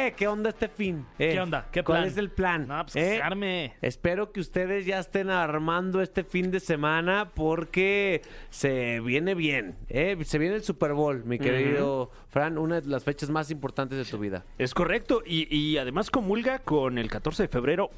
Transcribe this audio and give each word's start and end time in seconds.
¡Eh! 0.00 0.14
¿Qué 0.16 0.26
onda 0.28 0.50
este 0.50 0.68
fin? 0.68 1.04
Eh, 1.18 1.32
¿Qué 1.32 1.40
onda? 1.40 1.68
¿Qué 1.70 1.82
¿Cuál 1.82 2.04
es 2.04 2.16
el 2.16 2.30
plan? 2.30 2.66
No, 2.66 2.84
pues 2.86 3.20
arme. 3.20 3.74
Espero 3.82 4.32
que 4.32 4.40
ustedes 4.40 4.86
ya 4.86 4.98
estén 4.98 5.30
armando 5.30 6.00
este 6.00 6.24
fin 6.24 6.50
de 6.50 6.60
semana 6.60 7.30
porque 7.34 8.22
se 8.48 9.00
viene 9.00 9.34
bien. 9.34 9.76
¿eh? 9.88 10.16
Se 10.24 10.38
viene 10.38 10.56
el 10.56 10.62
Super 10.62 10.94
Bowl, 10.94 11.24
mi 11.24 11.38
querido 11.38 12.10
Fran, 12.28 12.56
una 12.56 12.80
de 12.80 12.88
las 12.88 13.04
fechas 13.04 13.30
más 13.30 13.50
importantes 13.50 13.98
de 13.98 14.04
tu 14.04 14.18
vida. 14.18 14.44
Es 14.58 14.74
correcto. 14.74 15.22
Y, 15.24 15.54
y 15.54 15.76
además 15.78 16.10
comulga 16.10 16.60
con 16.60 16.96
el 16.98 17.10
14 17.10 17.44
de 17.44 17.48
febrero. 17.48 17.90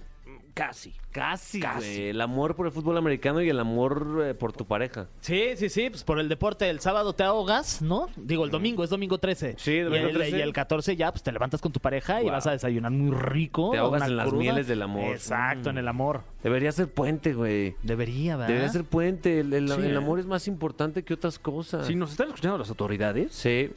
Mm, 0.52 0.55
Casi. 0.55 0.92
Casi, 1.12 1.61
Casi. 1.61 1.77
güey. 1.97 2.09
El 2.09 2.20
amor 2.20 2.55
por 2.56 2.66
el 2.66 2.73
fútbol 2.73 2.97
americano 2.97 3.42
y 3.42 3.48
el 3.51 3.59
amor 3.59 4.23
eh, 4.24 4.34
por 4.34 4.52
tu 4.52 4.65
pareja. 4.66 5.09
Sí, 5.20 5.51
sí, 5.56 5.69
sí, 5.69 5.91
pues 5.91 6.05
por 6.05 6.19
el 6.19 6.28
deporte 6.28 6.69
el 6.70 6.80
sábado 6.80 7.12
te 7.15 7.23
ahogas, 7.23 7.83
¿no? 7.83 8.09
Digo, 8.16 8.45
el 8.45 8.51
domingo, 8.51 8.83
es 8.84 8.91
domingo 8.91 9.19
13. 9.19 9.56
Sí, 9.59 9.80
domingo 9.80 10.06
y 10.06 10.11
el, 10.11 10.15
13. 10.16 10.38
Y 10.38 10.41
el 10.41 10.52
14 10.52 10.97
ya, 10.97 11.11
pues 11.11 11.23
te 11.23 11.33
levantas 11.33 11.61
con 11.61 11.70
tu 11.73 11.80
pareja 11.80 12.20
y 12.20 12.25
Wow. 12.25 12.33
vas 12.33 12.47
a 12.47 12.52
desayunar 12.52 12.91
muy 12.92 13.15
rico. 13.16 13.70
Te 13.73 13.78
ahogas 13.78 14.01
una 14.02 14.06
en 14.11 14.16
las 14.16 14.28
cruda. 14.28 14.41
mieles 14.41 14.66
del 14.66 14.83
amor. 14.83 15.11
Mm. 15.11 15.12
Exacto, 15.12 15.70
en 15.70 15.78
el 15.78 15.88
amor. 15.88 16.23
Debería 16.42 16.73
ser 16.73 16.89
puente, 16.89 17.34
güey. 17.34 17.75
Debería, 17.83 18.37
¿verdad? 18.37 18.48
Debería 18.48 18.69
ser 18.70 18.84
puente. 18.84 19.41
El, 19.41 19.53
el- 19.53 19.69
Sí, 19.69 19.80
el 19.83 19.97
amor 19.97 20.19
es 20.19 20.27
más 20.27 20.47
importante 20.48 21.03
que 21.03 21.14
otras 21.14 21.39
cosas. 21.39 21.87
Si 21.87 21.95
nos 21.95 22.11
están 22.12 22.28
escuchando 22.28 22.56
las 22.59 22.69
autoridades, 22.70 23.33
Sí. 23.34 23.70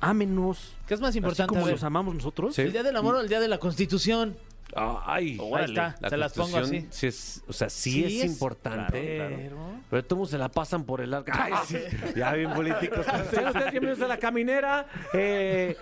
ámenos. 0.00 0.74
¿Qué 0.86 0.94
es 0.94 1.00
más 1.00 1.10
Así 1.10 1.18
importante? 1.18 1.48
como 1.48 1.62
A 1.62 1.64
ver, 1.64 1.74
los 1.74 1.84
amamos 1.84 2.14
nosotros. 2.14 2.54
Sí. 2.54 2.62
¿El 2.62 2.72
día 2.72 2.82
del 2.82 2.96
amor 2.96 3.16
o 3.16 3.20
el 3.20 3.28
día 3.28 3.40
de 3.40 3.48
la 3.48 3.58
constitución? 3.58 4.36
Ay, 4.76 5.38
Ahí 5.56 5.64
está, 5.64 5.96
se 6.08 6.16
las 6.16 6.32
pongo 6.32 6.58
así. 6.58 6.86
sí 6.90 7.06
es- 7.08 7.42
o 7.48 7.52
sea, 7.52 7.68
sí, 7.68 7.90
Sí 7.90 8.04
es, 8.18 8.24
es, 8.24 8.30
importante. 8.32 9.16
claro, 9.16 9.36
Pero... 9.36 9.70
Pero 9.90 10.04
todos 10.04 10.30
se 10.30 10.38
la 10.38 10.48
pasan 10.48 10.84
por 10.84 11.00
el 11.00 11.12
arco. 11.12 11.30
Ay, 11.34 11.52
sí, 11.66 11.78
ya 12.16 12.32
bien 12.34 12.52
políticos. 12.52 13.04
Sean 13.30 13.46
ustedes 13.48 13.70
bienvenidos 13.72 14.00
a 14.02 14.06
La 14.08 14.18
Caminera. 14.18 14.86
eh, 15.12 15.76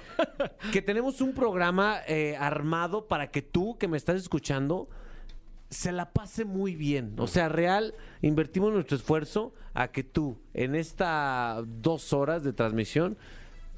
que 0.73 0.81
tenemos 0.83 1.21
un 1.21 1.35
programa 1.35 1.99
eh, 2.07 2.37
armado 2.39 3.07
para 3.07 3.31
que 3.31 3.43
tú, 3.43 3.77
que 3.79 3.89
me 3.89 3.97
estás 3.97 4.17
escuchando, 4.17 4.89
se 5.71 5.93
la 5.93 6.11
pase 6.13 6.45
muy 6.47 6.75
bien. 6.75 7.15
O 7.19 7.27
sea, 7.27 7.49
real, 7.51 7.95
invertimos 8.23 8.73
nuestro 8.73 8.97
esfuerzo 8.97 9.53
a 9.75 9.89
que 9.89 10.03
tú, 10.03 10.39
en 10.55 10.75
estas 10.75 11.63
dos 11.67 12.13
horas 12.15 12.43
de 12.43 12.53
transmisión, 12.55 13.19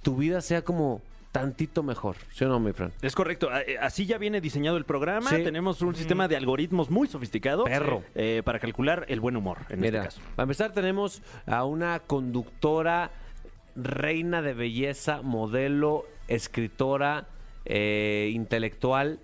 tu 0.02 0.16
vida 0.16 0.40
sea 0.40 0.62
como 0.62 1.02
tantito 1.32 1.82
mejor. 1.82 2.16
¿Sí 2.32 2.44
o 2.44 2.48
no, 2.48 2.58
mi 2.60 2.72
Fran? 2.72 2.92
Es 3.02 3.14
correcto, 3.14 3.48
eh, 3.56 3.76
así 3.80 4.06
ya 4.06 4.18
viene 4.18 4.40
diseñado 4.40 4.76
el 4.76 4.84
programa. 4.84 5.30
Sí. 5.30 5.42
Tenemos 5.44 5.80
un 5.82 5.94
sistema 5.94 6.26
de 6.28 6.36
algoritmos 6.36 6.90
muy 6.90 7.06
sofisticado 7.08 7.64
Perro. 7.64 8.02
eh, 8.14 8.42
para 8.44 8.58
calcular 8.58 9.04
el 9.08 9.20
buen 9.20 9.36
humor, 9.36 9.58
en 9.68 9.80
Mira, 9.80 10.00
este 10.04 10.16
caso. 10.16 10.20
para 10.34 10.44
empezar 10.44 10.72
tenemos 10.72 11.22
a 11.46 11.64
una 11.64 12.00
conductora, 12.00 13.12
reina 13.76 14.42
de 14.42 14.54
belleza, 14.54 15.22
modelo, 15.22 16.04
escritora, 16.28 17.28
eh, 17.64 18.30
intelectual. 18.34 19.20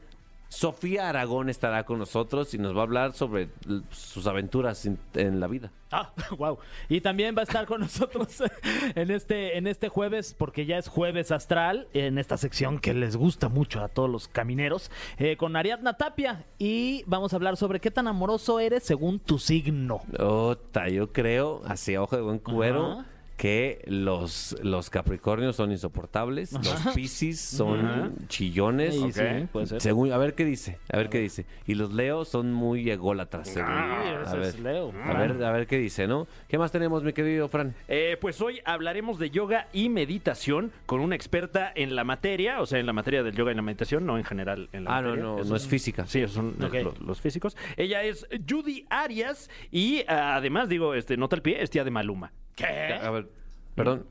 Sofía 0.57 1.11
Aragón 1.11 1.51
estará 1.51 1.85
con 1.85 1.99
nosotros 1.99 2.55
y 2.55 2.59
nos 2.59 2.75
va 2.75 2.81
a 2.81 2.85
hablar 2.85 3.13
sobre 3.13 3.51
sus 3.91 4.27
aventuras 4.27 4.87
en 4.87 5.39
la 5.39 5.49
vida. 5.49 5.71
Ah, 5.91 6.13
wow. 6.39 6.59
Y 6.89 7.03
también 7.03 7.37
va 7.37 7.41
a 7.41 7.45
estar 7.45 7.67
con 7.67 7.83
nosotros 7.83 8.43
en 8.95 9.11
este, 9.11 9.59
en 9.59 9.67
este 9.67 9.91
jueves, 9.91 10.35
porque 10.37 10.65
ya 10.65 10.79
es 10.79 10.89
jueves 10.89 11.31
astral, 11.31 11.89
en 11.93 12.17
esta 12.17 12.39
sección 12.39 12.79
que 12.79 12.95
les 12.95 13.17
gusta 13.17 13.51
mucho 13.51 13.83
a 13.83 13.89
todos 13.89 14.09
los 14.09 14.29
camineros, 14.29 14.91
eh, 15.19 15.37
con 15.37 15.57
Ariadna 15.57 15.99
Tapia. 15.99 16.47
Y 16.59 17.05
vamos 17.07 17.35
a 17.35 17.37
hablar 17.37 17.59
sobre 17.59 17.81
qué 17.81 17.91
tan 17.91 18.09
amoroso 18.09 18.59
eres 18.59 18.83
según 18.83 19.19
tu 19.19 19.39
signo. 19.39 20.01
Ota, 20.19 20.89
yo 20.89 21.13
creo, 21.13 21.61
hacia 21.67 22.03
ojo 22.03 22.17
de 22.17 22.23
buen 22.23 22.39
cubero, 22.39 22.93
Ajá. 22.93 23.07
Que 23.37 23.83
los, 23.87 24.57
los 24.63 24.89
Capricornios 24.91 25.57
son 25.57 25.71
insoportables, 25.71 26.53
los 26.53 26.95
Piscis 26.95 27.39
son 27.41 27.85
Ajá. 27.87 28.11
chillones. 28.29 28.95
Sí, 28.95 29.47
puede 29.53 29.67
ser. 29.67 29.81
Según, 29.81 30.11
a 30.13 30.19
ver 30.19 30.35
qué 30.35 30.45
dice, 30.45 30.79
a 30.91 30.97
ver 30.97 31.09
qué 31.11 31.19
dice. 31.21 31.45
Y 31.67 31.75
los 31.75 31.93
Leos 31.93 32.29
son 32.29 32.53
muy 32.53 32.89
ególatras. 32.91 33.49
según. 33.49 33.71
Ah, 33.71 34.21
a 34.21 34.23
ese 34.23 34.37
ver, 34.39 34.47
es 34.47 34.61
Leo. 34.61 34.93
a 35.05 35.19
ver, 35.19 35.45
a 35.45 35.53
ver 35.53 35.67
qué 35.67 35.77
dice, 35.79 36.07
¿no? 36.07 36.27
¿Qué 36.49 36.57
más 36.59 36.73
tenemos, 36.73 37.03
mi 37.03 37.13
querido 37.13 37.49
Fran? 37.49 37.75
Eh, 37.89 38.17
pues 38.21 38.41
hoy 38.41 38.61
hablaremos 38.65 39.19
de 39.19 39.31
yoga 39.31 39.69
y 39.73 39.89
meditación 39.91 40.73
con 40.87 41.01
una 41.01 41.15
experta 41.15 41.71
en 41.75 41.95
la 41.95 42.05
materia, 42.05 42.61
o 42.63 42.67
sea, 42.67 42.79
en 42.79 42.87
la 42.87 42.93
materia 42.95 43.23
del 43.23 43.35
yoga 43.35 43.53
y 43.53 43.55
la 43.55 43.63
meditación, 43.63 44.07
no 44.07 44.17
en 44.17 44.25
general 44.25 44.69
en 44.73 44.85
la 44.85 44.97
Ah, 44.97 45.03
no, 45.03 45.09
materia. 45.11 45.25
no, 45.25 45.39
Eso 45.41 45.51
no 45.51 45.57
es 45.57 45.67
física. 45.67 46.07
Sí, 46.07 46.21
esos 46.21 46.37
son 46.37 46.57
eh, 46.61 46.65
Ok. 46.65 46.75
lo- 46.99 47.07
los, 47.07 47.21
físicos. 47.21 47.57
Ella 47.77 48.03
es 48.03 48.27
Judy 48.49 48.87
Arias 48.89 49.51
y 49.71 50.05
ah, 50.09 50.37
además, 50.37 50.69
digo, 50.71 50.95
este, 50.95 51.17
nota 51.17 51.37
el 51.37 51.43
pie, 51.43 51.63
es 51.63 51.69
tía 51.71 51.85
de 51.85 51.91
Maluma. 51.91 52.33
¿Qué? 52.57 52.95
A 53.01 53.11
ver, 53.11 53.29
perdón. 53.77 54.07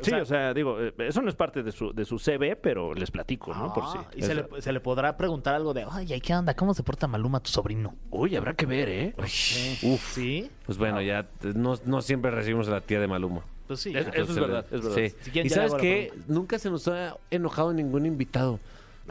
Sí, 0.00 0.10
o 0.14 0.24
sea, 0.24 0.54
digo, 0.54 0.80
eh, 0.80 0.94
eso 1.00 1.20
no 1.20 1.28
es 1.28 1.34
parte 1.34 1.62
de 1.62 1.70
su, 1.70 1.92
de 1.92 2.06
su 2.06 2.18
CV, 2.18 2.56
pero 2.56 2.94
les 2.94 3.10
platico, 3.10 3.52
¿no? 3.54 3.74
Por 3.74 3.84
si. 3.92 3.98
Ah, 3.98 4.06
y 4.16 4.22
se 4.22 4.34
le, 4.34 4.46
se 4.62 4.72
le 4.72 4.80
podrá 4.80 5.18
preguntar 5.18 5.54
algo 5.54 5.74
de, 5.74 5.84
oye, 5.84 6.18
¿qué 6.22 6.34
onda? 6.34 6.54
¿Cómo 6.54 6.72
se 6.72 6.82
porta 6.82 7.06
Maluma 7.06 7.40
tu 7.40 7.50
sobrino? 7.50 7.94
Uy, 8.10 8.34
habrá 8.34 8.54
que 8.54 8.64
ver, 8.64 8.88
¿eh? 8.88 9.14
Uf. 9.18 10.12
¿Sí? 10.14 10.50
Pues 10.64 10.78
bueno, 10.78 11.02
ya 11.02 11.28
no, 11.42 11.74
no 11.84 12.00
siempre 12.00 12.30
recibimos 12.30 12.68
a 12.68 12.70
la 12.70 12.80
tía 12.80 13.00
de 13.00 13.06
Maluma. 13.06 13.42
Pues 13.66 13.80
sí. 13.80 13.92
Es- 13.94 14.06
eso 14.14 14.32
es 14.32 14.34
verdad, 14.34 14.64
es 14.70 14.80
verdad. 14.82 14.94
Sí. 14.96 15.10
Si 15.20 15.30
quieren, 15.30 15.46
y 15.46 15.50
sabes 15.50 15.74
pregunta. 15.74 16.24
nunca 16.26 16.58
se 16.58 16.70
nos 16.70 16.88
ha 16.88 17.16
enojado 17.30 17.74
ningún 17.74 18.06
invitado. 18.06 18.60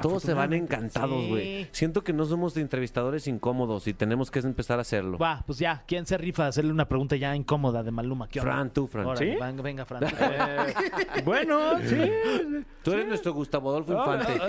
Todos 0.01 0.23
se 0.23 0.33
van 0.33 0.53
encantados, 0.53 1.21
Sí. 1.23 1.29
güey. 1.29 1.67
Siento 1.71 2.03
que 2.03 2.13
no 2.13 2.25
somos 2.25 2.55
entrevistadores 2.57 3.27
incómodos 3.27 3.87
y 3.87 3.93
tenemos 3.93 4.29
que 4.31 4.39
empezar 4.39 4.77
a 4.79 4.81
hacerlo. 4.83 5.17
Va, 5.17 5.43
pues 5.45 5.59
ya, 5.59 5.83
¿quién 5.87 6.05
se 6.05 6.17
rifa 6.17 6.45
a 6.45 6.47
hacerle 6.47 6.71
una 6.71 6.87
pregunta 6.87 7.15
ya 7.15 7.35
incómoda 7.35 7.83
de 7.83 7.91
Maluma? 7.91 8.27
¿Qué 8.29 8.39
onda? 8.39 8.51
Fran, 8.53 8.69
tú, 8.71 8.87
Fran. 8.87 9.05
Órale, 9.05 9.33
¿Sí? 9.33 9.39
Venga, 9.39 9.61
venga, 9.61 9.85
Fran. 9.85 10.03
Eh, 10.21 11.21
bueno, 11.25 11.77
sí. 11.83 11.97
Tú 12.83 12.91
eres 12.93 13.07
nuestro 13.07 13.33
Gustavo 13.33 13.69
Adolfo 13.69 13.99
Ah, 13.99 14.17
Infante. 14.19 14.41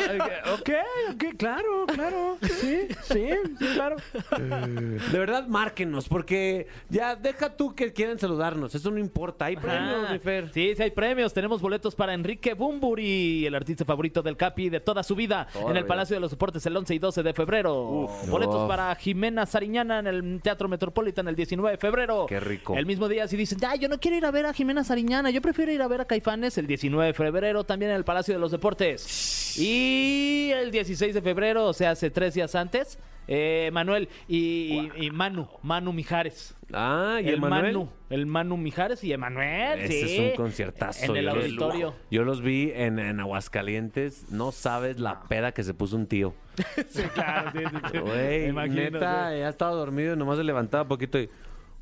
ah, 0.44 0.54
ok, 0.54 0.70
ok, 1.14 1.24
claro, 1.36 1.86
claro. 1.86 2.36
Sí, 2.42 2.88
sí, 3.02 3.28
sí, 3.58 3.66
claro. 3.74 3.96
De 4.38 5.18
verdad, 5.18 5.46
márquenos, 5.48 6.08
porque 6.08 6.66
ya 6.88 7.16
deja 7.16 7.56
tú 7.56 7.74
que 7.74 7.92
quieran 7.92 8.18
saludarnos. 8.18 8.74
Eso 8.74 8.90
no 8.90 8.98
importa. 8.98 9.46
Hay 9.46 9.56
premios, 9.56 10.10
mi 10.10 10.18
Fer. 10.18 10.50
Sí, 10.52 10.74
sí 10.76 10.82
hay 10.82 10.90
premios. 10.90 11.32
Tenemos 11.32 11.60
boletos 11.60 11.94
para 11.94 12.14
Enrique 12.14 12.54
Bumburi, 12.54 13.46
el 13.46 13.54
artista 13.54 13.84
favorito 13.84 14.22
del 14.22 14.36
Capi 14.36 14.68
de 14.70 14.80
toda 14.80 15.02
su 15.02 15.14
vida, 15.14 15.31
Toda 15.52 15.70
en 15.70 15.76
el. 15.76 15.86
Palacio 15.86 16.16
de 16.16 16.20
los 16.20 16.30
Deportes 16.30 16.64
el 16.66 16.76
11 16.76 16.94
y 16.94 16.98
12 16.98 17.22
de 17.22 17.32
febrero. 17.34 18.08
boletos 18.28 18.62
Uf. 18.62 18.68
para 18.68 18.94
Jimena 18.94 19.46
Sariñana 19.46 19.98
en 19.98 20.06
el 20.06 20.40
Teatro 20.42 20.68
Metropolitan 20.68 21.28
el 21.28 21.36
19 21.36 21.72
de 21.72 21.78
febrero. 21.78 22.26
Qué 22.26 22.40
rico. 22.40 22.76
El 22.76 22.86
mismo 22.86 23.08
día, 23.08 23.26
si 23.28 23.36
dicen, 23.36 23.58
ah, 23.66 23.76
yo 23.76 23.88
no 23.88 23.98
quiero 23.98 24.16
ir 24.16 24.24
a 24.24 24.30
ver 24.30 24.46
a 24.46 24.52
Jimena 24.52 24.84
Sariñana, 24.84 25.30
yo 25.30 25.42
prefiero 25.42 25.72
ir 25.72 25.82
a 25.82 25.88
ver 25.88 26.00
a 26.00 26.04
Caifanes 26.04 26.56
el 26.58 26.66
19 26.66 27.06
de 27.08 27.14
febrero, 27.14 27.64
también 27.64 27.90
en 27.90 27.96
el 27.96 28.04
Palacio 28.04 28.34
de 28.34 28.40
los 28.40 28.50
Deportes. 28.52 29.58
Y 29.58 30.50
el 30.52 30.70
16 30.70 31.14
de 31.14 31.22
febrero, 31.22 31.66
o 31.66 31.72
sea, 31.72 31.90
hace 31.90 32.10
tres 32.10 32.34
días 32.34 32.54
antes, 32.54 32.98
eh, 33.28 33.70
Manuel 33.72 34.08
y, 34.28 34.90
y- 34.96 35.06
y 35.06 35.10
Manu, 35.10 35.48
Manu 35.62 35.92
Mijares. 35.92 36.56
Ah, 36.72 37.18
y 37.22 37.28
el 37.28 37.34
el 37.34 37.40
Manuel. 37.40 37.62
Manu, 37.74 37.88
el 38.10 38.26
Manu 38.26 38.56
Mijares 38.56 39.02
y 39.04 39.12
Emanuel, 39.12 39.80
Ese 39.80 40.06
sí. 40.08 40.16
es 40.16 40.30
un 40.30 40.36
conciertazo. 40.36 41.04
En 41.04 41.16
el 41.16 41.24
yo 41.26 41.34
los- 41.34 41.44
auditorio. 41.44 41.94
Yo 42.10 42.24
los 42.24 42.40
vi 42.42 42.72
en, 42.74 42.98
en 42.98 43.20
Aguascalientes. 43.20 44.30
No 44.30 44.52
sabes 44.52 44.98
la 44.98 45.22
peda 45.24 45.52
que 45.52 45.62
se 45.62 45.74
puso 45.74 45.96
un 45.96 46.06
tío. 46.06 46.34
Sí, 46.88 47.02
claro, 47.14 47.50
sí, 47.52 47.58
sí, 47.92 47.98
Güey, 47.98 48.48
imagino, 48.48 48.74
neta, 48.76 49.36
ya 49.36 49.48
estaba 49.48 49.72
dormido 49.72 50.14
y 50.14 50.16
nomás 50.16 50.36
se 50.38 50.44
levantaba 50.44 50.86
poquito 50.86 51.18
y... 51.18 51.30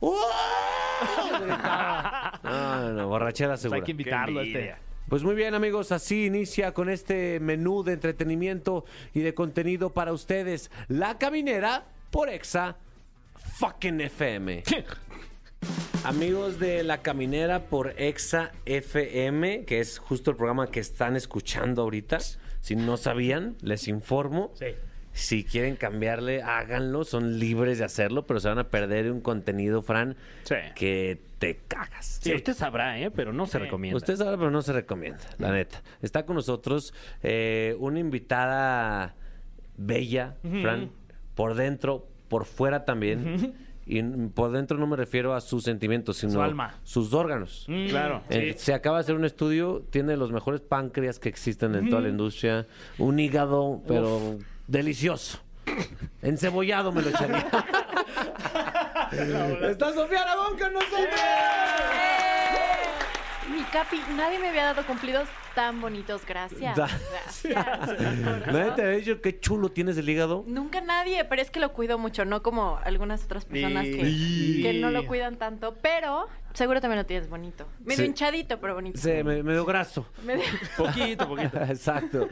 Gritaba. 1.40 2.40
No, 2.42 2.80
no, 2.80 2.92
no, 2.92 3.08
borrachera 3.08 3.52
Pues 3.52 3.60
segura. 3.62 3.76
hay 3.78 3.82
que 3.84 3.90
invitarlo 3.92 4.40
a 4.40 4.42
este. 4.42 4.74
Pues 5.10 5.25
muy 5.25 5.34
bien 5.34 5.54
amigos, 5.54 5.91
así 5.91 6.26
inicia 6.26 6.72
con 6.72 6.88
este 6.88 7.41
menú 7.41 7.82
de 7.82 7.94
entretenimiento 7.94 8.84
y 9.12 9.20
de 9.20 9.34
contenido 9.34 9.90
para 9.90 10.12
ustedes. 10.12 10.70
La 10.87 11.19
Caminera 11.19 11.84
por 12.12 12.29
Exa 12.31 12.76
fucking 13.58 14.00
FM. 14.02 14.62
Amigos 16.05 16.61
de 16.61 16.84
La 16.84 17.02
Caminera 17.02 17.64
por 17.64 17.93
Exa 18.00 18.52
FM, 18.67 19.64
que 19.64 19.81
es 19.81 19.99
justo 19.99 20.31
el 20.31 20.37
programa 20.37 20.70
que 20.70 20.79
están 20.79 21.17
escuchando 21.17 21.82
ahorita. 21.82 22.19
Si 22.61 22.76
no 22.76 22.96
sabían, 22.96 23.56
les 23.62 23.88
informo. 23.88 24.52
Sí. 24.55 24.67
Si 25.12 25.43
quieren 25.43 25.75
cambiarle, 25.75 26.40
háganlo, 26.43 27.02
son 27.02 27.40
libres 27.40 27.79
de 27.79 27.84
hacerlo, 27.84 28.26
pero 28.29 28.38
se 28.38 28.49
van 28.49 28.61
a 28.61 28.69
perder 28.69 29.11
un 29.11 29.20
contenido, 29.20 29.82
Fran, 29.82 30.17
Sí. 30.44 30.55
que 30.76 31.20
te 31.40 31.56
cagas. 31.66 32.20
Sí, 32.22 32.34
usted 32.34 32.52
sabrá, 32.54 33.00
¿eh? 33.00 33.10
Pero 33.10 33.32
no 33.32 33.46
se 33.46 33.58
recomienda. 33.58 33.96
Usted 33.96 34.14
sabe, 34.14 34.37
pero 34.37 34.50
no 34.50 34.60
se 34.60 34.72
recomienda, 34.75 35.25
la 35.38 35.50
neta. 35.50 35.82
Está 36.02 36.25
con 36.26 36.37
nosotros 36.37 36.92
eh, 37.22 37.75
una 37.81 37.98
invitada 37.98 39.14
bella, 39.78 40.37
Fran, 40.62 40.90
por 41.34 41.54
dentro, 41.54 42.06
por 42.28 42.44
fuera 42.44 42.84
también. 42.84 43.54
Y 43.87 44.02
por 44.02 44.52
dentro 44.52 44.76
no 44.78 44.87
me 44.87 44.96
refiero 44.96 45.34
a 45.34 45.40
sus 45.40 45.64
sentimientos, 45.64 46.19
sino 46.19 46.42
alma. 46.42 46.75
sus 46.84 47.12
órganos. 47.14 47.66
Claro. 47.88 48.22
Eh, 48.28 48.54
Se 48.58 48.75
acaba 48.75 48.98
de 48.98 49.00
hacer 49.00 49.16
un 49.16 49.25
estudio, 49.25 49.82
tiene 49.90 50.16
los 50.19 50.31
mejores 50.31 50.60
páncreas 50.60 51.19
que 51.19 51.31
existen 51.31 51.75
en 51.75 51.88
toda 51.88 52.02
la 52.02 52.10
industria, 52.10 52.66
un 52.98 53.19
hígado, 53.19 53.82
pero 53.88 54.36
delicioso. 54.69 55.40
Encebollado 56.22 56.93
me 56.93 57.00
lo 57.02 57.08
echaría. 57.08 57.48
Está 59.62 59.92
Sofía 59.92 60.22
Aragón 60.22 60.58
con 60.58 60.72
nosotros. 60.72 61.20
Mi 63.48 63.62
Capi, 63.64 64.00
nadie 64.16 64.38
me 64.38 64.50
había 64.50 64.66
dado 64.66 64.86
cumplidos 64.86 65.28
tan 65.55 65.81
bonitos. 65.81 66.23
Gracias. 66.26 66.76
Da- 66.76 66.88
Gracias. 67.44 68.47
Nadie 68.47 68.73
te 68.73 68.82
había 68.82 68.97
dicho 68.99 69.20
qué 69.20 69.38
chulo 69.38 69.70
tienes 69.70 69.97
el 69.97 70.08
hígado. 70.08 70.44
Nunca 70.47 70.81
nadie, 70.81 71.25
pero 71.25 71.43
es 71.43 71.50
que 71.50 71.61
lo 71.61 71.73
cuido 71.73 71.99
mucho, 71.99 72.25
no 72.25 72.43
como 72.43 72.79
algunas 72.85 73.25
otras 73.25 73.44
personas 73.44 73.85
que, 73.85 74.79
no 74.81 74.91
lo 74.91 75.06
cuidan 75.06 75.37
tanto. 75.37 75.75
Pero 75.82 76.26
seguro 76.55 76.81
también 76.81 76.99
lo 76.99 77.06
tienes 77.06 77.29
bonito. 77.29 77.67
Medio 77.85 77.99
Sí. 77.99 78.05
hinchadito, 78.06 78.61
pero 78.61 78.75
bonito. 78.75 78.99
Sí, 78.99 79.11
me, 79.25 79.43
medio 79.43 79.64
graso. 79.64 80.06
Medio- 80.25 80.43
Poquito, 80.76 81.29
poquito. 81.29 81.58
Exacto. 81.62 82.29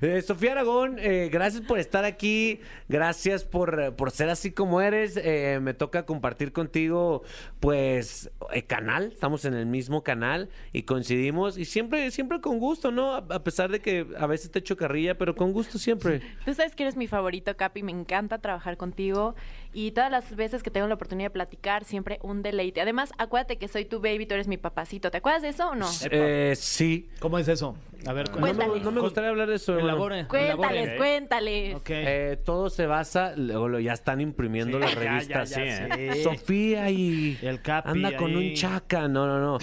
Eh, 0.00 0.22
Sofía 0.22 0.52
Aragón, 0.52 0.96
eh, 0.98 1.28
gracias 1.32 1.62
por 1.62 1.78
estar 1.78 2.04
aquí, 2.04 2.60
gracias 2.88 3.44
por, 3.44 3.94
por 3.96 4.10
ser 4.10 4.28
así 4.30 4.50
como 4.52 4.80
eres. 4.80 5.16
Eh, 5.16 5.58
me 5.62 5.74
toca 5.74 6.04
compartir 6.06 6.52
contigo, 6.52 7.22
pues, 7.60 8.30
el 8.52 8.66
canal, 8.66 9.10
estamos 9.12 9.44
en 9.44 9.54
el 9.54 9.66
mismo 9.66 10.02
canal 10.02 10.48
y 10.72 10.82
coincidimos 10.82 11.56
y 11.58 11.64
siempre, 11.64 12.10
siempre 12.10 12.40
con 12.40 12.59
gusto, 12.60 12.92
¿no? 12.92 13.14
A, 13.14 13.42
pesar 13.42 13.70
de 13.70 13.80
que 13.80 14.06
a 14.18 14.26
veces 14.26 14.50
te 14.50 14.60
echo 14.60 14.76
carrilla, 14.76 15.18
pero 15.18 15.34
con 15.34 15.52
gusto 15.52 15.78
siempre. 15.78 16.20
Tú 16.44 16.54
sabes 16.54 16.76
que 16.76 16.84
eres 16.84 16.96
mi 16.96 17.08
favorito, 17.08 17.56
Capi. 17.56 17.82
Me 17.82 17.92
encanta 17.92 18.38
trabajar 18.38 18.76
contigo. 18.76 19.34
Y 19.72 19.92
todas 19.92 20.10
las 20.10 20.34
veces 20.34 20.62
que 20.64 20.70
tengo 20.70 20.88
la 20.88 20.94
oportunidad 20.94 21.26
de 21.26 21.30
platicar, 21.32 21.84
siempre 21.84 22.18
un 22.22 22.42
deleite. 22.42 22.80
Además, 22.80 23.12
acuérdate 23.18 23.56
que 23.56 23.68
soy 23.68 23.84
tu 23.84 24.00
baby, 24.00 24.26
tú 24.26 24.34
eres 24.34 24.48
mi 24.48 24.56
papacito. 24.56 25.10
¿Te 25.12 25.18
acuerdas 25.18 25.42
de 25.42 25.48
eso 25.50 25.68
o 25.70 25.74
no? 25.76 25.86
Eh, 26.10 26.54
sí. 26.56 27.08
¿Cómo 27.20 27.38
es 27.38 27.46
eso? 27.46 27.76
A 28.06 28.12
ver, 28.12 28.30
No 28.34 28.52
no 28.80 28.90
me 28.90 29.00
gustaría 29.00 29.30
hablar 29.30 29.48
de 29.48 29.56
eso. 29.56 29.78
Elabore. 29.78 30.26
Cuéntales, 30.26 30.56
elabore. 30.84 30.96
cuéntales. 30.96 31.74
Ok. 31.76 31.90
Eh, 31.90 32.38
todo 32.44 32.68
se 32.70 32.86
basa, 32.86 33.34
luego 33.36 33.68
lo- 33.68 33.78
ya 33.78 33.92
están 33.92 34.20
imprimiendo 34.20 34.78
Sí, 34.78 34.84
las 34.84 34.94
ya, 34.94 35.00
ya, 35.00 35.10
revistas. 35.10 35.50
ya, 35.50 35.86
¿eh? 35.96 36.10
sí. 36.14 36.22
Sofía 36.24 36.90
y 36.90 37.38
el 37.42 37.60
Capi 37.62 37.90
anda 37.90 38.16
con 38.16 38.30
ahí. 38.30 38.48
un 38.50 38.54
chaca. 38.54 39.06
No, 39.06 39.26
no, 39.26 39.38
no. 39.38 39.58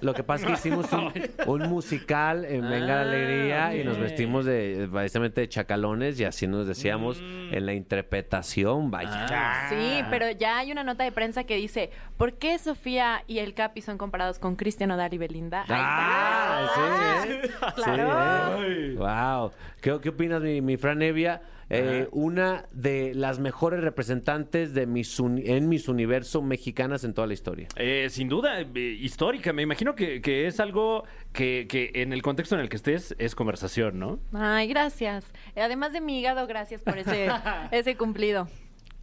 Lo 0.00 0.14
que 0.14 0.24
pasa 0.24 0.46
es 0.52 0.60
que 0.62 0.68
hicimos 0.68 0.92
un, 0.92 1.12
un 1.46 1.68
musical 1.68 2.44
en 2.44 2.62
Venga 2.62 2.86
la 2.86 3.00
Alegría 3.02 3.76
y 3.76 3.84
nos 3.84 3.98
vestimos 4.00 4.44
de 4.44 4.88
precisamente 4.92 5.42
de 5.42 5.48
chacalones 5.48 6.18
y 6.18 6.24
así 6.24 6.48
nos 6.48 6.66
decíamos 6.66 7.20
en 7.20 7.64
la 7.64 7.72
interpretación, 7.72 8.90
vaya. 8.90 9.26
Ah. 9.30 9.45
Sí, 9.68 10.02
pero 10.10 10.30
ya 10.30 10.58
hay 10.58 10.72
una 10.72 10.84
nota 10.84 11.04
de 11.04 11.12
prensa 11.12 11.44
que 11.44 11.56
dice, 11.56 11.90
¿por 12.16 12.34
qué 12.34 12.58
Sofía 12.58 13.22
y 13.26 13.38
el 13.38 13.54
Capi 13.54 13.80
son 13.82 13.98
comparados 13.98 14.38
con 14.38 14.56
Cristian 14.56 14.90
Odal 14.90 15.12
y 15.14 15.18
Belinda? 15.18 15.62
Ahí 15.62 15.66
Ah, 15.70 16.66
está. 16.66 17.22
sí, 17.22 17.32
¿eh? 17.48 17.50
Claro. 17.74 18.58
Sí, 18.58 18.64
¿eh? 18.66 18.94
Wow. 18.96 19.52
¿Qué, 19.80 19.98
qué 20.02 20.08
opinas, 20.10 20.42
mi, 20.42 20.60
mi 20.60 20.76
Fran 20.76 21.02
Evia? 21.02 21.42
Eh, 21.68 22.06
una 22.12 22.66
de 22.70 23.12
las 23.16 23.40
mejores 23.40 23.80
representantes 23.82 24.72
de 24.72 24.86
mis 24.86 25.18
uni- 25.18 25.42
en 25.46 25.68
mis 25.68 25.88
universo 25.88 26.40
mexicanas 26.40 27.02
en 27.02 27.12
toda 27.12 27.26
la 27.26 27.34
historia. 27.34 27.66
Eh, 27.74 28.06
sin 28.08 28.28
duda, 28.28 28.60
eh, 28.60 28.66
histórica. 29.00 29.52
Me 29.52 29.62
imagino 29.62 29.96
que, 29.96 30.20
que 30.20 30.46
es 30.46 30.60
algo 30.60 31.02
que, 31.32 31.66
que 31.68 31.90
en 31.94 32.12
el 32.12 32.22
contexto 32.22 32.54
en 32.54 32.60
el 32.60 32.68
que 32.68 32.76
estés 32.76 33.16
es 33.18 33.34
conversación, 33.34 33.98
¿no? 33.98 34.20
Ay, 34.32 34.68
gracias. 34.68 35.24
Además 35.56 35.92
de 35.92 36.00
mi 36.00 36.20
hígado, 36.20 36.46
gracias 36.46 36.82
por 36.82 36.98
ese, 36.98 37.26
ese 37.72 37.96
cumplido. 37.96 38.46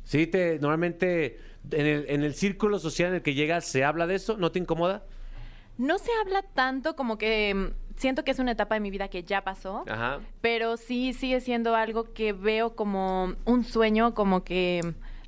Sí, 0.03 0.27
te, 0.27 0.59
normalmente 0.59 1.39
en 1.71 1.85
el, 1.85 2.05
en 2.09 2.23
el 2.23 2.33
círculo 2.33 2.79
social 2.79 3.09
en 3.09 3.15
el 3.15 3.21
que 3.21 3.33
llegas 3.33 3.65
se 3.65 3.83
habla 3.83 4.07
de 4.07 4.15
eso, 4.15 4.37
¿no 4.37 4.51
te 4.51 4.59
incomoda? 4.59 5.03
No 5.77 5.97
se 5.97 6.11
habla 6.21 6.43
tanto 6.43 6.95
como 6.95 7.17
que 7.17 7.53
mm, 7.53 7.97
siento 7.97 8.23
que 8.23 8.31
es 8.31 8.39
una 8.39 8.51
etapa 8.51 8.75
de 8.75 8.81
mi 8.81 8.91
vida 8.91 9.07
que 9.07 9.23
ya 9.23 9.43
pasó, 9.43 9.83
Ajá. 9.87 10.19
pero 10.41 10.77
sí 10.77 11.13
sigue 11.13 11.39
siendo 11.41 11.75
algo 11.75 12.13
que 12.13 12.33
veo 12.33 12.75
como 12.75 13.33
un 13.45 13.63
sueño, 13.63 14.13
como 14.13 14.43
que 14.43 14.81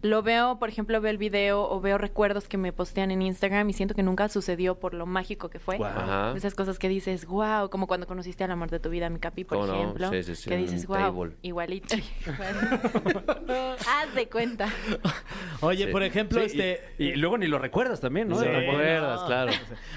lo 0.06 0.22
veo, 0.24 0.60
por 0.60 0.70
ejemplo, 0.70 1.00
veo 1.02 1.12
el 1.12 1.18
video 1.18 1.70
o 1.70 1.82
veo 1.82 1.98
recuerdos 1.98 2.48
que 2.48 2.58
me 2.58 2.72
postean 2.72 3.12
en 3.12 3.22
Instagram 3.22 3.70
y 3.70 3.74
siento 3.74 3.96
que 3.96 4.04
nunca 4.04 4.30
sucedió 4.30 4.76
por 4.80 4.94
lo 4.94 5.06
mágico 5.06 5.50
que 5.50 5.60
fue. 5.60 5.80
Esas 6.36 6.56
cosas 6.56 6.80
que 6.80 6.88
dices, 6.90 7.26
wow, 7.26 7.70
como 7.70 7.88
cuando 7.88 8.08
conociste 8.08 8.44
al 8.44 8.52
amor 8.52 8.70
de 8.70 8.80
tu 8.80 8.90
vida, 8.90 9.10
mi 9.10 9.20
capi, 9.20 9.44
por 9.44 9.58
¿Cómo 9.60 9.68
no? 9.68 9.74
ejemplo. 9.76 10.10
Sí, 10.12 10.24
sí, 10.24 10.36
sí, 10.36 10.50
que 10.50 10.58
dices, 10.58 10.86
wow, 10.88 10.98
table". 10.98 11.32
igualito. 11.42 11.96
Haz 13.88 14.14
de 14.16 14.28
cuenta. 14.30 14.70
Oye, 15.62 15.86
Sí. 15.86 15.92
por 15.92 16.04
ejemplo, 16.04 16.40
Sí, 16.42 16.46
este. 16.48 16.82
y, 16.98 17.10
y 17.10 17.16
luego 17.16 17.38
ni 17.38 17.48
lo 17.48 17.60
recuerdas 17.60 18.00
también, 18.02 18.28
¿no? 18.28 18.36
Sí. 18.36 18.46
De 18.46 18.52
¿Te 18.52 18.60
repente. 18.60 18.76
acuerdas? 18.98 19.24
claro. 19.26 19.52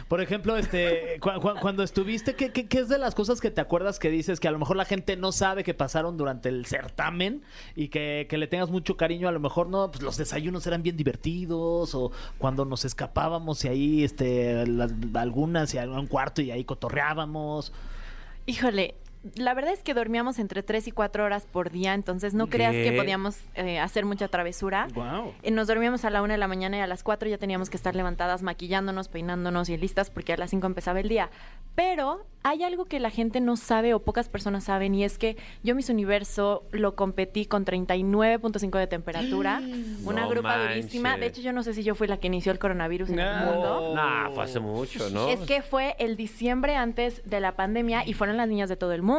Por 0.09 0.21
ejemplo, 0.21 0.57
este, 0.57 1.19
cu- 1.21 1.41
cu- 1.41 1.55
cuando 1.61 1.83
estuviste, 1.83 2.35
¿qué, 2.35 2.51
qué, 2.53 2.67
qué 2.69 2.79
es 2.81 2.89
de 2.89 2.99
las 2.99 3.15
cosas 3.15 3.41
que 3.41 3.51
te 3.51 3.61
acuerdas 3.61 3.99
que 3.99 4.11
dices 4.11 4.41
que 4.41 4.49
a 4.49 4.51
lo 4.51 4.59
mejor 4.59 4.77
la 4.77 4.85
gente 4.85 5.17
no 5.17 5.33
sabe 5.33 5.65
que 5.65 5.75
pasaron 5.75 6.17
durante 6.17 6.49
el 6.49 6.67
certamen 6.67 7.43
y 7.75 7.89
que, 7.89 8.27
que 8.29 8.39
le 8.39 8.47
tengas 8.47 8.71
mucho 8.71 8.97
cariño? 8.97 9.29
A 9.29 9.33
lo 9.33 9.41
mejor 9.41 9.69
no, 9.69 9.91
pues 9.91 9.98
los 10.03 10.17
desayunos 10.17 10.67
eran 10.67 10.83
bien 10.83 10.97
divertidos 10.97 11.95
o 11.95 12.11
cuando 12.39 12.65
nos 12.65 12.85
escapábamos 12.85 13.65
y 13.65 13.69
ahí, 13.69 14.05
este, 14.05 14.67
las- 14.67 14.93
algunas 15.15 15.73
y 15.75 15.79
a 15.79 15.85
un 15.89 16.07
cuarto 16.07 16.43
y 16.43 16.51
ahí 16.51 16.65
cotorreábamos. 16.65 17.73
Híjole, 18.47 18.95
la 19.37 19.55
verdad 19.55 19.73
es 19.73 19.83
que 19.83 19.95
dormíamos 19.95 20.39
entre 20.39 20.63
3 20.63 20.89
y 20.89 20.91
4 20.93 21.25
horas 21.25 21.47
por 21.51 21.71
día, 21.71 21.95
entonces 21.95 22.35
no 22.35 22.49
creas 22.49 22.73
¿Qué? 22.73 22.85
que 22.91 22.93
podíamos 22.97 23.37
eh, 23.55 23.79
hacer 23.79 24.05
mucha 24.05 24.29
travesura. 24.29 24.89
Guau. 24.95 25.33
Eh, 25.43 25.51
Nos 25.51 25.67
dormíamos 25.69 26.05
a 26.05 26.11
la 26.11 26.23
1 26.23 26.33
de 26.35 26.39
la 26.39 26.49
mañana 26.49 26.77
y 26.79 26.81
a 26.81 26.87
las 26.87 27.03
4 27.03 27.29
ya 27.29 27.39
teníamos 27.39 27.71
que 27.71 27.77
estar 27.77 27.95
levantadas, 27.97 28.43
maquillándonos, 28.43 29.09
peinándonos 29.09 29.69
y 29.69 29.77
listas 29.77 30.11
porque 30.11 30.33
a 30.33 30.37
las 30.37 30.51
5 30.51 30.67
empezaba 30.67 31.01
el 31.01 31.09
día. 31.09 31.31
Pero 31.75 32.25
hay 32.43 32.63
algo 32.65 32.87
que 32.87 32.99
la 33.01 33.11
gente 33.11 33.41
no 33.41 33.57
sabe 33.57 33.95
o 33.95 34.01
pocas 34.01 34.29
personas 34.29 34.65
saben 34.65 34.95
y 34.95 35.05
es 35.05 35.19
que 35.19 35.37
yo 35.63 35.75
Miss 35.75 35.91
Universo 35.91 36.65
lo 36.73 36.95
competí 36.95 37.47
con 37.47 37.65
39.5 37.65 38.79
de 38.79 38.87
temperatura, 38.87 39.61
una 40.05 40.23
No 40.23 40.29
grupa 40.29 40.59
durísima. 40.59 41.17
De 41.17 41.27
hecho, 41.27 41.41
yo 41.41 41.53
no 41.53 41.63
sé 41.63 41.75
si 41.75 41.83
yo 41.83 41.95
fui 41.95 42.07
la 42.09 42.19
que 42.19 42.27
inició 42.29 42.53
el 42.53 42.59
coronavirus 42.59 43.11
en 43.11 43.19
el 43.21 43.37
No. 43.39 43.45
mundo. 43.53 43.95
Nah, 43.95 44.31
fue 44.31 44.45
hace 44.45 44.61
mucho, 44.61 45.11
¿no? 45.11 45.29
Es 45.29 45.41
que 45.41 45.63
fue 45.63 45.95
el 45.99 46.17
diciembre 46.17 46.75
antes 46.77 47.23
de 47.25 47.41
la 47.41 47.53
pandemia 47.53 48.07
y 48.07 48.13
fueron 48.15 48.37
las 48.37 48.49
niñas 48.49 48.69
de 48.69 48.77
todo 48.77 48.93
el 48.93 49.03
mundo. 49.03 49.18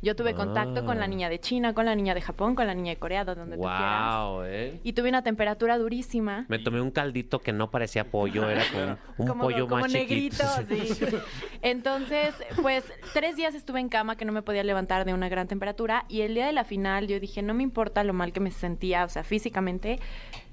Yo 0.00 0.14
tuve 0.14 0.32
contacto 0.32 0.84
con 0.84 0.98
la 0.98 1.06
Ah. 1.06 1.08
niña 1.08 1.28
de 1.28 1.40
China, 1.40 1.74
con 1.74 1.84
la 1.84 1.96
niña 1.96 2.14
de 2.14 2.20
Japón, 2.20 2.54
con 2.54 2.68
la 2.68 2.74
niña 2.74 2.90
de 2.92 2.98
Corea, 2.98 3.24
de 3.24 3.34
donde 3.34 3.56
tú 3.56 3.62
quieras. 3.62 4.14
Wow, 4.24 4.42
¿eh? 4.44 4.78
Y 4.84 4.92
tuve 4.92 5.08
una 5.08 5.22
temperatura 5.24 5.76
durísima. 5.76 6.44
Me 6.48 6.60
tomé 6.60 6.80
un 6.80 6.92
caldito 6.92 7.40
que 7.40 7.52
no 7.52 7.72
parecía 7.72 8.04
pollo, 8.04 8.48
era 8.48 8.62
como 8.72 8.96
un 9.18 9.26
como, 9.26 9.42
pollo 9.42 9.66
como 9.66 9.80
más 9.80 9.92
negrito, 9.92 10.44
chiquito. 10.68 11.10
sí. 11.10 11.16
Entonces, 11.62 12.32
pues 12.62 12.84
tres 13.12 13.34
días 13.34 13.56
estuve 13.56 13.80
en 13.80 13.88
cama 13.88 14.16
que 14.16 14.24
no 14.24 14.30
me 14.30 14.42
podía 14.42 14.62
levantar 14.62 15.04
de 15.04 15.14
una 15.14 15.28
gran 15.28 15.48
temperatura 15.48 16.04
y 16.08 16.20
el 16.20 16.34
día 16.34 16.46
de 16.46 16.52
la 16.52 16.62
final 16.62 17.08
yo 17.08 17.18
dije, 17.18 17.42
no 17.42 17.52
me 17.54 17.64
importa 17.64 18.04
lo 18.04 18.12
mal 18.12 18.32
que 18.32 18.38
me 18.38 18.52
sentía, 18.52 19.04
o 19.04 19.08
sea, 19.08 19.24
físicamente. 19.24 19.98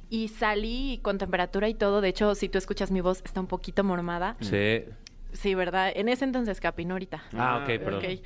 Y 0.10 0.30
salí 0.30 1.00
con 1.04 1.18
temperatura 1.18 1.68
y 1.68 1.74
todo. 1.74 2.00
De 2.02 2.10
hecho, 2.10 2.36
si 2.36 2.48
tú 2.50 2.58
escuchas 2.58 2.90
mi 2.92 3.02
voz, 3.02 3.22
está 3.26 3.40
un 3.42 3.48
poquito 3.48 3.84
mormada. 3.84 4.38
Sí. 4.40 4.84
Sí, 5.36 5.54
¿verdad? 5.56 5.92
En 5.96 6.10
ese 6.10 6.26
entonces, 6.26 6.60
Capi, 6.60 6.86
no 6.86 6.96
ahorita. 6.96 7.24
Ah, 7.34 7.60
ok, 7.62 7.68
perdón. 7.84 7.96
Ok. 8.06 8.20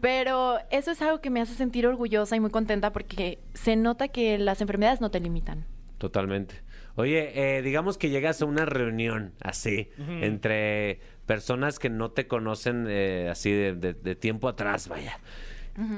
Pero 0.00 0.58
eso 0.70 0.90
es 0.90 1.00
algo 1.00 1.20
que 1.20 1.30
me 1.30 1.40
hace 1.40 1.54
sentir 1.54 1.86
orgullosa 1.86 2.36
y 2.36 2.40
muy 2.40 2.50
contenta 2.50 2.92
porque 2.92 3.38
se 3.54 3.76
nota 3.76 4.08
que 4.08 4.36
las 4.38 4.60
enfermedades 4.60 5.00
no 5.00 5.10
te 5.10 5.20
limitan. 5.20 5.64
Totalmente. 5.98 6.56
Oye, 6.96 7.56
eh, 7.58 7.62
digamos 7.62 7.96
que 7.98 8.10
llegas 8.10 8.40
a 8.42 8.46
una 8.46 8.64
reunión 8.66 9.32
así, 9.42 9.90
entre 9.98 11.00
personas 11.26 11.78
que 11.78 11.88
no 11.90 12.10
te 12.10 12.26
conocen 12.26 12.86
eh, 12.88 13.28
así 13.30 13.50
de, 13.52 13.74
de- 13.74 13.94
de 13.94 14.14
tiempo 14.16 14.48
atrás, 14.48 14.88
vaya. 14.88 15.18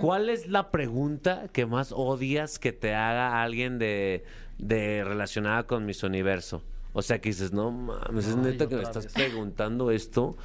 ¿Cuál 0.01 0.29
es 0.29 0.49
la 0.49 0.73
pregunta 0.73 1.47
que 1.53 1.65
más 1.65 1.93
odias 1.93 2.59
que 2.59 2.73
te 2.73 2.95
haga 2.97 3.43
alguien 3.45 3.79
de, 3.79 4.25
de 4.59 5.05
relacionada 5.05 5.69
con 5.69 5.87
Miss 5.87 6.03
Universo? 6.03 6.65
O 6.93 7.03
sea, 7.03 7.21
que 7.21 7.29
dices, 7.29 7.53
no 7.53 7.71
mames, 7.71 8.27
es 8.27 8.35
Ay, 8.37 8.43
neta 8.43 8.67
que 8.69 8.77
me 8.77 8.83
estás 8.83 9.05
vez. 9.05 9.13
preguntando 9.15 9.91
esto 9.91 10.37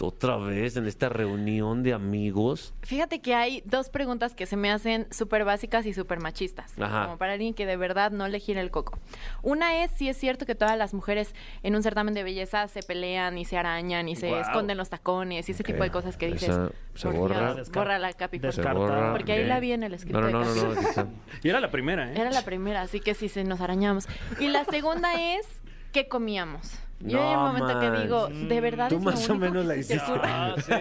otra 0.00 0.36
vez 0.36 0.76
en 0.76 0.86
esta 0.86 1.08
reunión 1.08 1.84
de 1.84 1.92
amigos. 1.94 2.74
Fíjate 2.82 3.20
que 3.20 3.32
hay 3.36 3.62
dos 3.64 3.90
preguntas 3.90 4.34
que 4.34 4.44
se 4.44 4.56
me 4.56 4.68
hacen 4.72 5.06
súper 5.12 5.44
básicas 5.44 5.86
y 5.86 5.94
súper 5.94 6.18
machistas, 6.18 6.72
Ajá. 6.80 7.04
como 7.04 7.16
para 7.16 7.34
alguien 7.34 7.54
que 7.54 7.64
de 7.64 7.76
verdad 7.76 8.10
no 8.10 8.26
le 8.26 8.40
gira 8.40 8.60
el 8.60 8.72
coco. 8.72 8.98
Una 9.42 9.84
es 9.84 9.92
si 9.92 10.08
es 10.08 10.16
cierto 10.16 10.46
que 10.46 10.56
todas 10.56 10.76
las 10.76 10.94
mujeres 10.94 11.32
en 11.62 11.76
un 11.76 11.82
certamen 11.84 12.12
de 12.12 12.24
belleza 12.24 12.66
se 12.66 12.82
pelean 12.82 13.38
y 13.38 13.44
se 13.44 13.56
arañan 13.56 14.08
y 14.08 14.16
se 14.16 14.36
esconden 14.40 14.76
los 14.76 14.90
tacones 14.90 15.48
y 15.48 15.52
ese 15.52 15.62
tipo 15.62 15.84
de 15.84 15.90
cosas 15.92 16.16
que 16.16 16.26
dices. 16.26 16.48
Esa 16.50 16.70
se 16.94 17.08
"Por 17.08 17.16
borra. 17.16 17.54
Dios, 17.54 17.70
borra 17.70 17.98
la 18.00 18.12
capi, 18.14 18.40
por 18.40 18.52
Se 18.52 18.62
favor". 18.64 18.90
borra. 18.90 19.12
Porque 19.12 19.32
ahí 19.32 19.44
la 19.46 19.60
vi 19.60 19.72
en 19.72 19.84
el 19.84 19.94
escrito 19.94 20.20
No, 20.20 20.28
no, 20.28 20.54
de 20.54 20.74
no. 20.96 21.08
Y 21.44 21.48
era 21.48 21.60
la 21.60 21.70
primera, 21.70 22.12
¿eh? 22.12 22.20
Era 22.20 22.32
la 22.32 22.42
primera, 22.42 22.82
así 22.82 22.98
que 22.98 23.14
sí 23.14 23.28
se 23.28 23.44
nos 23.44 23.60
arañamos. 23.60 24.08
Y 24.40 24.48
la 24.48 24.64
segunda 24.64 25.14
es 25.36 25.46
¿qué 25.94 26.08
comíamos? 26.08 26.72
Yo 27.00 27.22
hay 27.22 27.34
un 27.36 27.42
momento 27.42 27.80
que 27.80 27.90
digo, 28.02 28.28
de 28.28 28.60
verdad 28.60 28.88
Tú 28.88 28.96
es 28.96 29.04
lo 29.04 29.10
más 29.10 29.28
o 29.30 29.34
menos 29.34 29.62
que 29.62 29.68
la 29.68 29.76
hiciste. 29.76 30.02
Ah, 30.22 30.54
sí. 30.56 30.72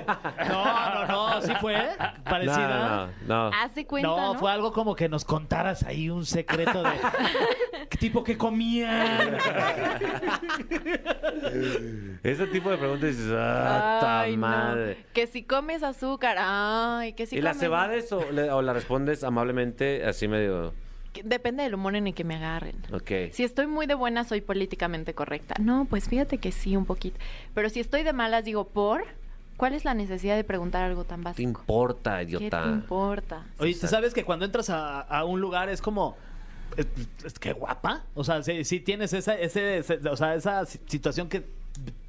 No, 0.49 1.05
no, 1.05 1.35
no, 1.35 1.41
sí 1.41 1.51
fue 1.59 1.75
parecida. 2.23 3.09
No, 3.27 3.27
no, 3.27 3.49
no. 3.49 3.55
Hace 3.61 3.85
cuenta, 3.85 4.07
No, 4.07 4.33
¿no? 4.33 4.39
fue 4.39 4.51
algo 4.51 4.71
como 4.71 4.95
que 4.95 5.09
nos 5.09 5.25
contaras 5.25 5.83
ahí 5.83 6.09
un 6.09 6.25
secreto 6.25 6.81
de 6.81 6.91
¿Qué 7.89 7.97
tipo 7.97 8.23
que 8.23 8.37
comían. 8.37 9.37
Ese 12.23 12.47
tipo 12.47 12.71
de 12.71 12.77
preguntas 12.77 13.09
dices, 13.09 13.31
ah, 13.35 13.97
ta 14.01 14.25
madre. 14.37 15.05
Que 15.13 15.27
si 15.27 15.43
comes 15.43 15.83
azúcar, 15.83 16.37
ay, 16.39 17.13
que 17.13 17.25
si 17.25 17.37
¿Y 17.37 17.41
la 17.41 17.51
comes- 17.51 17.59
cebades 17.59 18.11
o 18.13 18.31
le, 18.31 18.49
o 18.49 18.61
la 18.61 18.73
respondes 18.73 19.23
amablemente, 19.23 20.05
así 20.05 20.27
medio, 20.27 20.73
Depende 21.23 21.63
del 21.63 21.75
humor 21.75 21.95
en 21.95 22.07
el 22.07 22.13
que 22.13 22.23
me 22.23 22.35
agarren. 22.35 22.75
ok? 22.91 23.11
Si 23.31 23.43
estoy 23.43 23.67
muy 23.67 23.85
de 23.85 23.93
buena, 23.93 24.23
soy 24.23 24.41
políticamente 24.41 25.13
correcta. 25.13 25.55
No, 25.59 25.85
pues 25.89 26.07
fíjate 26.09 26.37
que 26.39 26.51
sí, 26.51 26.75
un 26.75 26.85
poquito. 26.85 27.19
Pero 27.53 27.69
si 27.69 27.79
estoy 27.79 28.03
de 28.03 28.13
malas, 28.13 28.45
digo, 28.45 28.67
¿por? 28.67 29.03
¿Cuál 29.57 29.73
es 29.73 29.85
la 29.85 29.93
necesidad 29.93 30.35
de 30.35 30.43
preguntar 30.43 30.83
algo 30.83 31.03
tan 31.03 31.19
¿Qué 31.19 31.23
te 31.23 31.29
básico? 31.29 31.49
importa, 31.49 32.19
¿Qué 32.19 32.25
te 32.25 32.37
idiota? 32.37 32.63
importa? 32.65 33.45
Oye, 33.59 33.75
¿tú 33.75 33.87
sabes 33.87 34.13
que 34.13 34.23
cuando 34.23 34.45
entras 34.45 34.69
a, 34.71 35.01
a 35.01 35.25
un 35.25 35.39
lugar 35.41 35.69
es 35.69 35.81
como 35.81 36.17
es, 36.75 36.87
es 37.23 37.37
que 37.37 37.53
guapa? 37.53 38.03
O 38.15 38.23
sea, 38.23 38.41
si, 38.41 38.79
tienes 38.79 39.13
esa 39.13 39.35
ese, 39.35 39.77
ese- 39.77 39.99
o 40.09 40.17
sea, 40.17 40.33
esa 40.33 40.65
si- 40.65 40.79
situación 40.87 41.29
que 41.29 41.43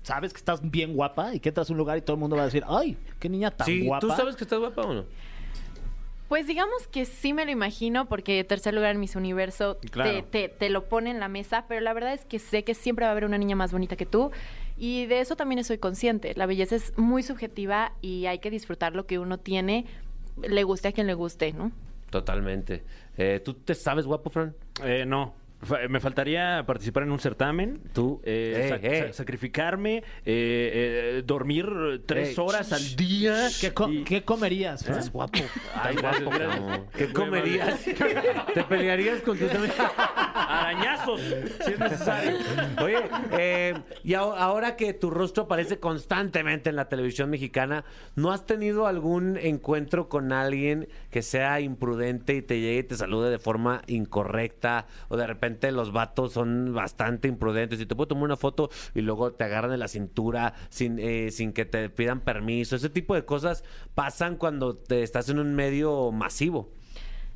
sabes 0.03 0.33
que 0.33 0.39
estás 0.39 0.61
bien 0.71 0.95
guapa 0.95 1.35
y 1.35 1.41
que 1.41 1.51
entras 1.51 1.69
a 1.69 1.73
un 1.75 1.79
lugar 1.79 1.99
y 1.99 2.01
todo 2.01 2.15
el 2.15 2.21
mundo 2.21 2.35
va 2.37 2.43
a 2.43 2.47
decir, 2.47 2.65
"Ay, 2.67 2.97
qué 3.21 3.29
niña 3.29 3.51
tan 3.51 3.67
Sí, 3.67 3.85
guapa." 3.85 4.07
¿tú 4.07 4.11
sabes 4.15 4.37
que 4.37 4.45
estás 4.45 4.59
guapa 4.59 4.83
o 4.83 4.95
no? 4.95 5.05
Pues 6.29 6.47
digamos 6.47 6.87
que 6.89 7.05
sí 7.05 7.33
me 7.33 7.45
lo 7.45 7.51
imagino, 7.51 8.07
porque 8.09 8.43
tercer 8.45 8.75
lugar 8.75 8.93
en 8.95 9.01
Miss 9.01 9.15
Universo 9.15 9.79
Claro. 9.91 10.25
te, 10.25 10.49
te- 10.49 10.49
te 10.49 10.71
lo 10.71 10.85
pone 10.85 11.11
en 11.11 11.21
la 11.21 11.29
mesa, 11.29 11.67
pero 11.69 11.81
la 11.81 11.93
verdad 11.93 12.15
es 12.15 12.25
que 12.25 12.39
sé 12.39 12.65
que 12.65 12.75
siempre 12.75 13.05
va 13.05 13.11
a 13.11 13.13
haber 13.13 13.25
una 13.27 13.39
niña 13.39 13.57
más 13.57 13.73
bonita 13.73 13.97
que 13.97 14.07
tú. 14.07 14.31
Y 14.77 15.07
de 15.07 15.21
eso 15.21 15.37
también 15.37 15.63
soy 15.65 15.79
consciente. 15.79 16.33
La 16.35 16.47
belleza 16.47 16.75
es 16.77 16.97
muy 16.99 17.23
subjetiva 17.23 17.93
y 18.01 18.27
hay 18.27 18.39
que 18.39 18.51
disfrutar 18.51 18.97
lo 18.97 19.07
que 19.07 19.19
uno 19.19 19.39
tiene, 19.39 19.85
le 20.43 20.65
guste 20.65 20.89
a 20.89 20.93
quien 20.93 21.07
le 21.07 21.15
guste, 21.15 21.53
¿no? 21.53 21.71
Totalmente. 22.11 22.83
Eh, 23.17 23.41
¿Tú 23.45 23.55
te 23.55 23.75
sabes 23.75 24.07
guapo, 24.07 24.31
Fran? 24.31 24.55
Eh, 24.83 25.05
no. 25.07 25.35
Me 25.89 26.01
faltaría 26.01 26.65
participar 26.67 27.03
en 27.05 27.13
un 27.13 27.19
certamen. 27.19 27.81
Tú, 27.93 28.21
eh, 28.25 28.71
eh, 28.73 28.81
eh. 28.83 29.05
sa- 29.09 29.13
sacrificarme, 29.13 29.99
eh, 29.99 30.03
eh, 30.27 31.23
dormir 31.27 31.67
tres 32.07 32.39
horas 32.39 32.73
al 32.73 32.97
día. 32.97 33.49
¿Qué, 33.61 33.73
co- 33.73 33.89
y- 33.89 34.05
qué 34.05 34.23
comerías? 34.23 34.83
Estás 34.83 35.11
guapo. 35.11 35.39
Ay, 35.75 35.97
guapo, 35.97 36.31
cabrón. 36.31 36.87
¿Qué 36.97 37.13
comerías? 37.13 37.81
¿Te 37.85 38.65
pelearías 38.69 39.21
con 39.23 39.39
tus 39.39 39.51
amigos? 39.53 39.77
Arañazos, 40.35 41.21
si 41.21 41.73
es 41.73 41.79
necesario. 41.79 42.39
Oye, 42.83 42.99
eh, 43.33 43.75
y 44.03 44.15
ahora 44.15 44.77
que 44.77 44.93
tu 44.95 45.11
rostro 45.11 45.45
aparece 45.45 45.79
constantemente 45.79 46.71
en 46.71 46.77
la 46.77 46.89
televisión 46.89 47.31
mexicana, 47.31 47.85
¿no 48.17 48.33
has 48.33 48.47
tenido 48.47 48.87
algún 48.87 49.37
encuentro 49.37 50.09
con 50.09 50.33
alguien 50.33 50.89
que 51.11 51.23
sea 51.23 51.61
imprudente 51.61 52.35
y 52.35 52.43
te 52.43 52.61
llegue 52.61 52.79
y 52.81 52.83
te 52.85 52.97
salude 52.97 53.31
de 53.31 53.39
forma 53.39 53.83
incorrecta? 53.87 54.87
O 55.09 55.17
de 55.17 55.27
repente 55.27 55.54
los 55.73 55.93
vatos 55.93 56.33
son 56.33 56.75
bastante 56.75 57.29
imprudentes 57.29 57.81
y 57.81 57.87
te 57.87 57.95
puedo 57.95 58.09
tomar 58.09 58.25
una 58.25 58.37
foto 58.37 58.71
y 58.95 59.01
luego 59.01 59.33
te 59.33 59.45
agarran 59.45 59.71
de 59.71 59.79
la 59.79 59.89
cintura 59.89 60.55
sin, 60.69 60.99
eh, 60.99 61.31
sin 61.31 61.53
que 61.53 61.65
te 61.65 61.89
pidan 61.91 62.21
permiso. 62.21 62.77
Ese 62.77 62.91
tipo 62.91 63.15
de 63.15 63.25
cosas 63.25 63.65
pasan 63.95 64.37
cuando 64.37 64.77
te 64.77 65.03
estás 65.03 65.29
en 65.29 65.39
un 65.39 65.55
medio 65.55 66.13
masivo. 66.13 66.71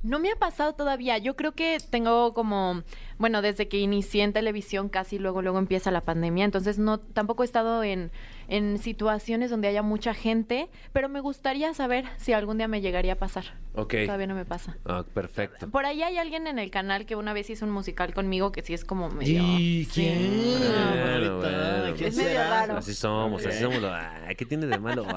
No 0.03 0.21
me 0.21 0.31
ha 0.31 0.37
pasado 0.37 0.75
todavía. 0.75 1.19
Yo 1.19 1.35
creo 1.35 1.53
que 1.53 1.79
tengo 1.91 2.33
como, 2.33 2.85
bueno, 3.19 3.43
desde 3.43 3.67
que 3.67 3.79
inicié 3.79 4.23
en 4.23 4.33
televisión 4.33 4.89
casi 4.89 5.19
luego 5.19 5.43
luego 5.43 5.59
empieza 5.59 5.91
la 5.91 6.03
pandemia, 6.03 6.45
entonces 6.45 6.79
no 6.79 7.01
tampoco 7.01 7.43
he 7.43 7.47
estado 7.47 7.83
en, 7.83 8.13
en 8.49 8.79
situaciones 8.79 9.51
donde 9.51 9.69
haya 9.69 9.83
mucha 9.83 10.15
gente, 10.15 10.69
pero 10.93 11.09
me 11.09 11.21
gustaría 11.21 11.73
saber 11.75 12.05
si 12.17 12.33
algún 12.33 12.59
día 12.59 12.67
me 12.69 12.81
llegaría 12.81 13.13
a 13.13 13.17
pasar. 13.17 13.45
Ok. 13.75 13.95
Todavía 14.07 14.27
no 14.27 14.35
me 14.35 14.45
pasa. 14.45 14.77
Ah, 14.87 15.05
perfecto. 15.15 15.69
Por 15.71 15.87
ahí 15.87 16.03
hay 16.03 16.17
alguien 16.19 16.47
en 16.49 16.59
el 16.59 16.71
canal 16.71 17.07
que 17.07 17.15
una 17.15 17.33
vez 17.33 17.49
hizo 17.51 17.65
un 17.65 17.71
musical 17.71 18.13
conmigo 18.15 18.51
que 18.51 18.63
sí 18.63 18.75
es 18.75 18.85
como 18.85 19.09
medio. 19.11 19.43
¿Y 19.59 19.85
Sí. 19.85 19.91
quién? 19.95 20.59
Bueno, 20.59 21.33
Ahorita, 21.35 21.81
bueno. 21.81 21.95
¿quién 21.97 22.09
Es 22.09 22.17
medio 22.17 22.31
será? 22.31 22.51
raro. 22.51 22.77
Así 22.79 22.95
somos, 22.95 23.47
así 23.47 23.61
somos. 23.61 23.79
Ay, 23.85 24.35
¿Qué 24.35 24.45
tiene 24.45 24.67
de 24.67 24.79
malo? 24.79 25.07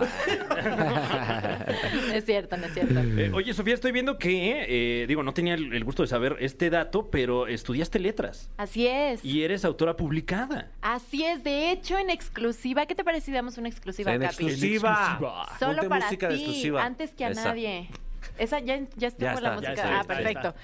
Es 2.13 2.25
cierto, 2.25 2.57
no 2.57 2.65
es 2.65 2.73
cierto. 2.73 2.99
Eh, 2.99 3.31
oye, 3.33 3.53
Sofía, 3.53 3.73
estoy 3.73 3.91
viendo 3.91 4.17
que, 4.17 4.65
eh, 5.01 5.07
digo, 5.07 5.23
no 5.23 5.33
tenía 5.33 5.53
el, 5.53 5.73
el 5.73 5.83
gusto 5.83 6.03
de 6.03 6.07
saber 6.07 6.37
este 6.39 6.69
dato, 6.69 7.09
pero 7.09 7.47
estudiaste 7.47 7.99
letras 7.99 8.49
Así 8.57 8.87
es. 8.87 9.23
y 9.23 9.43
eres 9.43 9.65
autora 9.65 9.95
publicada. 9.95 10.69
Así 10.81 11.23
es, 11.23 11.43
de 11.43 11.71
hecho, 11.71 11.97
en 11.97 12.09
exclusiva. 12.09 12.85
¿Qué 12.85 12.95
te 12.95 13.03
parece 13.03 13.20
si 13.21 13.31
damos 13.31 13.57
una 13.57 13.69
exclusiva, 13.69 14.13
En 14.13 14.21
Capi? 14.21 14.33
exclusiva. 14.45 15.47
Solo 15.59 15.73
Ponte 15.75 15.89
para 15.89 16.05
música 16.05 16.27
de 16.27 16.35
ti, 16.35 16.41
exclusiva. 16.41 16.83
antes 16.83 17.11
que 17.11 17.25
a 17.25 17.29
Esa. 17.29 17.43
nadie. 17.45 17.87
Esa 18.37 18.59
ya, 18.59 18.79
ya 18.95 19.07
estuvo 19.07 19.25
Ya 19.25 19.33
la 19.33 19.37
está, 19.39 19.51
música. 19.53 19.73
ya 19.73 19.73
está, 19.73 19.87
ah, 19.87 19.91
ya 19.95 20.01
está, 20.01 20.07
perfecto. 20.15 20.55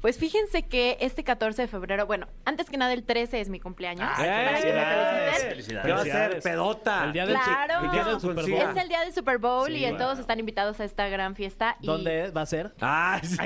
Pues 0.00 0.16
fíjense 0.18 0.62
que 0.62 0.96
este 1.00 1.24
14 1.24 1.62
de 1.62 1.68
febrero, 1.68 2.06
bueno, 2.06 2.26
antes 2.46 2.70
que 2.70 2.78
nada 2.78 2.92
el 2.94 3.04
13 3.04 3.40
es 3.40 3.50
mi 3.50 3.60
cumpleaños. 3.60 4.08
Ay, 4.16 4.26
para 4.26 4.60
que 4.60 4.66
me 4.72 4.72
felicidades. 4.72 5.42
feliciten. 5.44 5.82
¿Qué 5.82 5.92
va 5.92 6.00
a 6.00 6.04
ser? 6.04 6.40
Pedota. 6.42 7.04
El 7.04 7.12
día 7.12 7.26
del, 7.26 7.36
Claro. 7.36 7.84
el 7.84 7.90
día 7.90 8.04
del 8.04 8.20
Super. 8.20 8.44
Bowl. 8.50 8.70
Es 8.76 8.76
el 8.82 8.88
día 8.88 9.00
del 9.00 9.12
Super 9.12 9.36
Bowl 9.38 9.66
Sí, 9.66 9.74
y 9.76 9.80
bueno. 9.82 9.98
todos 9.98 10.18
están 10.18 10.38
invitados 10.40 10.80
a 10.80 10.84
esta 10.84 11.06
gran 11.08 11.36
fiesta. 11.36 11.76
y 11.82 11.86
¿Dónde 11.86 12.30
va 12.30 12.40
a 12.42 12.46
ser? 12.46 12.72
Ah, 12.80 13.20
sí. 13.22 13.36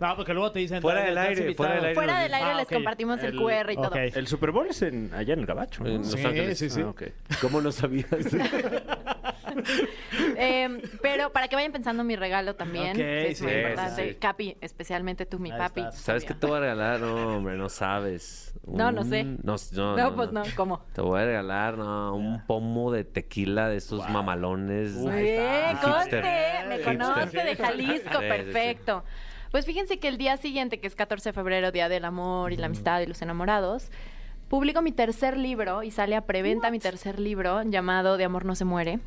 No, 0.00 0.16
porque 0.16 0.34
luego 0.34 0.50
te 0.50 0.58
dicen... 0.58 0.82
Fuera 0.82 1.00
del 1.02 1.10
"Estás 1.10 1.28
aire, 1.28 1.40
invitado". 1.42 1.56
fuera 1.68 1.74
del 1.76 1.84
aire. 1.84 1.94
Fuera 1.94 2.20
del 2.20 2.34
aire 2.34 2.50
Ah, 2.50 2.54
les 2.56 2.66
ok. 2.66 2.72
compartimos 2.72 3.20
el, 3.22 3.26
El- 3.26 3.36
QR 3.36 3.70
y 3.72 3.76
todo. 3.76 3.86
ok. 3.88 3.96
El 3.96 4.26
Super 4.26 4.50
Bowl 4.50 4.66
es 4.68 4.82
en, 4.82 5.14
allá 5.14 5.34
en 5.34 5.40
el 5.40 5.46
Gabacho. 5.46 5.84
¿no? 5.84 5.90
En 5.90 5.98
Los 5.98 6.10
Sí, 6.10 6.24
Ángeles. 6.24 6.58
sí, 6.58 6.68
sí. 6.68 6.80
Ah. 6.84 6.92
¿Cómo 7.40 7.60
no 7.60 7.70
sabías? 7.70 8.06
Eh, 10.38 10.82
pero 11.00 11.32
para 11.32 11.48
que 11.48 11.56
vayan 11.56 11.72
pensando 11.72 12.04
mi 12.04 12.14
regalo 12.16 12.54
también, 12.56 12.94
que 12.94 13.28
es 13.30 13.40
muy 13.40 13.50
sí, 13.52 13.56
importante. 13.58 14.02
sí, 14.02 14.08
sí. 14.10 14.14
Capi, 14.16 14.56
especialmente 14.60 15.24
tú, 15.24 15.38
mi 15.38 15.50
Ahí 15.50 15.58
papi. 15.84 15.96
¿Sabes 15.96 16.24
qué 16.24 16.34
te 16.34 16.46
voy 16.46 16.56
a 16.56 16.60
regalar? 16.60 17.00
No, 17.00 17.36
hombre, 17.36 17.56
no 17.56 17.68
sabes. 17.68 18.54
No, 18.66 18.90
no 18.90 19.04
sé. 19.04 19.24
No, 19.24 19.54
no, 19.72 19.96
No, 19.96 20.16
pues 20.16 20.32
no, 20.32 20.42
¿cómo? 20.56 20.84
Te 20.92 21.00
voy 21.00 21.20
a 21.20 21.24
regalar 21.24 21.78
no, 21.78 22.14
un 22.14 22.44
pomo 22.46 22.90
de 22.90 23.04
tequila 23.04 23.68
de 23.68 23.76
esos 23.76 24.08
mamalones. 24.08 24.96
Está. 24.96 25.80
conste, 25.80 26.22
me 26.68 26.80
conoce 26.80 27.38
de 27.44 27.56
Jalisco, 27.56 28.08
Sí, 28.10 28.16
sí, 28.16 28.22
sí. 28.22 28.28
perfecto. 28.28 29.04
Pues 29.50 29.64
fíjense 29.64 29.98
que 29.98 30.08
el 30.08 30.18
día 30.18 30.36
siguiente, 30.36 30.80
que 30.80 30.86
es 30.86 30.96
14 30.96 31.30
de 31.30 31.32
febrero, 31.32 31.70
Día 31.70 31.88
del 31.88 32.04
Amor 32.04 32.52
y 32.52 32.56
la 32.56 32.66
Amistad 32.66 33.00
y 33.00 33.06
los 33.06 33.22
Enamorados, 33.22 33.90
publico 34.48 34.80
mi 34.82 34.92
tercer 34.92 35.36
libro 35.36 35.82
y 35.82 35.90
sale 35.90 36.14
a 36.16 36.20
preventa 36.22 36.70
mi 36.70 36.78
tercer 36.78 37.18
libro 37.20 37.62
llamado 37.64 38.16
De 38.16 38.24
Amor 38.24 38.44
no 38.44 38.54
se 38.54 38.64
muere, 38.64 39.00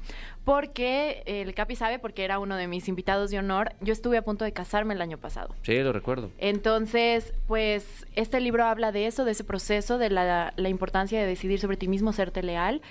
porque 0.43 1.23
el 1.25 1.53
Capi 1.53 1.75
sabe, 1.75 1.99
porque 1.99 2.23
era 2.23 2.39
uno 2.39 2.55
de 2.55 2.67
mis 2.67 2.87
invitados 2.87 3.29
de 3.31 3.39
honor, 3.39 3.73
yo 3.81 3.93
estuve 3.93 4.17
a 4.17 4.21
punto 4.23 4.45
de 4.45 4.51
casarme 4.51 4.93
el 4.93 5.01
año 5.01 5.17
pasado. 5.17 5.55
Sí, 5.63 5.77
lo 5.79 5.93
recuerdo. 5.93 6.31
Entonces, 6.39 7.33
pues 7.47 8.05
este 8.15 8.39
libro 8.39 8.65
habla 8.65 8.91
de 8.91 9.05
eso, 9.07 9.25
de 9.25 9.31
ese 9.31 9.43
proceso, 9.43 9.97
de 9.97 10.09
la, 10.09 10.53
la 10.55 10.69
importancia 10.69 11.19
de 11.19 11.25
decidir 11.27 11.59
sobre 11.59 11.77
ti 11.77 11.87
mismo, 11.87 12.13
serte 12.13 12.43
leal. 12.43 12.81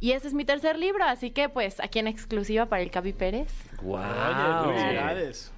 Y 0.00 0.12
ese 0.12 0.28
es 0.28 0.34
mi 0.34 0.44
tercer 0.44 0.78
libro, 0.78 1.02
así 1.04 1.30
que 1.32 1.48
pues 1.48 1.80
aquí 1.80 1.98
en 1.98 2.06
exclusiva 2.06 2.66
para 2.66 2.82
el 2.82 2.90
Capi 2.92 3.12
Pérez. 3.12 3.48
Wow. 3.82 3.98
Oye. 4.68 5.50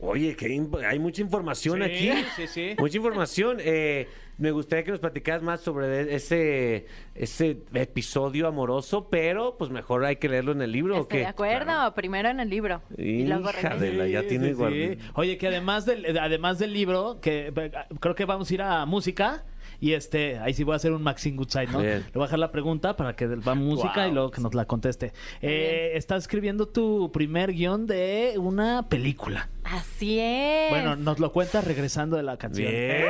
Oye, 0.00 0.36
que 0.36 0.46
im- 0.48 0.84
hay 0.84 0.98
mucha 0.98 1.22
información 1.22 1.78
Sí, 1.78 1.84
aquí. 2.10 2.24
sí, 2.36 2.46
sí. 2.46 2.74
Mucha 2.78 2.96
información. 2.96 3.58
Eh, 3.60 4.08
me 4.38 4.50
gustaría 4.50 4.84
que 4.84 4.90
nos 4.90 5.00
platicaras 5.00 5.42
más 5.42 5.60
sobre 5.60 6.14
ese, 6.14 6.86
ese 7.14 7.62
episodio 7.72 8.48
amoroso, 8.48 9.08
pero 9.10 9.56
pues 9.56 9.70
mejor 9.70 10.04
hay 10.04 10.16
que 10.16 10.28
leerlo 10.28 10.52
en 10.52 10.62
el 10.62 10.72
libro. 10.72 10.96
¿o 10.96 11.00
Estoy 11.02 11.18
qué? 11.18 11.24
de 11.24 11.26
acuerdo, 11.30 11.94
primero 11.94 12.28
en 12.28 12.40
el 12.40 12.50
libro. 12.50 12.82
y 12.96 13.24
luego 13.26 13.50
de 13.78 13.92
la- 13.92 14.06
ya 14.08 14.26
tiene 14.26 14.54
guard- 14.54 14.98
Oye, 15.14 15.38
que 15.38 15.46
además 15.48 15.86
del, 15.86 16.18
además 16.18 16.58
del 16.58 16.72
libro, 16.72 17.18
que 17.20 17.52
eh, 17.54 17.72
creo 18.00 18.14
que 18.14 18.24
vamos 18.24 18.50
a 18.50 18.54
ir 18.54 18.62
a 18.62 18.84
música. 18.86 19.44
Y 19.80 19.92
este, 19.92 20.38
ahí 20.38 20.54
sí 20.54 20.64
voy 20.64 20.72
a 20.74 20.76
hacer 20.76 20.92
un 20.92 21.02
Maxine 21.02 21.36
Goodside, 21.36 21.68
¿no? 21.70 21.80
Bien. 21.80 22.00
Le 22.04 22.10
voy 22.12 22.22
a 22.22 22.26
dejar 22.26 22.38
la 22.38 22.50
pregunta 22.52 22.96
para 22.96 23.14
que 23.16 23.26
va 23.26 23.54
música 23.54 24.02
Wow. 24.02 24.10
y 24.10 24.14
luego 24.14 24.30
que 24.30 24.40
nos 24.40 24.54
la 24.54 24.64
conteste. 24.66 25.12
Eh, 25.42 25.92
estás 25.94 26.22
escribiendo 26.24 26.68
tu 26.68 27.10
primer 27.12 27.52
guion 27.52 27.86
de 27.86 28.34
una 28.38 28.88
película. 28.88 29.48
Así 29.64 30.18
es. 30.20 30.70
Bueno, 30.70 30.96
nos 30.96 31.18
lo 31.18 31.32
cuentas 31.32 31.64
regresando 31.64 32.16
de 32.16 32.22
la 32.22 32.36
canción. 32.36 32.70
Bien. 32.70 33.02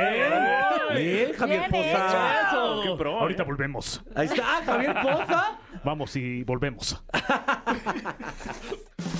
Bien, 0.95 1.33
Javier 1.33 1.59
Bien 1.59 1.71
Poza. 1.71 2.41
Eso, 2.49 2.81
qué 2.83 2.95
pro, 2.97 3.19
Ahorita 3.19 3.43
¿eh? 3.43 3.45
volvemos. 3.45 4.01
Ahí 4.15 4.27
está, 4.27 4.43
Javier 4.65 4.95
Poza. 5.01 5.59
Vamos 5.83 6.15
y 6.15 6.43
volvemos. 6.43 7.03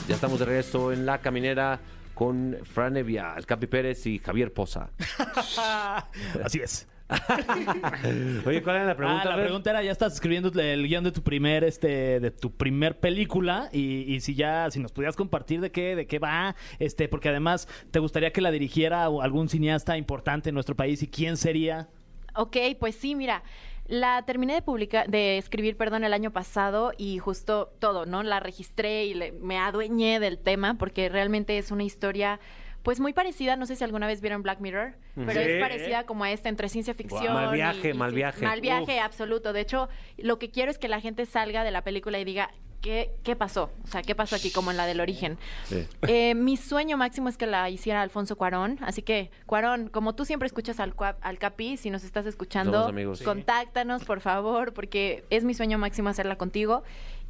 Ya 0.07 0.13
estamos 0.15 0.37
de 0.37 0.45
regreso 0.45 0.91
en 0.93 1.05
La 1.07 1.17
Caminera 1.19 1.79
con 2.13 2.57
Fran 2.63 2.95
Evia, 2.95 3.33
el 3.37 3.45
Capi 3.47 3.65
Pérez 3.65 4.05
y 4.05 4.19
Javier 4.19 4.53
Poza. 4.53 4.89
Así 6.43 6.59
es. 6.59 6.87
Oye, 8.45 8.63
¿cuál 8.63 8.77
era 8.77 8.85
la 8.85 8.95
pregunta? 8.97 9.21
Ah, 9.21 9.25
la 9.25 9.33
A 9.33 9.35
ver. 9.35 9.45
pregunta 9.45 9.69
era, 9.69 9.83
ya 9.83 9.91
estás 9.91 10.13
escribiendo 10.13 10.49
el 10.59 10.87
guion 10.87 11.03
de 11.03 11.11
tu 11.11 11.21
primer, 11.21 11.63
este, 11.63 12.19
de 12.19 12.31
tu 12.31 12.51
primer 12.51 12.99
película 12.99 13.69
y, 13.71 14.11
y 14.13 14.19
si 14.21 14.35
ya, 14.35 14.69
si 14.71 14.79
nos 14.79 14.91
pudieras 14.91 15.15
compartir 15.15 15.61
de 15.61 15.71
qué, 15.71 15.95
de 15.95 16.07
qué 16.07 16.19
va, 16.19 16.55
este, 16.79 17.07
porque 17.07 17.29
además 17.29 17.67
te 17.91 17.99
gustaría 17.99 18.31
que 18.31 18.41
la 18.41 18.51
dirigiera 18.51 19.05
algún 19.05 19.49
cineasta 19.49 19.97
importante 19.97 20.49
en 20.49 20.55
nuestro 20.55 20.75
país 20.75 21.03
y 21.03 21.07
quién 21.07 21.37
sería. 21.37 21.89
Ok, 22.35 22.57
pues 22.79 22.95
sí, 22.95 23.15
mira. 23.15 23.43
La 23.87 24.23
terminé 24.25 24.55
de 24.55 24.61
publicar, 24.63 25.07
de 25.07 25.37
escribir, 25.37 25.77
perdón, 25.77 26.03
el 26.03 26.11
año 26.13 26.31
pasado 26.31 26.91
y 26.97 27.19
justo 27.19 27.71
todo, 27.77 28.07
¿no? 28.07 28.23
La 28.23 28.39
registré 28.39 29.05
y 29.05 29.13
le- 29.13 29.31
me 29.31 29.59
adueñé 29.59 30.19
del 30.19 30.39
tema 30.39 30.73
porque 30.79 31.07
realmente 31.07 31.59
es 31.59 31.69
una 31.69 31.83
historia, 31.83 32.39
pues 32.85 33.01
muy 33.01 33.11
parecida. 33.11 33.57
No 33.57 33.65
sé 33.65 33.75
si 33.75 33.83
alguna 33.83 34.07
vez 34.07 34.21
vieron 34.21 34.41
Black 34.43 34.61
Mirror, 34.61 34.93
pero 35.15 35.31
Sí. 35.33 35.39
es 35.39 35.59
parecida 35.61 36.05
como 36.05 36.23
a 36.23 36.31
esta 36.31 36.47
entre 36.47 36.69
ciencia 36.69 36.93
ficción. 36.93 37.33
Mal 37.33 37.51
viaje, 37.53 37.89
y- 37.89 37.91
y 37.91 37.93
mal 37.95 38.13
viaje. 38.13 38.45
Mal 38.45 38.61
viaje, 38.61 38.95
Uf. 38.99 39.03
absoluto. 39.03 39.51
De 39.51 39.59
hecho, 39.61 39.89
lo 40.17 40.39
que 40.39 40.51
quiero 40.51 40.71
es 40.71 40.77
que 40.77 40.87
la 40.87 41.01
gente 41.01 41.25
salga 41.25 41.65
de 41.65 41.71
la 41.71 41.81
película 41.83 42.17
y 42.19 42.23
diga. 42.23 42.51
¿Qué, 42.81 43.09
¿Qué 43.23 43.35
pasó? 43.35 43.71
O 43.83 43.87
sea, 43.87 44.03
¿qué 44.03 44.13
pasó 44.13 44.35
aquí 44.35 44.51
como 44.51 44.69
en 44.69 44.77
la 44.77 44.85
del 44.85 44.99
origen? 45.01 45.39
Sí. 45.63 45.87
Eh, 46.07 46.35
mi 46.35 46.55
sueño 46.55 46.97
máximo 46.97 47.29
es 47.29 47.35
que 47.37 47.47
la 47.47 47.67
hiciera 47.71 48.03
Alfonso 48.03 48.35
Cuarón. 48.35 48.77
Así 48.81 49.01
que, 49.01 49.31
Cuarón, 49.47 49.87
como 49.89 50.13
tú 50.13 50.23
siempre 50.23 50.45
escuchas 50.45 50.79
al, 50.79 50.93
al 51.21 51.39
Capi, 51.39 51.77
si 51.77 51.89
nos 51.89 52.03
estás 52.03 52.27
escuchando. 52.27 52.91
Sí. 53.15 53.23
contáctanos, 53.23 54.03
por 54.05 54.19
favor, 54.21 54.71
porque 54.75 55.23
es 55.31 55.43
mi 55.45 55.55
sueño 55.55 55.79
máximo 55.79 56.09
hacerla 56.09 56.35
contigo. 56.35 56.83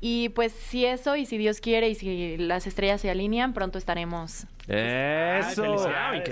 Y 0.08 0.30
pues 0.30 0.52
si 0.52 0.86
eso, 0.86 1.16
y 1.16 1.26
si 1.26 1.36
Dios 1.40 1.60
quiere, 1.60 1.90
y 1.90 1.96
si 1.96 2.38
las 2.38 2.68
estrellas 2.68 3.02
se 3.02 3.10
alinean, 3.10 3.56
pronto 3.56 3.80
estaremos. 3.80 4.46
Eso. 4.68 5.78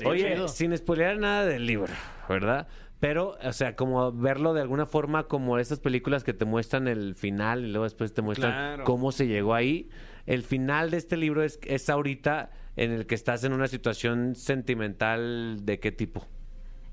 Oye, 0.06 0.48
sin 0.48 0.77
spoilear 0.77 1.18
nada 1.18 1.44
del 1.48 1.65
libro, 1.65 1.92
¿verdad? 2.30 2.68
Pero, 3.00 3.36
o 3.44 3.51
sea, 3.51 3.75
como 3.75 4.12
verlo 4.12 4.53
de 4.53 4.62
alguna 4.62 4.86
forma 4.86 5.24
como 5.24 5.58
esas 5.58 5.80
películas 5.80 6.24
que 6.24 6.34
te 6.34 6.46
muestran 6.46 6.88
el 6.88 7.15
final 7.15 7.65
y 7.65 7.72
luego 7.72 7.86
después 7.86 8.13
te 8.13 8.22
muestran 8.22 8.51
Claro. 8.51 8.84
cómo 8.84 9.12
se 9.12 9.25
llegó 9.25 9.56
ahí. 9.56 9.89
El 10.27 10.44
final 10.44 10.92
de 10.92 10.98
este 10.98 11.18
libro 11.18 11.42
es, 11.42 11.60
es 11.63 11.89
ahorita 11.89 12.51
en 12.75 12.92
el 12.92 13.08
que 13.08 13.15
estás 13.15 13.44
en 13.44 13.53
una 13.53 13.68
situación 13.68 14.36
sentimental 14.36 15.65
de 15.65 15.80
qué 15.80 15.92
tipo. 15.92 16.27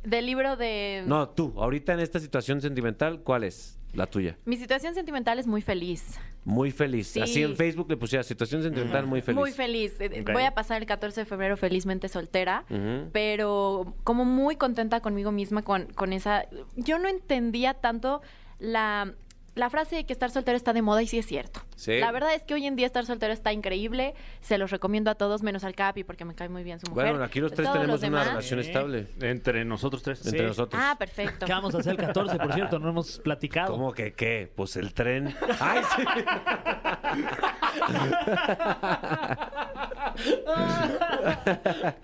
Del 0.03 0.25
libro 0.25 0.57
de... 0.57 1.05
No, 1.07 1.29
tú, 1.29 1.53
ahorita 1.59 1.93
en 1.93 2.01
esta 2.01 2.21
situación 2.21 2.63
sentimental, 2.63 3.21
¿cuál 3.21 3.45
es 3.45 3.80
la 3.93 4.07
tuya? 4.07 4.37
Mi 4.45 4.57
situación 4.57 4.95
sentimental 4.95 5.39
es 5.39 5.47
muy 5.47 5.63
feliz. 5.63 6.19
Muy 6.45 6.71
feliz. 6.71 7.09
Sí. 7.09 7.21
Así 7.21 7.43
en 7.43 7.57
Facebook 7.57 7.89
le 7.91 7.97
pusiera 7.97 8.23
situación 8.23 8.63
sentimental 8.63 9.07
muy 9.07 9.21
feliz. 9.21 9.39
Muy 9.39 9.53
feliz. 9.53 9.95
Eh. 10.01 10.25
Voy 10.33 10.45
a 10.45 10.55
pasar 10.55 10.81
el 10.81 10.87
14 10.87 11.21
de 11.21 11.25
febrero 11.27 11.57
felizmente 11.57 12.09
soltera, 12.09 12.65
pero 13.13 13.95
como 14.05 14.25
muy 14.25 14.57
contenta 14.57 15.01
conmigo 15.01 15.33
misma 15.33 15.63
con, 15.63 15.87
con 15.87 16.13
esa... 16.13 16.47
Yo 16.77 16.99
no 16.99 17.09
entendía 17.09 17.75
tanto 17.75 18.23
la, 18.59 19.15
la 19.57 19.69
frase 19.69 19.97
de 19.97 20.05
que 20.07 20.13
estar 20.13 20.31
soltero 20.31 20.57
está 20.57 20.73
de 20.73 20.81
moda 20.81 21.03
y 21.03 21.07
sí 21.07 21.19
es 21.19 21.27
cierto. 21.27 21.61
Sí. 21.77 21.99
La 21.99 22.13
verdad 22.13 22.35
es 22.35 22.45
que 22.45 22.55
hoy 22.55 22.67
en 22.67 22.77
día 22.77 22.87
estar 22.87 23.05
soltero 23.05 23.33
está 23.33 23.53
increíble. 23.53 24.15
Se 24.41 24.59
los 24.59 24.71
recomiendo 24.71 25.11
a 25.11 25.17
todos, 25.17 25.43
menos 25.43 25.65
al 25.65 25.75
Capi, 25.75 26.05
porque 26.05 26.25
me 26.25 26.35
cae 26.35 26.49
muy 26.49 26.63
bien 26.63 26.79
su 26.79 26.89
mujer. 26.91 27.11
Bueno, 27.11 27.25
aquí 27.25 27.41
los 27.41 27.53
tres 27.53 27.67
Todos 27.67 27.79
tenemos 27.81 28.01
los 28.01 28.09
una 28.09 28.19
demás- 28.21 28.29
relación 28.29 28.61
estable 28.61 29.07
Entre 29.21 29.65
nosotros 29.65 30.03
tres. 30.03 30.25
entre 30.25 30.41
Sí. 30.41 30.47
nosotros. 30.47 30.81
Ah, 30.83 30.95
perfecto. 30.99 31.47
¿Qué 31.47 31.53
vamos 31.53 31.75
a 31.75 31.79
hacer 31.79 31.93
el 31.93 31.99
14, 31.99 32.39
por 32.39 32.53
cierto? 32.55 32.79
No 32.79 32.89
hemos 32.91 33.19
platicado. 33.19 33.73
¿Cómo 33.73 33.93
que 33.93 34.13
qué? 34.13 34.51
Pues 34.55 34.77
el 34.77 34.95
tren. 34.95 35.35
¡Ay, 35.59 35.83
sí! 35.97 36.03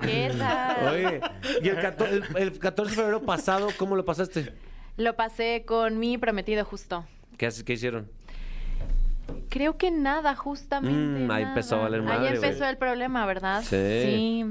¿Qué 0.00 0.32
tal? 0.38 0.88
Oye, 0.94 1.20
¿y 1.62 1.68
el 1.68 1.80
14, 1.80 2.14
el- 2.14 2.24
el 2.36 2.58
14 2.58 2.90
de 2.90 2.96
febrero 2.96 3.22
pasado 3.22 3.68
cómo 3.76 3.96
lo 3.96 4.04
pasaste? 4.04 4.52
Lo 4.96 5.14
pasé 5.14 5.64
con 5.66 5.98
mi 5.98 6.16
prometido 6.18 6.64
justo. 6.64 7.04
¿Qué, 7.36 7.48
qué 7.64 7.72
hicieron? 7.74 8.08
Creo 9.48 9.76
que 9.76 9.90
nada, 9.90 10.34
justamente. 10.36 10.96
Mm, 11.24 11.30
ahí 11.30 11.42
nada. 11.42 11.48
empezó 11.48 11.76
a 11.76 11.78
valer 11.80 12.02
madre, 12.02 12.28
Ahí 12.28 12.34
empezó 12.34 12.58
güey. 12.58 12.70
el 12.70 12.76
problema, 12.76 13.26
¿verdad? 13.26 13.62
Sí. 13.62 14.44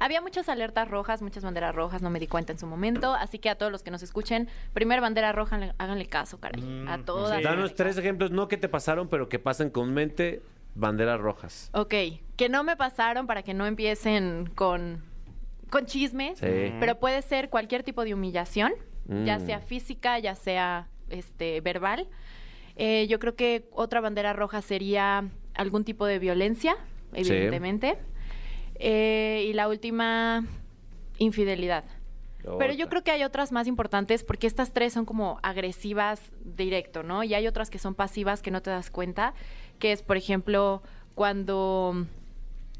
Había 0.00 0.20
muchas 0.20 0.48
alertas 0.48 0.88
rojas, 0.88 1.22
muchas 1.22 1.44
banderas 1.44 1.74
rojas, 1.74 2.02
no 2.02 2.10
me 2.10 2.18
di 2.18 2.26
cuenta 2.26 2.52
en 2.52 2.58
su 2.58 2.66
momento. 2.66 3.14
Así 3.14 3.38
que 3.38 3.48
a 3.48 3.54
todos 3.56 3.70
los 3.72 3.82
que 3.82 3.90
nos 3.90 4.02
escuchen, 4.02 4.48
primer 4.74 5.00
bandera 5.00 5.32
roja, 5.32 5.56
le- 5.58 5.72
háganle 5.78 6.06
caso, 6.06 6.40
caray. 6.40 6.60
Mm, 6.62 6.88
a 6.88 6.98
todas. 7.04 7.38
sí. 7.38 7.44
Danos 7.44 7.74
tres 7.74 7.90
caso. 7.90 8.00
ejemplos, 8.00 8.30
no 8.30 8.48
que 8.48 8.56
te 8.56 8.68
pasaron, 8.68 9.08
pero 9.08 9.28
que 9.28 9.38
pasan 9.38 9.70
comúnmente 9.70 10.42
banderas 10.74 11.20
rojas. 11.20 11.70
Ok, 11.72 11.94
que 12.36 12.48
no 12.48 12.64
me 12.64 12.76
pasaron 12.76 13.26
para 13.26 13.42
que 13.42 13.54
no 13.54 13.66
empiecen 13.66 14.50
con, 14.54 15.02
con 15.70 15.86
chismes, 15.86 16.38
Sí. 16.38 16.74
pero 16.80 16.98
puede 16.98 17.22
ser 17.22 17.48
cualquier 17.48 17.82
tipo 17.82 18.04
de 18.04 18.14
humillación, 18.14 18.72
ya 19.24 19.38
Mm. 19.38 19.46
sea 19.46 19.60
física, 19.60 20.18
ya 20.18 20.34
sea 20.34 20.88
este 21.10 21.60
verbal. 21.60 22.08
Eh, 22.76 23.06
yo 23.08 23.18
creo 23.18 23.34
que 23.34 23.68
otra 23.72 24.00
bandera 24.00 24.32
roja 24.32 24.62
sería 24.62 25.28
algún 25.54 25.84
tipo 25.84 26.06
de 26.06 26.18
violencia, 26.18 26.76
Sí. 27.12 27.32
evidentemente. 27.32 27.98
Eh, 28.76 29.46
y 29.48 29.52
la 29.54 29.68
última, 29.68 30.44
infidelidad. 31.18 31.84
Pero 32.58 32.72
yo 32.72 32.88
creo 32.88 33.02
que 33.02 33.10
hay 33.10 33.24
otras 33.24 33.52
más 33.52 33.66
importantes 33.66 34.24
porque 34.24 34.46
estas 34.46 34.72
tres 34.72 34.92
son 34.94 35.04
como 35.04 35.38
agresivas 35.42 36.32
directo, 36.42 37.02
¿no? 37.02 37.22
Y 37.22 37.34
hay 37.34 37.46
otras 37.46 37.68
que 37.68 37.78
son 37.78 37.94
pasivas 37.94 38.40
que 38.40 38.50
no 38.50 38.62
te 38.62 38.70
das 38.70 38.90
cuenta, 38.90 39.34
que 39.78 39.92
es, 39.92 40.02
por 40.02 40.16
ejemplo, 40.16 40.82
cuando... 41.14 42.06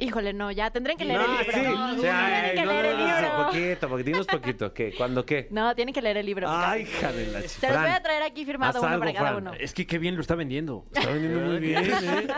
Híjole, 0.01 0.33
no, 0.33 0.51
ya 0.53 0.71
tendrán 0.71 0.97
que 0.97 1.05
leer 1.05 1.21
el 1.21 1.27
No, 1.27 1.39
libro. 1.39 1.53
sí. 1.53 1.61
No, 1.61 1.97
tienen 2.01 2.55
que 2.55 2.65
no, 2.65 2.73
leer 2.73 2.85
no, 2.85 2.91
el 2.91 2.99
no, 2.99 3.05
libro. 3.07 3.47
Poquito, 3.47 3.89
poquito, 3.89 4.07
dinos 4.11 4.27
poquito. 4.27 4.73
¿Qué? 4.73 4.95
¿Cuándo 4.97 5.25
qué? 5.27 5.49
No, 5.51 5.75
tienen 5.75 5.93
que 5.93 6.01
leer 6.03 6.17
el 6.19 6.27
libro. 6.27 6.47
Ay, 6.49 6.83
hija 6.83 7.11
de 7.13 7.27
la 7.27 7.41
Se 7.43 7.69
los 7.69 7.81
voy 7.81 7.91
a 7.91 8.01
traer 8.03 8.23
aquí 8.23 8.45
firmado 8.45 8.79
uno 8.81 8.89
algo, 8.89 9.01
para 9.01 9.13
cada 9.13 9.29
Fran. 9.33 9.43
uno. 9.49 9.53
Es 9.55 9.75
que 9.75 9.87
qué 9.87 9.99
bien 9.99 10.15
lo 10.15 10.21
está 10.21 10.35
vendiendo. 10.37 10.85
Está 10.95 11.11
vendiendo 11.11 11.41
muy 11.41 11.59
bien, 11.59 11.85
¿eh? 11.85 12.29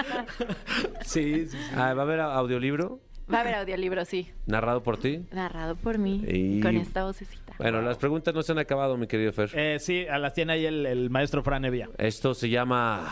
Sí, 1.03 1.47
sí. 1.49 1.59
Ah, 1.77 1.93
¿Va 1.95 2.03
a 2.03 2.05
haber 2.05 2.21
audiolibro 2.21 3.01
Va 3.33 3.39
a 3.39 3.41
haber 3.43 3.55
audiolibro, 3.57 4.05
sí. 4.05 4.29
narrado 4.47 4.83
por 4.83 4.99
ti? 4.99 5.25
Narrado 5.31 5.77
por 5.77 5.99
mí, 5.99 6.25
Y- 6.27 6.61
con 6.61 6.77
esta 6.77 7.05
vocecita. 7.05 7.55
Bueno, 7.59 7.81
las 7.81 7.97
preguntas 7.99 8.35
no 8.35 8.43
se 8.43 8.51
han 8.53 8.59
acabado, 8.59 8.97
mi 8.97 9.07
querido 9.07 9.33
Fer. 9.33 9.51
Eh, 9.55 9.79
sí, 9.79 10.05
a 10.09 10.19
las 10.19 10.35
tiene 10.35 10.55
ahí 10.55 10.67
el, 10.67 10.85
el 10.87 11.11
maestro 11.11 11.43
Fran 11.45 11.65
Evia. 11.65 11.91
Esto 11.99 12.35
se 12.35 12.49
llama... 12.49 13.07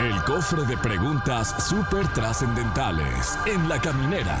El 0.00 0.22
cofre 0.24 0.62
de 0.64 0.76
preguntas 0.78 1.66
súper 1.68 2.06
trascendentales 2.08 3.38
en 3.46 3.68
la 3.68 3.80
caminera. 3.80 4.38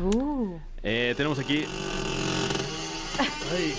Uh, 0.00 0.56
Eh, 0.82 1.12
tenemos 1.16 1.38
aquí. 1.38 1.64
Ay. 3.52 3.74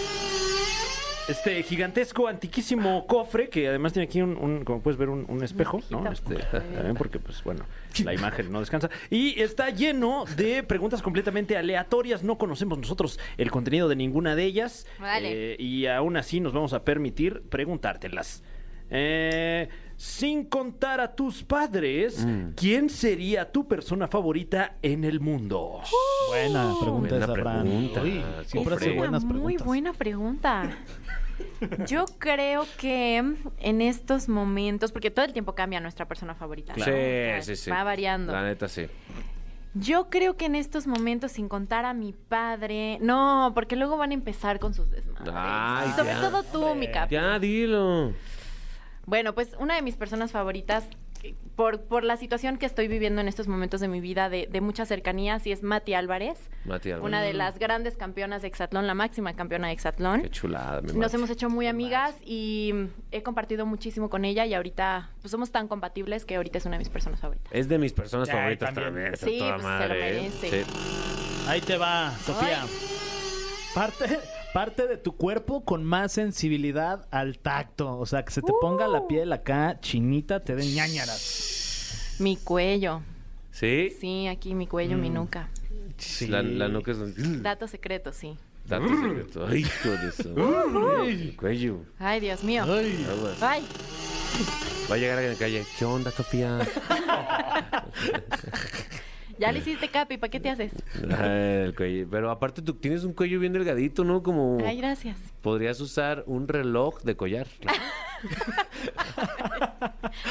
Este 1.27 1.63
gigantesco, 1.63 2.27
antiquísimo 2.27 3.07
cofre 3.07 3.47
que 3.49 3.67
además 3.69 3.93
tiene 3.93 4.05
aquí 4.07 4.21
un, 4.21 4.35
un- 4.37 4.65
como 4.65 4.81
puedes 4.81 4.97
ver, 4.99 5.07
un, 5.09 5.25
un 5.29 5.43
espejo, 5.43 5.79
¿no? 5.89 6.11
Este, 6.11 6.35
también 6.35 6.95
porque, 6.95 7.19
pues 7.19 7.41
bueno, 7.43 7.63
la 8.03 8.13
imagen 8.13 8.51
no 8.51 8.59
descansa. 8.59 8.89
Y 9.09 9.39
está 9.41 9.69
lleno 9.69 10.25
de 10.35 10.61
preguntas 10.63 11.01
completamente 11.01 11.55
aleatorias. 11.57 12.21
No 12.23 12.37
conocemos 12.37 12.77
nosotros 12.79 13.17
el 13.37 13.49
contenido 13.49 13.87
de 13.87 13.95
ninguna 13.95 14.35
de 14.35 14.43
ellas. 14.43 14.85
Vale. 14.99 15.53
Eh, 15.53 15.55
y 15.57 15.85
aún 15.87 16.17
así 16.17 16.39
nos 16.41 16.53
vamos 16.53 16.73
a 16.73 16.83
permitir 16.83 17.43
preguntártelas. 17.49 18.43
Eh, 18.93 19.69
sin 19.95 20.45
contar 20.45 20.99
a 20.99 21.15
tus 21.15 21.43
padres, 21.43 22.25
Mm. 22.25 22.51
¿quién 22.55 22.89
sería 22.89 23.49
tu 23.51 23.67
persona 23.67 24.07
favorita 24.07 24.75
en 24.81 25.03
el 25.03 25.19
mundo? 25.19 25.79
Buena 26.29 26.73
pregunta 26.81 27.09
Buena 27.09 27.25
esa, 27.25 27.33
Fran. 27.33 27.61
pregunta. 27.63 28.01
Uy, 28.01 28.23
siempre 28.45 28.75
hace 28.75 28.91
buenas 28.93 29.23
muy 29.23 29.33
preguntas. 29.55 29.65
buena 29.67 29.93
pregunta. 29.93 30.69
Yo 31.87 32.05
creo 32.19 32.65
que 32.77 33.17
en 33.59 33.81
estos 33.81 34.27
momentos, 34.27 34.91
porque 34.91 35.09
todo 35.11 35.25
el 35.25 35.33
tiempo 35.33 35.55
cambia 35.55 35.79
nuestra 35.79 36.07
persona 36.07 36.35
favorita. 36.35 36.73
¿no? 36.75 36.81
O 36.81 36.85
sea, 36.85 37.41
Sí, 37.41 37.55
sí, 37.55 37.63
sí. 37.63 37.69
Va 37.71 37.83
variando. 37.83 38.31
La 38.33 38.43
neta, 38.43 38.67
sí. 38.67 38.87
Yo 39.73 40.09
creo 40.09 40.35
que 40.35 40.45
en 40.45 40.55
estos 40.55 40.85
momentos, 40.85 41.31
sin 41.31 41.47
contar 41.47 41.85
a 41.85 41.93
mi 41.93 42.11
padre, 42.13 42.97
no, 43.01 43.51
porque 43.55 43.75
luego 43.77 43.95
van 43.97 44.11
a 44.11 44.13
empezar 44.13 44.59
con 44.59 44.73
sus 44.73 44.91
desmadres. 44.91 45.33
Ay, 45.33 45.91
Sobre 45.95 46.09
ya. 46.13 46.19
todo 46.21 46.43
tú, 46.43 46.75
mi 46.75 46.91
capi. 46.91 47.15
Ya, 47.15 47.39
dilo. 47.39 48.11
Bueno, 49.11 49.35
pues 49.35 49.49
una 49.59 49.75
de 49.75 49.81
mis 49.81 49.97
personas 49.97 50.31
favoritas, 50.31 50.85
eh, 51.21 51.35
por, 51.57 51.81
por 51.81 52.05
la 52.05 52.15
situación 52.15 52.55
que 52.57 52.65
estoy 52.65 52.87
viviendo 52.87 53.19
en 53.19 53.27
estos 53.27 53.49
momentos 53.49 53.81
de 53.81 53.89
mi 53.89 53.99
vida 53.99 54.29
de, 54.29 54.47
de 54.49 54.61
mucha 54.61 54.85
cercanía, 54.85 55.37
sí 55.39 55.51
es 55.51 55.63
Mati 55.63 55.93
Álvarez, 55.95 56.39
Mati 56.63 56.91
Álvarez. 56.91 57.05
una 57.09 57.21
de 57.21 57.33
las 57.33 57.59
grandes 57.59 57.97
campeonas 57.97 58.41
de 58.41 58.47
Exatlón, 58.47 58.87
la 58.87 58.93
máxima 58.93 59.33
campeona 59.35 59.67
de 59.67 59.73
Exatlón. 59.73 60.21
Qué 60.21 60.29
chulada, 60.29 60.79
mi 60.79 60.87
Nos 60.87 60.95
Mati. 60.95 61.15
hemos 61.17 61.29
hecho 61.29 61.49
muy 61.49 61.67
amigas 61.67 62.15
y 62.23 62.71
mm, 62.73 62.85
he 63.11 63.21
compartido 63.21 63.65
muchísimo 63.65 64.09
con 64.09 64.23
ella 64.23 64.45
y 64.45 64.53
ahorita 64.53 65.09
pues 65.19 65.29
somos 65.29 65.51
tan 65.51 65.67
compatibles 65.67 66.23
que 66.23 66.37
ahorita 66.37 66.59
es 66.59 66.65
una 66.65 66.75
de 66.75 66.79
mis 66.79 66.89
personas 66.89 67.19
favoritas. 67.19 67.51
Es 67.51 67.67
de 67.67 67.77
mis 67.79 67.91
personas 67.91 68.29
Ay, 68.29 68.35
favoritas 68.37 68.73
también. 68.73 69.11
también. 69.11 69.17
Sí, 69.17 69.39
toda 69.39 69.55
pues, 69.57 69.65
se 69.81 69.87
lo 69.89 69.93
¿eh? 69.93 69.97
merece. 69.99 70.63
Sí. 70.63 70.71
Ahí 71.49 71.59
te 71.59 71.77
va, 71.77 72.13
Sofía. 72.25 72.61
Ay. 72.63 72.69
Parte, 73.75 74.19
parte 74.53 74.87
de 74.87 74.97
tu 74.97 75.15
cuerpo 75.15 75.63
con 75.63 75.83
más 75.83 76.11
sensibilidad 76.11 77.07
al 77.11 77.39
tacto. 77.39 77.97
O 77.97 78.05
sea, 78.05 78.23
que 78.25 78.31
se 78.31 78.41
te 78.41 78.51
ponga 78.61 78.87
Uh. 78.89 78.91
la 78.91 79.07
piel 79.07 79.31
acá 79.33 79.79
chinita, 79.81 80.39
te 80.41 80.55
den 80.55 80.73
ñañaras. 80.73 82.15
Mi 82.19 82.37
cuello. 82.37 83.01
¿Sí? 83.51 83.95
Sí, 83.99 84.27
aquí 84.27 84.53
mi 84.55 84.67
cuello, 84.67 84.97
mi 84.97 85.09
nuca. 85.09 85.49
La, 86.27 86.41
la 86.41 86.67
nuca 86.67 86.91
es... 86.91 87.41
Dato 87.43 87.67
secreto, 87.67 88.11
sí. 88.11 88.37
Dato 88.67 88.87
secreto. 88.87 89.45
Ay, 89.47 89.61
hijo 89.61 89.89
de 89.89 90.07
eso. 90.09 91.03
El 91.03 91.35
cuello. 91.35 91.81
Ay, 91.99 92.19
Dios 92.19 92.43
mío. 92.43 92.63
Aguas. 92.63 93.41
Ay, 93.41 93.65
Va 94.89 94.95
a 94.95 94.97
llegar 94.97 95.17
a 95.19 95.21
la 95.21 95.35
calle. 95.35 95.65
¿Qué 95.77 95.85
onda, 95.85 96.09
Sofía? 96.11 96.59
Ya 99.41 99.51
le 99.51 99.57
hiciste 99.57 99.87
capi, 99.89 100.17
¿para 100.17 100.29
qué 100.29 100.39
te 100.39 100.51
haces? 100.51 100.71
Ay, 101.17 101.63
el 101.65 101.75
cuello. 101.75 102.07
Pero 102.11 102.29
aparte 102.29 102.61
tú 102.61 102.75
tienes 102.75 103.03
un 103.03 103.13
cuello 103.13 103.39
bien 103.39 103.53
delgadito, 103.53 104.03
¿no? 104.03 104.21
Como 104.21 104.59
Ay, 104.63 104.77
gracias. 104.77 105.17
podrías 105.41 105.81
usar 105.81 106.23
un 106.27 106.47
reloj 106.47 107.01
de 107.01 107.15
collar. 107.15 107.47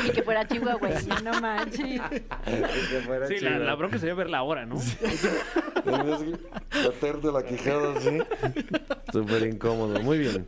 Y 0.06 0.10
que 0.10 0.22
fuera 0.22 0.46
chihuahueño, 0.46 1.20
no 1.24 1.40
manches. 1.40 2.00
Sí, 3.26 3.40
la, 3.40 3.58
la 3.58 3.74
bronca 3.74 3.98
sería 3.98 4.14
ver 4.14 4.30
la 4.30 4.44
hora, 4.44 4.64
¿no? 4.64 4.76
Bater 5.84 7.16
de 7.20 7.32
la 7.32 7.42
quijada, 7.44 8.00
sí. 8.00 8.18
Súper 9.12 9.42
incómodo. 9.48 10.00
Muy 10.02 10.18
bien. 10.18 10.46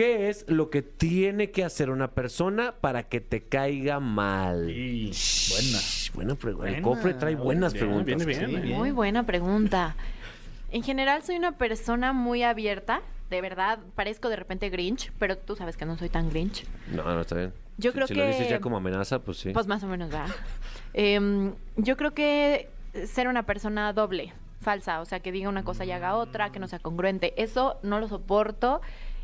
¿Qué 0.00 0.30
es 0.30 0.46
lo 0.48 0.70
que 0.70 0.80
tiene 0.80 1.50
que 1.50 1.62
hacer 1.62 1.90
una 1.90 2.12
persona 2.12 2.72
para 2.80 3.02
que 3.02 3.20
te 3.20 3.42
caiga 3.42 4.00
mal? 4.00 4.64
Sí, 4.66 5.10
Shh, 5.12 6.12
Buena 6.14 6.34
pregunta. 6.36 6.68
El 6.70 6.80
Buena. 6.80 6.88
cofre 6.88 7.12
trae 7.12 7.34
buenas 7.34 7.74
Bien, 7.74 7.84
preguntas. 7.84 8.06
viene 8.06 8.24
bien, 8.24 8.46
Sí, 8.48 8.56
bien. 8.66 8.78
Muy 8.78 8.92
buena 8.92 9.24
pregunta. 9.26 9.96
En 10.70 10.82
general 10.82 11.22
soy 11.22 11.36
una 11.36 11.52
persona 11.58 12.14
muy 12.14 12.42
abierta. 12.44 13.02
De 13.28 13.42
verdad, 13.42 13.78
parezco 13.94 14.30
de 14.30 14.36
repente 14.36 14.70
Grinch, 14.70 15.12
pero 15.18 15.36
tú 15.36 15.54
sabes 15.54 15.76
que 15.76 15.84
no 15.84 15.98
soy 15.98 16.08
tan 16.08 16.30
Grinch. 16.30 16.64
No, 16.90 17.04
no, 17.04 17.20
está 17.20 17.34
bien. 17.36 17.52
Yo 17.76 17.90
Si- 17.90 17.94
creo 17.96 18.06
si 18.06 18.14
que... 18.14 18.20
lo 18.20 18.26
dices 18.26 18.48
ya 18.48 18.58
como 18.58 18.78
amenaza, 18.78 19.18
pues 19.18 19.36
sí. 19.36 19.50
Pues 19.52 19.66
más 19.66 19.82
o 19.84 19.86
menos, 19.86 20.08
¿verdad? 20.08 20.34
Em, 20.94 21.52
yo 21.76 21.98
creo 21.98 22.14
que 22.14 22.70
ser 23.04 23.28
una 23.28 23.42
persona 23.44 23.92
doble, 23.92 24.32
falsa, 24.62 25.02
o 25.02 25.04
sea, 25.04 25.20
que 25.20 25.30
diga 25.30 25.50
una 25.50 25.62
cosa 25.62 25.84
y 25.84 25.90
haga 25.90 26.14
otra, 26.16 26.52
que 26.52 26.58
no 26.58 26.68
sea 26.68 26.78
congruente, 26.78 27.34
eso 27.36 27.78
no 27.82 28.00
lo 28.00 28.08
soporto 28.08 28.80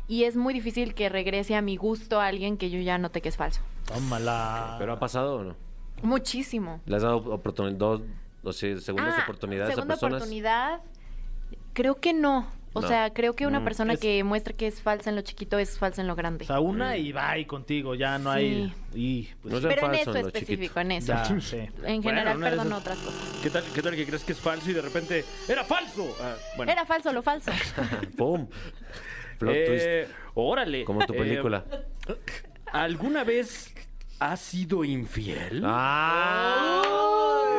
y 0.07 0.23
es 0.23 0.35
muy 0.35 0.53
difícil 0.53 0.93
que 0.93 1.09
regrese 1.09 1.55
a 1.55 1.61
mi 1.61 1.75
gusto 1.77 2.19
a 2.21 2.27
alguien 2.27 2.57
que 2.57 2.69
yo 2.69 2.79
ya 2.79 2.97
noté 2.97 3.21
que 3.21 3.29
es 3.29 3.37
falso. 3.37 3.61
Tómala. 3.85 4.75
¿Pero 4.79 4.93
ha 4.93 4.99
pasado 4.99 5.35
o 5.37 5.43
no? 5.43 5.55
Muchísimo. 6.03 6.79
¿Le 6.85 6.95
has 6.97 7.01
dado 7.03 7.23
oportuni- 7.25 7.75
dos, 7.75 8.01
o 8.43 8.53
sea, 8.53 8.77
segundas 8.79 9.15
Ah, 9.17 9.23
oportunidades 9.23 9.73
segunda 9.73 9.95
a 9.95 9.97
personas? 9.97 10.17
oportunidad, 10.21 10.81
creo 11.73 11.95
que 11.95 12.13
no. 12.13 12.47
O 12.73 12.81
No. 12.81 12.87
sea, 12.87 13.11
creo 13.11 13.33
que 13.35 13.47
una 13.47 13.59
Mm, 13.61 13.63
persona 13.63 13.93
es- 13.93 13.99
que 13.99 14.23
muestra 14.23 14.53
que 14.53 14.67
es 14.67 14.81
falsa 14.81 15.09
en 15.09 15.15
lo 15.15 15.23
chiquito 15.23 15.57
es 15.57 15.79
falsa 15.79 16.01
en 16.01 16.07
lo 16.07 16.15
grande. 16.15 16.43
O 16.43 16.47
sea, 16.47 16.59
una 16.59 16.95
y 16.95 17.11
va 17.11 17.35
y 17.39 17.45
contigo, 17.45 17.95
ya 17.95 18.19
no 18.19 18.29
hay. 18.29 18.71
Y, 18.93 19.29
pues, 19.41 19.51
No 19.63 19.67
Pero 19.67 19.87
en 19.87 19.95
eso 19.95 20.11
en 20.15 20.25
lo 20.25 20.29
chiquito. 20.29 20.37
específico, 20.37 20.79
en 20.81 20.91
eso. 20.91 21.07
ya, 21.07 21.25
sí. 21.41 21.57
En 21.83 22.03
general, 22.03 22.43
esas- 22.43 22.71
otras 22.71 22.97
cosas. 22.99 23.39
¿Qué 23.41 23.49
tal, 23.49 23.63
¿Qué 23.73 23.81
tal 23.81 23.95
que 23.95 24.05
crees 24.05 24.23
que 24.23 24.33
es 24.33 24.39
falso 24.39 24.69
y 24.69 24.73
de 24.73 24.81
repente 24.83 25.25
era 25.47 25.63
falso? 25.63 26.15
Ah, 26.21 26.35
bueno. 26.55 26.71
Era 26.71 26.85
falso 26.85 27.11
lo 27.13 27.23
falso. 27.23 27.49
¡Pum! 28.17 28.47
Plot 29.37 29.53
Eh, 29.55 30.07
Órale. 30.35 30.77
twist. 30.79 30.87
Como 30.87 31.05
tu 31.05 31.13
Eh, 31.13 31.17
película. 31.17 31.63
¿Alguna 32.71 33.23
vez 33.23 33.73
has 34.19 34.39
sido 34.39 34.83
infiel? 34.83 35.63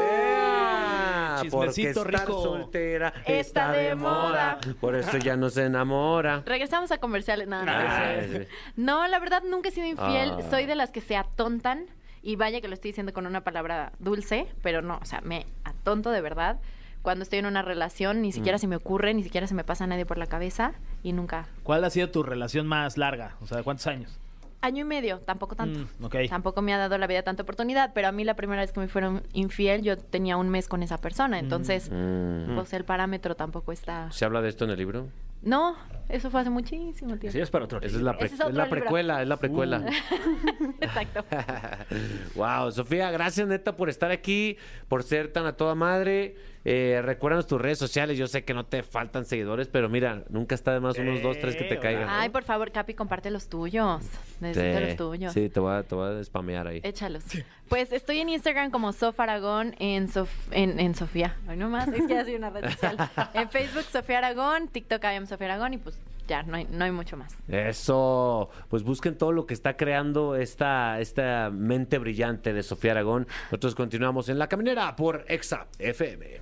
¡Ah! 0.08 1.42
Porque 1.50 1.70
Chismecito 1.72 2.00
estar 2.08 2.20
rico. 2.26 2.42
soltera 2.42 3.12
Está 3.24 3.70
de 3.72 3.94
moda. 3.94 4.58
Por 4.80 4.96
eso 4.96 5.18
ya 5.18 5.36
no 5.36 5.50
se 5.50 5.64
enamora. 5.64 6.42
Regresamos 6.44 6.90
a 6.90 6.98
comerciales. 6.98 7.46
No, 7.48 7.64
no, 7.64 7.70
Ah, 7.72 8.14
no. 8.16 8.38
sí. 8.38 8.44
No, 8.76 9.06
la 9.06 9.18
verdad 9.20 9.42
nunca 9.48 9.68
he 9.68 9.72
sido 9.72 9.86
infiel. 9.86 10.32
Ah. 10.38 10.42
Soy 10.50 10.66
de 10.66 10.74
las 10.74 10.90
que 10.90 11.00
se 11.00 11.16
atontan. 11.16 11.86
Y 12.22 12.34
vaya 12.36 12.60
que 12.60 12.66
lo 12.66 12.74
estoy 12.74 12.90
diciendo 12.90 13.12
con 13.12 13.26
una 13.26 13.42
palabra 13.44 13.92
dulce, 14.00 14.48
pero 14.62 14.82
no, 14.82 14.98
o 15.00 15.04
sea, 15.04 15.20
me 15.20 15.46
atonto 15.64 16.10
de 16.10 16.20
verdad. 16.20 16.58
Cuando 17.02 17.22
estoy 17.22 17.38
en 17.38 17.46
una 17.46 17.62
relación, 17.62 18.20
ni 18.22 18.28
Mm. 18.28 18.32
siquiera 18.32 18.58
se 18.58 18.66
me 18.66 18.76
ocurre, 18.76 19.14
ni 19.14 19.22
siquiera 19.22 19.46
se 19.46 19.54
me 19.54 19.64
pasa 19.64 19.84
a 19.84 19.86
nadie 19.86 20.04
por 20.06 20.18
la 20.18 20.26
cabeza 20.26 20.72
y 21.02 21.12
nunca. 21.12 21.46
¿Cuál 21.62 21.84
ha 21.84 21.90
sido 21.90 22.10
tu 22.10 22.22
relación 22.22 22.66
más 22.66 22.98
larga? 22.98 23.36
O 23.40 23.46
sea, 23.46 23.62
¿cuántos 23.62 23.86
años? 23.86 24.18
Año 24.60 24.80
y 24.80 24.84
medio, 24.84 25.20
tampoco 25.20 25.54
tanto. 25.54 25.78
Mm, 26.00 26.04
ok. 26.04 26.16
Tampoco 26.28 26.62
me 26.62 26.74
ha 26.74 26.78
dado 26.78 26.98
la 26.98 27.06
vida 27.06 27.22
tanta 27.22 27.44
oportunidad, 27.44 27.92
pero 27.94 28.08
a 28.08 28.12
mí 28.12 28.24
la 28.24 28.34
primera 28.34 28.60
vez 28.62 28.72
que 28.72 28.80
me 28.80 28.88
fueron 28.88 29.22
infiel, 29.32 29.82
yo 29.82 29.96
tenía 29.96 30.36
un 30.36 30.48
mes 30.48 30.66
con 30.66 30.82
esa 30.82 30.98
persona, 30.98 31.38
entonces, 31.38 31.88
Mm. 31.92 32.56
pues 32.56 32.72
el 32.72 32.84
parámetro 32.84 33.36
tampoco 33.36 33.70
está. 33.70 34.10
¿Se 34.10 34.24
habla 34.24 34.42
de 34.42 34.48
esto 34.48 34.64
en 34.64 34.70
el 34.72 34.78
libro? 34.78 35.06
No, 35.42 35.76
eso 36.08 36.32
fue 36.32 36.40
hace 36.40 36.50
muchísimo 36.50 37.16
tiempo. 37.16 37.30
Sí, 37.30 37.38
es 37.38 37.48
para 37.48 37.66
otro 37.66 37.78
Esa 37.80 37.96
es 37.98 38.02
la, 38.02 38.18
pre- 38.18 38.26
es 38.26 38.32
es 38.32 38.52
la 38.52 38.68
precuela, 38.68 39.22
es 39.22 39.28
la 39.28 39.36
precuela. 39.36 39.84
Exacto. 40.80 41.24
wow, 42.34 42.70
Sofía, 42.72 43.10
gracias 43.12 43.46
neta 43.46 43.76
por 43.76 43.88
estar 43.88 44.10
aquí, 44.10 44.56
por 44.88 45.04
ser 45.04 45.32
tan 45.32 45.46
a 45.46 45.52
toda 45.52 45.76
madre. 45.76 46.36
Eh, 46.70 47.00
recuérdanos 47.02 47.46
tus 47.46 47.58
redes 47.60 47.78
sociales. 47.78 48.18
Yo 48.18 48.26
sé 48.26 48.44
que 48.44 48.52
no 48.52 48.66
te 48.66 48.82
faltan 48.82 49.24
seguidores, 49.24 49.68
pero 49.68 49.88
mira, 49.88 50.24
nunca 50.28 50.54
está 50.54 50.74
de 50.74 50.80
más 50.80 50.98
unos 50.98 51.22
dos, 51.22 51.38
tres 51.38 51.56
que 51.56 51.64
te 51.64 51.78
caigan. 51.78 52.08
Ay, 52.10 52.28
por 52.28 52.42
favor, 52.44 52.70
Capi, 52.70 52.92
comparte 52.92 53.30
los 53.30 53.48
tuyos. 53.48 54.02
Necesito 54.40 54.80
los 54.80 54.96
tuyos. 54.96 55.32
sí, 55.32 55.48
te 55.48 55.60
voy 55.60 55.72
a, 55.74 55.82
te 55.82 55.94
voy 55.94 56.20
a 56.20 56.24
spamear 56.24 56.66
ahí. 56.66 56.80
Échalos. 56.82 57.24
Pues 57.70 57.92
estoy 57.92 58.18
en 58.20 58.28
Instagram 58.28 58.70
como 58.70 58.92
Sof 58.92 59.18
Aragón, 59.20 59.74
en, 59.78 60.08
Sof- 60.08 60.28
en, 60.50 60.78
en 60.78 60.94
Sofía. 60.94 61.36
Ay, 61.48 61.56
no 61.56 61.68
más, 61.70 61.88
es 61.88 62.06
que 62.06 62.14
ya 62.14 62.24
soy 62.24 62.34
una 62.34 62.50
red 62.50 62.68
social. 62.70 62.96
En 63.34 63.48
Facebook, 63.48 63.84
Sofía 63.84 64.18
Aragón, 64.18 64.68
TikTok, 64.68 65.02
I 65.04 65.16
am 65.16 65.26
Sofía 65.26 65.46
Aragón, 65.54 65.74
y 65.74 65.78
pues 65.78 65.98
ya, 66.26 66.42
no 66.42 66.56
hay, 66.56 66.66
no 66.70 66.84
hay 66.84 66.90
mucho 66.92 67.16
más. 67.16 67.34
Eso, 67.48 68.50
pues 68.68 68.82
busquen 68.82 69.16
todo 69.16 69.32
lo 69.32 69.46
que 69.46 69.54
está 69.54 69.76
creando 69.76 70.34
esta, 70.36 71.00
esta 71.00 71.50
mente 71.50 71.96
brillante 71.98 72.52
de 72.52 72.62
Sofía 72.62 72.92
Aragón. 72.92 73.26
Nosotros 73.44 73.74
continuamos 73.74 74.28
en 74.28 74.38
La 74.38 74.46
Caminera 74.48 74.94
por 74.96 75.24
Exa 75.28 75.66
FM. 75.78 76.40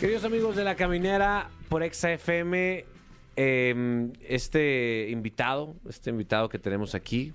Queridos 0.00 0.24
amigos 0.24 0.56
de 0.56 0.64
La 0.64 0.74
Caminera 0.74 1.48
por 1.68 1.82
Exa 1.82 2.12
FM, 2.12 2.84
eh, 3.36 4.08
este 4.28 5.08
invitado, 5.10 5.74
este 5.88 6.10
invitado 6.10 6.48
que 6.48 6.58
tenemos 6.58 6.94
aquí, 6.94 7.32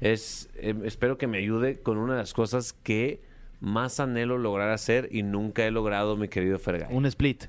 es, 0.00 0.48
eh, 0.56 0.74
espero 0.84 1.18
que 1.18 1.26
me 1.26 1.38
ayude 1.38 1.80
con 1.80 1.98
una 1.98 2.14
de 2.14 2.20
las 2.20 2.32
cosas 2.32 2.72
que 2.72 3.20
más 3.60 4.00
anhelo 4.00 4.38
lograr 4.38 4.70
hacer 4.70 5.08
y 5.12 5.22
nunca 5.22 5.64
he 5.66 5.70
logrado, 5.70 6.16
mi 6.16 6.28
querido 6.28 6.58
Fergay. 6.58 6.88
Un 6.94 7.06
split. 7.06 7.44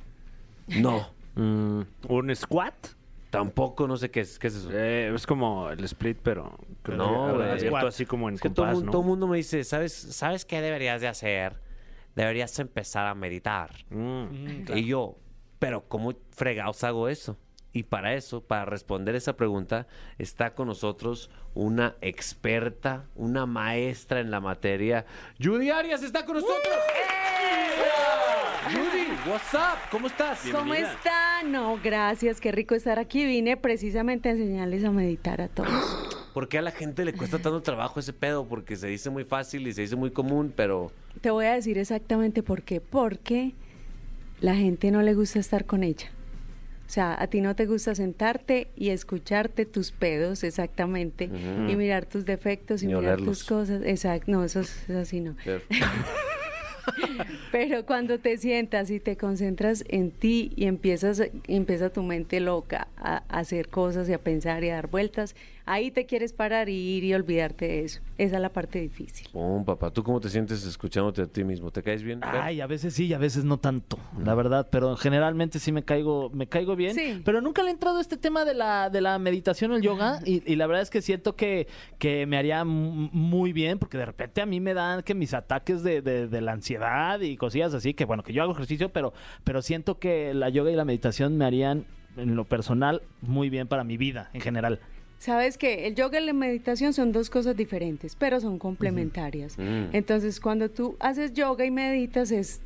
No, 0.67 1.15
Mm, 1.39 1.81
¿Un 2.09 2.35
squat? 2.35 2.73
tampoco, 3.29 3.87
no 3.87 3.95
sé 3.97 4.09
qué 4.09 4.21
es, 4.21 4.39
qué 4.39 4.47
es 4.47 4.55
eso. 4.55 4.69
Eh, 4.73 5.11
es 5.13 5.27
como 5.27 5.69
el 5.69 5.83
split, 5.83 6.17
pero 6.23 6.57
creo 6.81 6.97
No, 6.97 7.25
abierto 7.43 7.85
así 7.85 8.07
como 8.07 8.27
en 8.27 8.35
Es 8.35 8.41
que 8.41 8.49
todo, 8.49 8.81
¿no? 8.81 8.89
todo 8.91 9.01
el 9.03 9.07
mundo 9.07 9.27
me 9.27 9.37
dice, 9.37 9.63
¿sabes, 9.63 9.93
¿sabes 9.93 10.45
qué 10.45 10.61
deberías 10.61 10.99
de 10.99 11.07
hacer? 11.07 11.53
Deberías 12.17 12.57
empezar 12.57 13.05
a 13.05 13.13
meditar. 13.13 13.69
Mm. 13.91 14.75
Y 14.75 14.85
yo, 14.85 15.19
pero 15.59 15.87
¿cómo 15.87 16.15
fregados 16.31 16.83
hago 16.83 17.09
eso? 17.09 17.37
Y 17.73 17.83
para 17.83 18.15
eso, 18.15 18.43
para 18.43 18.65
responder 18.65 19.13
esa 19.13 19.37
pregunta, 19.37 19.85
está 20.17 20.55
con 20.55 20.67
nosotros 20.67 21.29
una 21.53 21.95
experta, 22.01 23.05
una 23.13 23.45
maestra 23.45 24.19
en 24.19 24.31
la 24.31 24.39
materia. 24.39 25.05
Judy 25.39 25.69
Arias 25.69 26.01
está 26.01 26.25
con 26.25 26.37
nosotros. 26.37 26.75
Judy, 28.71 29.29
what's 29.29 29.53
up? 29.53 29.77
¿Cómo 29.91 30.07
estás? 30.07 30.39
¿Cómo 30.51 30.73
están? 30.73 31.51
No, 31.51 31.79
gracias, 31.83 32.41
qué 32.41 32.51
rico 32.51 32.73
estar 32.73 32.97
aquí. 32.97 33.27
Vine 33.27 33.57
precisamente 33.57 34.29
a 34.29 34.31
enseñarles 34.31 34.83
a 34.83 34.89
meditar 34.89 35.39
a 35.39 35.49
todos. 35.49 36.16
¿Por 36.37 36.49
qué 36.49 36.59
a 36.59 36.61
la 36.61 36.69
gente 36.69 37.03
le 37.03 37.13
cuesta 37.13 37.39
tanto 37.39 37.63
trabajo 37.63 37.99
ese 37.99 38.13
pedo? 38.13 38.45
Porque 38.45 38.75
se 38.75 38.85
dice 38.85 39.09
muy 39.09 39.23
fácil 39.23 39.67
y 39.67 39.73
se 39.73 39.81
dice 39.81 39.95
muy 39.95 40.11
común, 40.11 40.53
pero... 40.55 40.91
Te 41.21 41.31
voy 41.31 41.45
a 41.47 41.53
decir 41.55 41.79
exactamente 41.79 42.43
por 42.43 42.61
qué. 42.61 42.79
Porque 42.79 43.53
la 44.39 44.55
gente 44.55 44.91
no 44.91 45.01
le 45.01 45.15
gusta 45.15 45.39
estar 45.39 45.65
con 45.65 45.83
ella. 45.83 46.11
O 46.85 46.89
sea, 46.91 47.19
a 47.19 47.25
ti 47.25 47.41
no 47.41 47.55
te 47.55 47.65
gusta 47.65 47.95
sentarte 47.95 48.67
y 48.75 48.89
escucharte 48.89 49.65
tus 49.65 49.91
pedos 49.91 50.43
exactamente 50.43 51.23
y 51.25 51.75
mirar 51.75 52.05
tus 52.05 52.23
defectos 52.23 52.83
y 52.83 52.85
Ni 52.85 52.93
mirar 52.93 53.15
olerlos. 53.15 53.39
tus 53.39 53.47
cosas. 53.47 53.81
Exacto, 53.83 54.31
no, 54.31 54.43
eso 54.43 54.59
es 54.59 54.87
así 54.91 55.21
no. 55.21 55.35
pero- 55.43 55.63
Pero 57.51 57.85
cuando 57.85 58.19
te 58.19 58.37
sientas 58.37 58.91
y 58.91 58.99
te 58.99 59.17
concentras 59.17 59.83
en 59.89 60.11
ti 60.11 60.53
y 60.55 60.65
empiezas, 60.65 61.21
empieza 61.47 61.89
tu 61.89 62.03
mente 62.03 62.39
loca 62.39 62.87
a, 62.95 63.23
a 63.27 63.39
hacer 63.39 63.69
cosas 63.69 64.07
y 64.07 64.13
a 64.13 64.19
pensar 64.19 64.63
y 64.63 64.69
a 64.69 64.75
dar 64.75 64.87
vueltas, 64.87 65.35
ahí 65.67 65.91
te 65.91 66.05
quieres 66.07 66.33
parar 66.33 66.69
y 66.69 66.73
ir 66.75 67.03
y 67.03 67.13
olvidarte 67.13 67.67
de 67.67 67.83
eso. 67.83 68.01
Esa 68.17 68.37
es 68.37 68.41
la 68.41 68.49
parte 68.49 68.79
difícil. 68.81 69.27
Oh, 69.33 69.63
papá, 69.63 69.91
¿tú 69.91 70.01
cómo 70.03 70.19
te 70.19 70.29
sientes 70.29 70.65
escuchándote 70.65 71.21
a 71.21 71.27
ti 71.27 71.43
mismo? 71.43 71.69
¿Te 71.69 71.83
caes 71.83 72.01
bien? 72.01 72.19
Fer? 72.21 72.35
Ay, 72.41 72.61
a 72.61 72.65
veces 72.67 72.95
sí 72.95 73.05
y 73.05 73.13
a 73.13 73.19
veces 73.19 73.43
no 73.43 73.59
tanto, 73.59 73.99
la 74.23 74.33
verdad, 74.33 74.67
pero 74.71 74.95
generalmente 74.95 75.59
sí 75.59 75.71
me 75.71 75.83
caigo, 75.83 76.31
me 76.31 76.47
caigo 76.47 76.75
bien. 76.75 76.95
Sí. 76.95 77.21
Pero 77.23 77.41
nunca 77.41 77.61
le 77.61 77.69
he 77.69 77.73
entrado 77.73 77.97
a 77.99 78.01
este 78.01 78.17
tema 78.17 78.43
de 78.45 78.55
la, 78.55 78.89
de 78.89 79.01
la 79.01 79.19
meditación 79.19 79.71
o 79.71 79.75
el 79.75 79.81
yoga 79.83 80.19
y, 80.25 80.41
y 80.51 80.55
la 80.55 80.65
verdad 80.65 80.81
es 80.81 80.89
que 80.89 81.01
siento 81.03 81.35
que, 81.35 81.67
que 81.99 82.25
me 82.25 82.37
haría 82.37 82.63
muy 82.65 83.53
bien 83.53 83.77
porque 83.77 83.97
de 83.97 84.05
repente 84.05 84.41
a 84.41 84.45
mí 84.45 84.59
me 84.59 84.73
dan 84.73 85.03
que 85.03 85.13
mis 85.13 85.33
ataques 85.33 85.83
de, 85.83 86.01
de- 86.01 86.27
de 86.27 86.41
la 86.41 86.53
ansiedad 86.53 87.19
y 87.19 87.35
cosillas 87.37 87.73
así, 87.73 87.93
que 87.93 88.05
bueno, 88.05 88.23
que 88.23 88.33
yo 88.33 88.41
hago 88.41 88.53
ejercicio, 88.53 88.89
pero, 88.89 89.13
pero 89.43 89.61
siento 89.61 89.99
que 89.99 90.33
la 90.33 90.49
yoga 90.49 90.71
y 90.71 90.75
la 90.75 90.85
meditación 90.85 91.37
me 91.37 91.45
harían 91.45 91.85
en 92.15 92.35
lo 92.35 92.45
personal 92.45 93.03
muy 93.21 93.49
bien 93.49 93.67
para 93.67 93.83
mi 93.83 93.97
vida 93.97 94.29
en 94.33 94.41
general. 94.41 94.79
Sabes 95.19 95.57
que 95.57 95.87
el 95.87 95.95
yoga 95.95 96.19
y 96.19 96.25
la 96.25 96.33
meditación 96.33 96.93
son 96.93 97.11
dos 97.11 97.29
cosas 97.29 97.55
diferentes, 97.57 98.15
pero 98.15 98.39
son 98.39 98.59
complementarias. 98.59 99.57
Mm. 99.57 99.89
Entonces, 99.93 100.39
cuando 100.39 100.69
tú 100.69 100.95
haces 100.99 101.33
yoga 101.33 101.65
y 101.65 101.71
meditas 101.71 102.31
es 102.31 102.61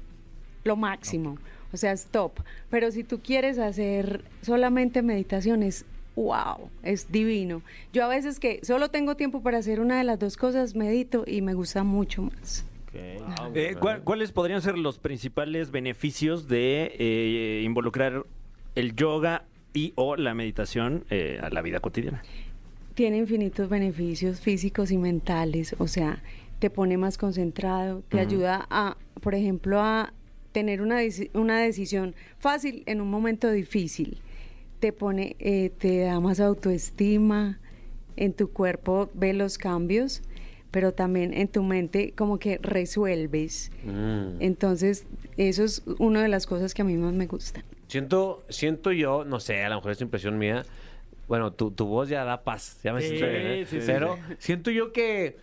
lo 0.63 0.75
máximo, 0.75 1.37
o 1.71 1.77
sea, 1.77 1.93
es 1.93 2.05
top. 2.07 2.33
Pero 2.69 2.91
si 2.91 3.03
tú 3.05 3.21
quieres 3.21 3.57
hacer 3.57 4.23
solamente 4.41 5.01
meditación 5.01 5.63
es 5.63 5.85
wow, 6.17 6.69
es 6.83 7.09
divino. 7.09 7.61
Yo 7.93 8.03
a 8.03 8.09
veces 8.09 8.37
que 8.39 8.59
solo 8.63 8.89
tengo 8.89 9.15
tiempo 9.15 9.41
para 9.41 9.57
hacer 9.59 9.79
una 9.79 9.97
de 9.97 10.03
las 10.03 10.19
dos 10.19 10.35
cosas, 10.35 10.75
medito 10.75 11.23
y 11.25 11.41
me 11.41 11.53
gusta 11.53 11.83
mucho 11.85 12.23
más. 12.23 12.65
Eh, 12.93 13.75
¿cuál- 13.79 14.03
¿Cuáles 14.03 14.33
podrían 14.33 14.61
ser 14.61 14.77
los 14.77 14.99
principales 14.99 15.71
beneficios 15.71 16.49
de 16.49 16.91
eh, 16.99 17.61
involucrar 17.63 18.25
el 18.75 18.93
yoga 18.95 19.45
y 19.73 19.93
o 19.95 20.15
la 20.15 20.33
meditación 20.33 21.05
eh, 21.09 21.39
a 21.41 21.49
la 21.49 21.61
vida 21.61 21.79
cotidiana? 21.79 22.21
Tiene 22.93 23.17
infinitos 23.17 23.69
beneficios 23.69 24.41
físicos 24.41 24.91
y 24.91 24.97
mentales, 24.97 25.75
o 25.79 25.87
sea, 25.87 26.21
te 26.59 26.69
pone 26.69 26.97
más 26.97 27.17
concentrado, 27.17 28.03
te 28.09 28.19
ayuda 28.19 28.67
a, 28.69 28.97
por 29.21 29.33
ejemplo, 29.33 29.79
a 29.79 30.13
tener 30.51 30.81
una, 30.81 30.99
una 31.33 31.59
decisión 31.59 32.13
fácil 32.37 32.83
en 32.85 33.01
un 33.01 33.09
momento 33.09 33.49
difícil. 33.49 34.19
Te 34.79 34.91
pone, 34.93 35.35
eh, 35.39 35.71
te 35.77 35.99
da 35.99 36.19
más 36.19 36.39
autoestima, 36.39 37.59
en 38.17 38.33
tu 38.33 38.51
cuerpo 38.51 39.09
ve 39.13 39.33
los 39.33 39.57
cambios, 39.57 40.21
pero 40.69 40.93
también 40.93 41.33
en 41.33 41.47
tu 41.47 41.63
mente 41.63 42.13
como 42.15 42.39
que 42.39 42.57
resuelves. 42.61 43.71
Mm. 43.83 44.41
Entonces, 44.41 45.05
eso 45.37 45.63
es 45.63 45.83
una 45.99 46.21
de 46.21 46.29
las 46.29 46.45
cosas 46.45 46.73
que 46.73 46.81
a 46.81 46.85
mí 46.85 46.95
más 46.97 47.13
me 47.13 47.27
gustan. 47.27 47.63
Siento, 47.91 48.45
siento 48.47 48.93
yo, 48.93 49.25
no 49.25 49.41
sé, 49.41 49.65
a 49.65 49.67
lo 49.69 49.75
mejor 49.75 49.91
es 49.91 49.99
impresión 49.99 50.37
mía. 50.37 50.63
Bueno, 51.27 51.51
tu, 51.51 51.71
tu 51.71 51.87
voz 51.87 52.07
ya 52.07 52.23
da 52.23 52.41
paz, 52.41 52.79
ya 52.85 52.93
me 52.93 53.01
Sí, 53.01 53.07
siento 53.09 53.25
bien, 53.27 53.47
¿eh? 53.47 53.65
sí, 53.65 53.81
sí, 53.81 53.85
Pero 53.85 54.17
siento 54.37 54.71
yo 54.71 54.93
que, 54.93 55.35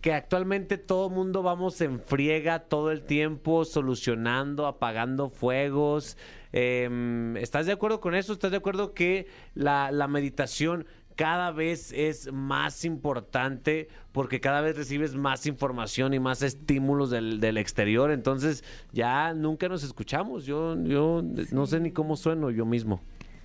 que 0.00 0.14
actualmente 0.14 0.78
todo 0.78 1.08
el 1.08 1.14
mundo 1.14 1.42
vamos 1.42 1.78
en 1.82 2.00
friega 2.00 2.60
todo 2.60 2.92
el 2.92 3.02
tiempo, 3.02 3.66
solucionando, 3.66 4.66
apagando 4.66 5.28
fuegos. 5.28 6.16
Em, 6.52 7.36
¿Estás 7.36 7.66
de 7.66 7.72
acuerdo 7.72 8.00
con 8.00 8.14
eso? 8.14 8.32
¿Estás 8.32 8.52
de 8.52 8.56
acuerdo 8.56 8.94
que 8.94 9.26
la, 9.54 9.90
la 9.92 10.08
meditación 10.08 10.86
cada 11.16 11.50
vez 11.50 11.92
es 11.92 12.32
más 12.32 12.84
importante 12.84 13.88
porque 14.12 14.40
cada 14.40 14.60
vez 14.60 14.76
recibes 14.76 15.14
más 15.14 15.46
información 15.46 16.14
y 16.14 16.20
más 16.20 16.42
estímulos 16.42 17.10
del, 17.10 17.40
del 17.40 17.58
exterior? 17.58 18.10
Entonces 18.10 18.64
ya 18.92 19.34
nunca 19.34 19.68
nos 19.68 19.82
escuchamos. 19.82 20.44
Yo, 20.44 20.76
yo 20.82 21.22
no 21.52 21.66
sé 21.66 21.80
ni 21.80 21.90
cómo 21.90 22.16
sueno 22.16 22.50
yo 22.50 22.66
mismo. 22.66 23.00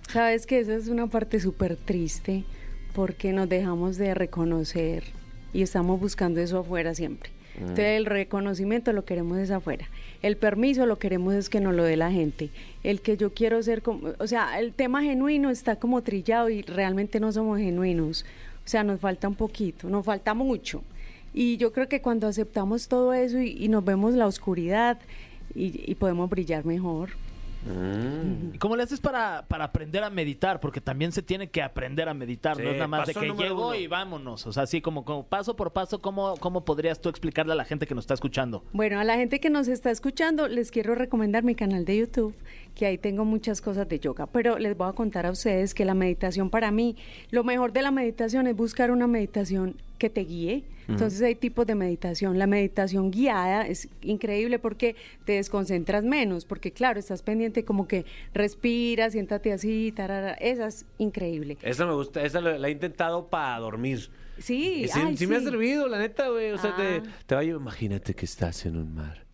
Sabes 0.08 0.46
que 0.46 0.60
esa 0.60 0.74
es 0.74 0.88
una 0.88 1.06
parte 1.06 1.38
súper 1.40 1.76
triste 1.76 2.44
porque 2.94 3.32
nos 3.32 3.48
dejamos 3.48 3.98
de 3.98 4.14
reconocer 4.14 5.04
y 5.52 5.62
estamos 5.62 6.00
buscando 6.00 6.40
eso 6.40 6.58
afuera 6.58 6.94
siempre. 6.94 7.30
Entonces 7.60 7.98
el 7.98 8.06
reconocimiento 8.06 8.92
lo 8.92 9.04
queremos 9.04 9.38
es 9.38 9.50
afuera. 9.50 9.88
El 10.22 10.36
permiso 10.36 10.86
lo 10.86 10.98
queremos 10.98 11.34
es 11.34 11.48
que 11.48 11.60
nos 11.60 11.74
lo 11.74 11.84
dé 11.84 11.96
la 11.96 12.10
gente. 12.10 12.50
El 12.82 13.00
que 13.00 13.16
yo 13.16 13.34
quiero 13.34 13.62
ser 13.62 13.82
como, 13.82 14.10
o 14.18 14.26
sea, 14.26 14.58
el 14.58 14.72
tema 14.72 15.02
genuino 15.02 15.50
está 15.50 15.76
como 15.76 16.02
trillado 16.02 16.48
y 16.48 16.62
realmente 16.62 17.20
no 17.20 17.32
somos 17.32 17.58
genuinos. 17.58 18.24
O 18.64 18.68
sea, 18.68 18.84
nos 18.84 19.00
falta 19.00 19.28
un 19.28 19.34
poquito, 19.34 19.88
nos 19.88 20.04
falta 20.04 20.34
mucho. 20.34 20.82
Y 21.34 21.56
yo 21.56 21.72
creo 21.72 21.88
que 21.88 22.00
cuando 22.00 22.26
aceptamos 22.26 22.88
todo 22.88 23.12
eso 23.12 23.40
y, 23.40 23.68
nos 23.68 23.84
vemos 23.84 24.14
la 24.14 24.26
oscuridad 24.26 24.98
y 25.54 25.94
podemos 25.96 26.28
brillar 26.30 26.64
mejor. 26.64 27.10
Mm. 27.66 28.54
¿Y 28.54 28.58
¿Cómo 28.58 28.76
le 28.76 28.82
haces 28.82 29.00
para, 29.00 29.44
para 29.48 29.64
aprender 29.64 30.02
a 30.04 30.10
meditar? 30.10 30.60
Porque 30.60 30.80
también 30.80 31.12
se 31.12 31.22
tiene 31.22 31.48
que 31.50 31.62
aprender 31.62 32.08
a 32.08 32.14
meditar, 32.14 32.56
Sí, 32.56 32.62
no 32.62 32.70
es 32.70 32.76
nada 32.76 32.88
más 32.88 33.06
de 33.06 33.14
que 33.14 33.32
llego 33.32 33.68
uno. 33.68 33.74
y 33.74 33.86
vámonos. 33.86 34.46
O 34.46 34.52
sea, 34.52 34.62
así 34.64 34.80
como, 34.80 35.04
como 35.04 35.24
paso 35.26 35.56
por 35.56 35.72
paso, 35.72 36.00
¿cómo, 36.00 36.36
¿cómo 36.38 36.64
podrías 36.64 37.00
tú 37.00 37.08
explicarle 37.08 37.52
a 37.52 37.56
la 37.56 37.64
gente 37.64 37.86
que 37.86 37.94
nos 37.94 38.04
está 38.04 38.14
escuchando? 38.14 38.64
Bueno, 38.72 38.98
a 39.00 39.04
la 39.04 39.16
gente 39.16 39.40
que 39.40 39.50
nos 39.50 39.68
está 39.68 39.90
escuchando, 39.90 40.48
les 40.48 40.70
quiero 40.70 40.94
recomendar 40.94 41.42
mi 41.42 41.54
canal 41.54 41.84
de 41.84 41.96
YouTube, 41.98 42.34
que 42.78 42.86
ahí 42.86 42.96
tengo 42.96 43.24
muchas 43.24 43.60
cosas 43.60 43.88
de 43.88 43.98
yoga, 43.98 44.26
pero 44.28 44.56
les 44.56 44.76
voy 44.76 44.88
a 44.88 44.92
contar 44.92 45.26
a 45.26 45.32
ustedes 45.32 45.74
que 45.74 45.84
la 45.84 45.94
meditación 45.94 46.48
para 46.48 46.70
mí, 46.70 46.94
lo 47.32 47.42
mejor 47.42 47.72
de 47.72 47.82
la 47.82 47.90
meditación 47.90 48.46
es 48.46 48.54
buscar 48.54 48.92
una 48.92 49.08
meditación 49.08 49.74
que 49.98 50.08
te 50.08 50.20
guíe. 50.20 50.62
Entonces 50.86 51.20
hay 51.20 51.34
tipos 51.34 51.66
de 51.66 51.74
meditación. 51.74 52.38
La 52.38 52.46
meditación 52.46 53.10
guiada 53.10 53.66
es 53.66 53.88
increíble 54.00 54.58
porque 54.58 54.96
te 55.26 55.32
desconcentras 55.32 56.02
menos, 56.02 56.46
porque 56.46 56.70
claro, 56.72 56.98
estás 56.98 57.20
pendiente 57.22 57.62
como 57.64 57.86
que 57.86 58.06
respira, 58.32 59.10
siéntate 59.10 59.52
así, 59.52 59.92
tarara. 59.94 60.32
Esa 60.34 60.68
es 60.68 60.86
increíble. 60.96 61.58
Esa 61.62 61.84
me 61.84 61.92
gusta, 61.92 62.22
esa 62.24 62.40
la, 62.40 62.58
la 62.58 62.68
he 62.68 62.70
intentado 62.70 63.26
para 63.26 63.58
dormir. 63.58 64.08
Sí, 64.38 64.86
sí, 64.88 64.98
ay, 65.04 65.16
sí 65.16 65.26
me 65.26 65.36
ha 65.36 65.40
servido, 65.40 65.88
la 65.88 65.98
neta, 65.98 66.28
güey. 66.28 66.52
O 66.52 66.58
sea, 66.58 66.74
te, 66.76 66.82
Ah. 66.82 67.02
te 67.26 67.34
va 67.34 67.40
a 67.42 67.44
imagínate 67.44 68.14
que 68.14 68.24
estás 68.24 68.64
en 68.64 68.76
un 68.76 68.94
mar. 68.94 69.27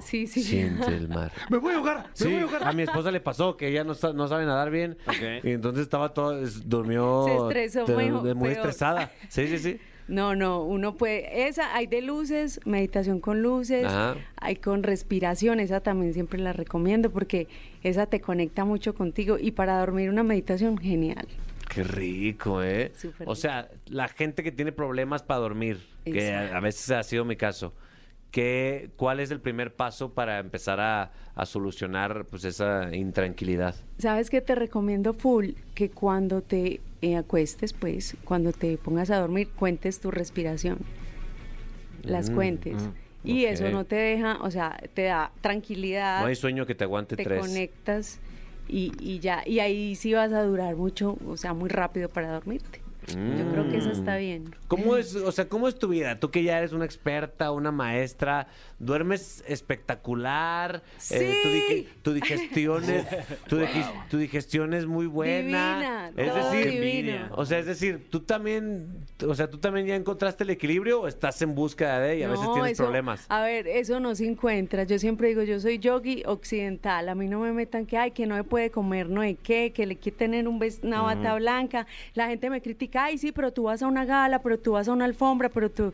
Sí, 0.00 0.26
sí. 0.26 0.42
Siente 0.42 0.86
el 0.94 1.08
mar. 1.08 1.32
Me 1.50 1.58
voy 1.58 1.72
a 1.74 1.76
ahogar, 1.76 2.06
Sí, 2.14 2.38
a 2.60 2.72
mi 2.72 2.82
esposa 2.82 3.10
le 3.10 3.20
pasó 3.20 3.56
que 3.56 3.68
ella 3.68 3.84
no, 3.84 3.94
no 4.14 4.28
sabe 4.28 4.46
nadar 4.46 4.70
bien. 4.70 4.96
Y 5.42 5.50
entonces 5.50 5.82
estaba 5.82 6.14
todo, 6.14 6.40
es- 6.42 6.68
durmió. 6.68 7.24
Se 7.26 7.36
estresó 7.36 7.86
muy- 7.86 8.10
muy 8.10 8.50
peor. 8.50 8.52
estresada. 8.52 9.12
Sí, 9.28 9.46
sí, 9.48 9.58
sí. 9.58 9.80
No, 10.08 10.34
no, 10.34 10.64
uno 10.64 10.96
puede, 10.96 11.46
esa 11.46 11.72
hay 11.76 11.86
de 11.86 12.02
luces, 12.02 12.58
meditación 12.64 13.20
con 13.20 13.42
luces, 13.42 13.84
Ajá. 13.86 14.16
hay 14.38 14.56
con 14.56 14.82
respiración, 14.82 15.60
esa 15.60 15.78
también 15.80 16.14
siempre 16.14 16.40
la 16.40 16.52
recomiendo 16.52 17.10
porque 17.10 17.46
esa 17.84 18.06
te 18.06 18.20
conecta 18.20 18.64
mucho 18.64 18.92
contigo 18.96 19.36
y 19.40 19.52
para 19.52 19.78
dormir 19.78 20.10
una 20.10 20.24
meditación 20.24 20.78
genial. 20.78 21.28
Qué 21.72 21.84
rico, 21.84 22.60
¿eh? 22.60 22.90
Súper 22.98 23.28
o 23.28 23.36
sea, 23.36 23.68
la 23.86 24.08
gente 24.08 24.42
que 24.42 24.50
tiene 24.50 24.72
problemas 24.72 25.22
para 25.22 25.38
dormir, 25.38 25.78
que 26.04 26.32
a 26.34 26.58
veces 26.58 26.90
ha 26.90 27.04
sido 27.04 27.24
mi 27.24 27.36
caso, 27.36 27.72
¿qué, 28.30 28.90
¿cuál 28.96 29.20
es 29.20 29.30
el 29.30 29.40
primer 29.40 29.74
paso 29.74 30.12
para 30.14 30.38
empezar 30.38 30.80
a, 30.80 31.12
a 31.34 31.46
solucionar 31.46 32.26
pues 32.26 32.44
esa 32.44 32.94
intranquilidad? 32.94 33.74
Sabes 33.98 34.30
que 34.30 34.40
te 34.40 34.54
recomiendo 34.54 35.12
full 35.14 35.50
que 35.74 35.90
cuando 35.90 36.40
te 36.42 36.80
eh, 37.02 37.16
acuestes, 37.16 37.72
pues, 37.72 38.16
cuando 38.24 38.52
te 38.52 38.76
pongas 38.78 39.10
a 39.10 39.18
dormir, 39.18 39.48
cuentes 39.58 40.00
tu 40.00 40.10
respiración, 40.10 40.78
las 42.02 42.30
Mm, 42.30 42.34
cuentes. 42.34 42.74
mm, 42.74 43.28
y 43.28 43.44
eso 43.44 43.70
no 43.70 43.84
te 43.84 43.96
deja, 43.96 44.38
o 44.42 44.50
sea, 44.50 44.78
te 44.94 45.02
da 45.04 45.30
tranquilidad. 45.42 46.20
No 46.20 46.26
hay 46.26 46.34
sueño 46.36 46.64
que 46.66 46.74
te 46.74 46.84
aguante 46.84 47.16
te 47.16 47.24
tres. 47.24 47.40
conectas 47.42 48.18
y, 48.68 48.92
y 48.98 49.18
ya, 49.18 49.42
y 49.46 49.58
ahí 49.60 49.94
sí 49.94 50.14
vas 50.14 50.32
a 50.32 50.42
durar 50.42 50.76
mucho, 50.76 51.18
o 51.26 51.36
sea, 51.36 51.52
muy 51.52 51.68
rápido 51.68 52.08
para 52.08 52.32
dormirte. 52.32 52.79
Yo 53.08 53.50
creo 53.52 53.68
que 53.68 53.78
eso 53.78 53.90
está 53.90 54.16
bien. 54.16 54.54
¿Cómo 54.68 54.96
es, 54.96 55.16
o 55.16 55.32
sea, 55.32 55.48
cómo 55.48 55.68
es 55.68 55.78
tu 55.78 55.88
vida? 55.88 56.20
Tú 56.20 56.30
que 56.30 56.42
ya 56.42 56.58
eres 56.58 56.72
una 56.72 56.84
experta, 56.84 57.50
una 57.50 57.72
maestra, 57.72 58.48
duermes 58.80 59.44
espectacular, 59.46 60.82
eh, 61.10 61.34
tu, 61.42 61.50
Sí. 61.50 61.88
tu 62.02 62.12
digestión 62.12 62.82
es, 62.84 63.06
tu, 64.08 64.16
digestión 64.18 64.74
es 64.74 64.86
muy 64.86 65.06
buena. 65.06 65.36
Divina, 65.76 66.12
es 66.16 66.28
todo 66.34 66.50
decir, 66.52 66.70
divino. 66.72 67.28
o 67.32 67.44
sea, 67.46 67.58
es 67.58 67.66
decir, 67.66 68.08
tú 68.10 68.20
también, 68.20 68.88
o 69.26 69.34
sea, 69.34 69.48
tú 69.48 69.58
también 69.58 69.86
ya 69.86 69.94
encontraste 69.94 70.44
el 70.44 70.50
equilibrio 70.50 71.02
o 71.02 71.08
estás 71.08 71.40
en 71.42 71.54
búsqueda 71.54 72.00
de 72.00 72.18
y 72.18 72.22
a 72.22 72.28
veces 72.28 72.46
tienes 72.54 72.72
eso- 72.72 72.84
problemas. 72.84 73.26
A 73.28 73.42
ver, 73.42 73.68
eso 73.68 74.00
no 74.00 74.14
se 74.14 74.26
encuentra. 74.26 74.84
Yo 74.84 74.98
siempre 74.98 75.28
digo, 75.28 75.42
yo 75.42 75.60
soy 75.60 75.78
yogi 75.78 76.22
occidental. 76.26 77.08
A 77.08 77.14
mí 77.14 77.28
no 77.28 77.40
me 77.40 77.52
metan 77.52 77.86
que, 77.86 77.98
ay, 77.98 78.10
que 78.12 78.26
no 78.26 78.36
se 78.36 78.44
puede 78.44 78.70
comer, 78.70 79.08
no 79.08 79.20
hay 79.20 79.34
qué, 79.36 79.72
que 79.72 79.86
le 79.86 79.96
quiere 79.96 80.16
tener 80.18 80.48
un 80.48 80.60
una 80.82 81.02
bata 81.02 81.34
blanca. 81.36 81.86
La 82.14 82.28
gente 82.28 82.50
me 82.50 82.60
critica, 82.60 83.04
ay, 83.04 83.18
sí, 83.18 83.32
pero 83.32 83.52
tú 83.52 83.64
vas 83.64 83.82
a 83.82 83.86
una 83.86 84.04
gala, 84.04 84.40
pero 84.42 84.58
tú 84.58 84.72
vas 84.72 84.88
a 84.88 84.92
una 84.92 85.04
alfombra, 85.04 85.48
pero 85.48 85.70
tú... 85.70 85.92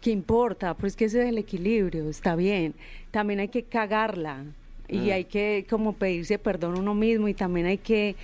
¿Qué 0.00 0.10
importa? 0.10 0.74
Pues 0.74 0.96
que 0.96 1.06
ese 1.06 1.22
es 1.22 1.28
el 1.28 1.38
equilibrio, 1.38 2.08
está 2.08 2.34
bien. 2.36 2.74
También 3.10 3.40
hay 3.40 3.48
que 3.48 3.62
cagarla 3.62 4.44
y 4.88 5.10
hay 5.10 5.24
que 5.24 5.66
como 5.68 5.92
pedirse 5.94 6.38
perdón 6.38 6.76
a 6.76 6.78
uno 6.80 6.94
mismo 6.94 7.26
y 7.28 7.34
también 7.34 7.66
hay 7.66 7.78
que 7.78 8.14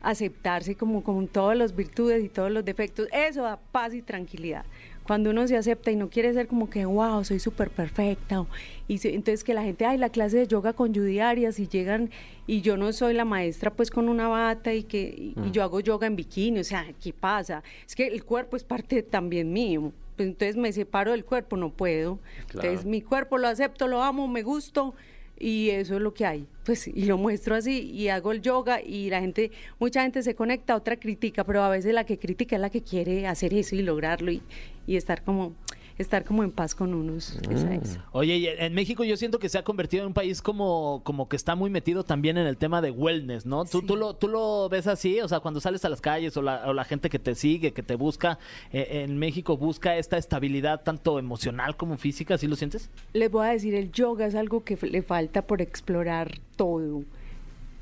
aceptarse 0.00 0.74
como 0.74 1.02
con 1.04 1.28
todas 1.28 1.56
las 1.56 1.74
virtudes 1.76 2.24
y 2.24 2.28
todos 2.28 2.50
los 2.50 2.64
defectos. 2.64 3.08
Eso 3.12 3.42
da 3.42 3.58
paz 3.72 3.94
y 3.94 4.02
tranquilidad. 4.02 4.64
Cuando 5.04 5.30
uno 5.30 5.46
se 5.48 5.56
acepta 5.56 5.90
y 5.90 5.96
no 5.96 6.08
quiere 6.10 6.32
ser 6.32 6.46
como 6.46 6.70
que, 6.70 6.84
wow, 6.84 7.24
soy 7.24 7.40
súper 7.40 7.70
perfecta. 7.70 8.40
o- 8.42 8.46
Y 8.88 8.98
se- 8.98 9.14
entonces 9.14 9.42
que 9.42 9.52
la 9.54 9.62
gente, 9.64 9.84
ay, 9.84 9.98
la 9.98 10.10
clase 10.10 10.38
de 10.38 10.46
yoga 10.46 10.72
con 10.74 10.94
Judy 10.94 11.18
Arias 11.18 11.58
y 11.58 11.66
llegan 11.66 12.10
y 12.46 12.60
yo 12.62 12.76
no 12.76 12.92
soy 12.92 13.14
la 13.14 13.24
maestra 13.24 13.72
pues 13.72 13.90
con 13.90 14.08
una 14.08 14.28
bata 14.28 14.72
y 14.74 14.84
que 14.84 15.02
y, 15.16 15.34
y 15.46 15.50
yo 15.50 15.62
hago 15.62 15.80
yoga 15.80 16.06
en 16.06 16.14
bikini. 16.16 16.60
O 16.60 16.64
sea, 16.64 16.86
¿qué 17.02 17.12
pasa? 17.12 17.62
Es 17.86 17.94
que 17.96 18.06
el 18.06 18.24
cuerpo 18.24 18.56
es 18.56 18.62
parte 18.64 19.02
también 19.02 19.52
mío. 19.52 19.92
Pues 20.16 20.28
entonces 20.28 20.56
me 20.56 20.72
separo 20.72 21.12
del 21.12 21.24
cuerpo, 21.24 21.56
no 21.56 21.70
puedo. 21.70 22.18
Entonces 22.52 22.84
mi 22.84 23.00
cuerpo 23.00 23.38
lo 23.38 23.48
acepto, 23.48 23.88
lo 23.88 24.02
amo, 24.02 24.28
me 24.28 24.42
gusto 24.42 24.94
y 25.38 25.70
eso 25.70 25.96
es 25.96 26.00
lo 26.00 26.14
que 26.14 26.24
hay. 26.24 26.46
Pues 26.64 26.86
y 26.86 27.04
lo 27.06 27.18
muestro 27.18 27.56
así 27.56 27.90
y 27.90 28.08
hago 28.08 28.32
el 28.32 28.42
yoga 28.42 28.80
y 28.80 29.10
la 29.10 29.20
gente, 29.20 29.50
mucha 29.78 30.02
gente 30.02 30.22
se 30.22 30.34
conecta, 30.34 30.76
otra 30.76 30.96
critica, 30.96 31.44
pero 31.44 31.62
a 31.62 31.68
veces 31.68 31.92
la 31.94 32.04
que 32.04 32.18
critica 32.18 32.56
es 32.56 32.62
la 32.62 32.70
que 32.70 32.82
quiere 32.82 33.26
hacer 33.26 33.52
eso 33.54 33.74
y 33.74 33.82
lograrlo 33.82 34.30
y, 34.30 34.42
y 34.86 34.96
estar 34.96 35.24
como 35.24 35.54
estar 35.98 36.24
como 36.24 36.42
en 36.42 36.50
paz 36.50 36.74
con 36.74 36.94
unos. 36.94 37.38
Esa 37.50 37.74
es. 37.74 37.98
Oye, 38.12 38.36
y 38.36 38.46
en 38.46 38.74
México 38.74 39.04
yo 39.04 39.16
siento 39.16 39.38
que 39.38 39.48
se 39.48 39.58
ha 39.58 39.64
convertido 39.64 40.02
en 40.02 40.08
un 40.08 40.14
país 40.14 40.42
como, 40.42 41.02
como 41.04 41.28
que 41.28 41.36
está 41.36 41.54
muy 41.54 41.70
metido 41.70 42.04
también 42.04 42.38
en 42.38 42.46
el 42.46 42.56
tema 42.56 42.80
de 42.80 42.90
wellness, 42.90 43.46
¿no? 43.46 43.64
¿Tú, 43.64 43.82
tú, 43.82 43.96
lo, 43.96 44.14
¿Tú 44.14 44.28
lo 44.28 44.68
ves 44.68 44.86
así? 44.86 45.20
O 45.20 45.28
sea, 45.28 45.40
cuando 45.40 45.60
sales 45.60 45.84
a 45.84 45.88
las 45.88 46.00
calles 46.00 46.36
o 46.36 46.42
la, 46.42 46.64
o 46.66 46.72
la 46.72 46.84
gente 46.84 47.08
que 47.08 47.18
te 47.18 47.34
sigue, 47.34 47.72
que 47.72 47.82
te 47.82 47.94
busca, 47.94 48.38
eh, 48.72 49.02
en 49.04 49.18
México 49.18 49.56
busca 49.56 49.96
esta 49.96 50.16
estabilidad 50.16 50.82
tanto 50.82 51.18
emocional 51.18 51.76
como 51.76 51.96
física, 51.96 52.38
¿sí 52.38 52.46
lo 52.46 52.56
sientes? 52.56 52.90
Les 53.12 53.30
voy 53.30 53.46
a 53.46 53.50
decir, 53.50 53.74
el 53.74 53.92
yoga 53.92 54.26
es 54.26 54.34
algo 54.34 54.64
que 54.64 54.78
le 54.82 55.02
falta 55.02 55.42
por 55.42 55.60
explorar 55.62 56.38
todo. 56.56 57.04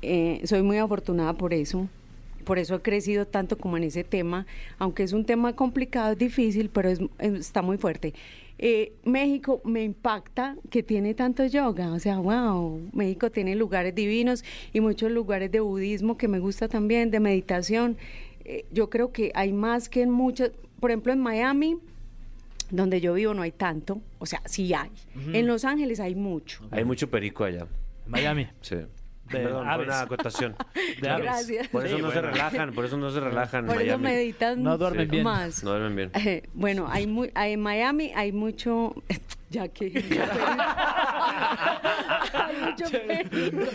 Eh, 0.01 0.41
soy 0.45 0.61
muy 0.63 0.77
afortunada 0.77 1.33
por 1.33 1.53
eso. 1.53 1.87
Por 2.41 2.59
eso 2.59 2.75
he 2.75 2.81
crecido 2.81 3.25
tanto 3.25 3.57
como 3.57 3.77
en 3.77 3.83
ese 3.83 4.03
tema, 4.03 4.45
aunque 4.77 5.03
es 5.03 5.13
un 5.13 5.25
tema 5.25 5.55
complicado, 5.55 6.11
es 6.13 6.17
difícil, 6.17 6.69
pero 6.69 6.89
es- 6.89 6.99
es- 7.19 7.33
está 7.33 7.61
muy 7.61 7.77
fuerte. 7.77 8.13
Eh, 8.63 8.93
México 9.05 9.59
me 9.65 9.83
impacta 9.83 10.55
que 10.69 10.83
tiene 10.83 11.15
tanto 11.15 11.43
yoga, 11.45 11.91
o 11.93 11.99
sea, 11.99 12.19
wow, 12.19 12.79
México 12.93 13.31
tiene 13.31 13.55
lugares 13.55 13.95
divinos 13.95 14.43
y 14.71 14.81
muchos 14.81 15.11
lugares 15.11 15.51
de 15.51 15.59
budismo 15.61 16.15
que 16.17 16.27
me 16.27 16.37
gusta 16.39 16.67
también, 16.67 17.09
de 17.09 17.19
meditación. 17.19 17.97
Eh, 18.45 18.65
yo 18.71 18.89
creo 18.91 19.11
que 19.11 19.31
hay 19.33 19.51
más 19.51 19.89
que 19.89 20.03
en 20.03 20.11
muchos, 20.11 20.51
por 20.79 20.91
ejemplo, 20.91 21.11
en 21.11 21.19
Miami, 21.19 21.77
donde 22.69 23.01
yo 23.01 23.13
vivo 23.15 23.33
no 23.33 23.41
hay 23.41 23.51
tanto, 23.51 23.99
o 24.19 24.25
sea, 24.25 24.41
sí 24.45 24.73
hay. 24.73 24.91
En 25.33 25.47
Los 25.47 25.65
Ángeles 25.65 25.99
hay 25.99 26.13
mucho. 26.15 26.63
Hay 26.71 26.85
mucho 26.85 27.09
perico 27.09 27.43
allá. 27.43 27.65
Miami. 28.07 28.47
Sí. 28.61 28.75
De 29.31 29.39
Perdón, 29.39 29.67
aves. 29.69 29.87
una 29.87 30.01
acotación. 30.01 30.55
De 31.01 31.09
aves. 31.09 31.23
Gracias. 31.25 31.67
Por 31.69 31.85
eso 31.85 31.95
Sí, 31.95 32.01
no 32.01 32.11
se 32.11 32.21
relajan, 32.21 32.73
por 32.73 32.85
eso 32.85 32.97
no 32.97 33.09
se 33.11 33.19
relajan. 33.19 33.61
en 33.61 33.65
Por 33.67 33.75
eso 33.81 33.97
Miami. 33.97 34.03
meditan 34.03 34.61
No 34.63 34.77
duermen 34.77 35.07
bien. 35.07 35.23
más. 35.23 35.63
No 35.63 35.71
duermen 35.71 35.95
bien. 35.95 36.11
Eh, 36.25 36.43
bueno, 36.53 36.87
hay 36.89 37.07
mu- 37.07 37.29
hay- 37.33 37.53
en 37.53 37.61
Miami 37.61 38.11
hay 38.15 38.31
mucho, 38.31 38.93
ya 39.49 39.67
que 39.69 39.85
hay 42.33 42.55
mucho 42.65 42.85
perico. 43.07 43.71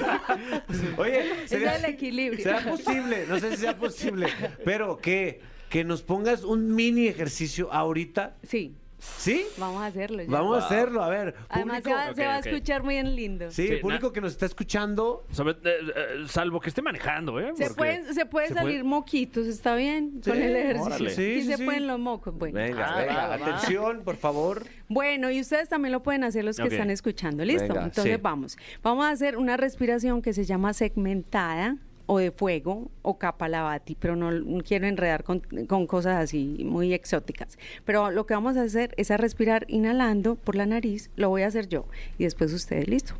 Oye, 0.99 1.45
Es 1.45 1.53
el 1.53 1.85
equilibrio. 1.85 2.43
¿será 2.43 2.61
posible? 2.61 3.25
No 3.29 3.39
sé 3.39 3.51
si 3.53 3.57
sea 3.59 3.77
posible, 3.77 4.29
pero 4.65 4.99
que, 4.99 5.41
que 5.69 5.85
nos 5.85 6.03
pongas 6.03 6.45
un 6.45 6.75
mini 6.75 7.07
ejercicio 7.09 7.73
ahorita. 7.73 8.35
Sí, 8.43 8.75
¿Sí? 8.99 9.45
vamos 9.59 9.83
a 9.83 9.87
hacerlo. 9.87 10.23
ya. 10.23 10.31
Vamos 10.31 10.63
a 10.63 10.67
hacerlo, 10.67 11.03
a 11.03 11.09
ver. 11.09 11.35
Además 11.49 11.83
se 11.83 11.93
va, 11.93 12.15
se 12.15 12.25
a 12.25 12.39
escuchar 12.39 12.83
muy 12.83 13.03
lindo. 13.03 13.51
Sí, 13.51 13.67
Sí, 13.67 13.73
el 13.75 13.81
público 13.81 14.13
que 14.13 14.21
nos 14.21 14.33
está 14.33 14.47
escuchando. 14.47 15.25
Sobre- 15.33 15.53
eh, 15.53 15.57
eh, 15.65 16.25
salvo 16.29 16.61
que 16.61 16.69
esté 16.71 16.81
manejando, 16.83 17.39
¿eh? 17.41 17.53
Se 17.57 17.71
pueden, 17.75 18.15
se 18.15 18.27
puede 18.27 18.49
¿Se 18.49 18.55
salir 18.55 18.81
puede? 18.81 18.85
moquitos, 18.85 19.47
¿está 19.47 19.75
bien? 19.75 20.21
Sí, 20.25 20.31
Con 20.31 20.41
el 20.41 20.57
ejercicio. 20.57 20.87
órale. 20.87 21.11
Sí, 21.11 21.17
Sí, 21.17 21.41
sí, 21.43 21.47
se 21.51 21.57
sí. 21.59 21.65
pueden 21.65 21.87
los 21.87 21.99
mocos. 21.99 22.35
Bueno. 22.37 22.55
Venga, 22.59 22.87
Ah, 22.95 22.99
venga, 22.99 23.15
va, 23.15 23.29
va. 23.29 23.35
atención, 23.35 24.03
por 24.03 24.17
favor. 24.17 24.67
Bueno, 24.89 25.31
y 25.31 25.41
ustedes 25.41 25.69
también 25.69 25.93
lo 25.93 26.03
pueden 26.03 26.25
hacer 26.25 26.45
los 26.45 26.57
que 26.57 26.69
están 26.69 26.91
escuchando. 26.91 27.45
¿Listo? 27.45 27.63
Venga, 27.69 27.85
Entonces 27.85 28.15
sí. 28.17 28.21
vamos. 28.23 28.57
Vamos 28.83 29.05
a 29.05 29.11
hacer 29.11 29.37
una 29.37 29.57
respiración 29.57 30.23
que 30.23 30.33
se 30.33 30.45
llama 30.45 30.73
segmentada 30.73 31.77
o 32.07 32.19
de 32.19 32.31
fuego 32.31 32.91
o 33.03 33.19
kapalabhati, 33.19 33.97
pero 33.97 34.17
no, 34.17 34.63
quiero 34.63 34.87
enredar 34.87 35.25
con, 35.25 35.41
con 35.69 35.87
cosas 35.87 36.23
así 36.23 36.63
muy 36.65 36.95
exóticas. 36.95 37.59
Pero 37.85 38.11
lo 38.11 38.27
que 38.27 38.35
vamos 38.35 38.57
a 38.57 38.63
hacer 38.63 38.95
es 38.97 39.11
a 39.11 39.17
respirar 39.17 39.67
inhalando 39.69 40.37
por 40.37 40.55
la 40.55 40.67
nariz, 40.67 41.11
lo 41.17 41.29
voy 41.29 41.43
a 41.43 41.49
hacer 41.49 41.69
yo 41.69 41.87
y 42.19 42.25
después 42.25 42.53
ustedes, 42.53 42.89
listo. 42.89 43.15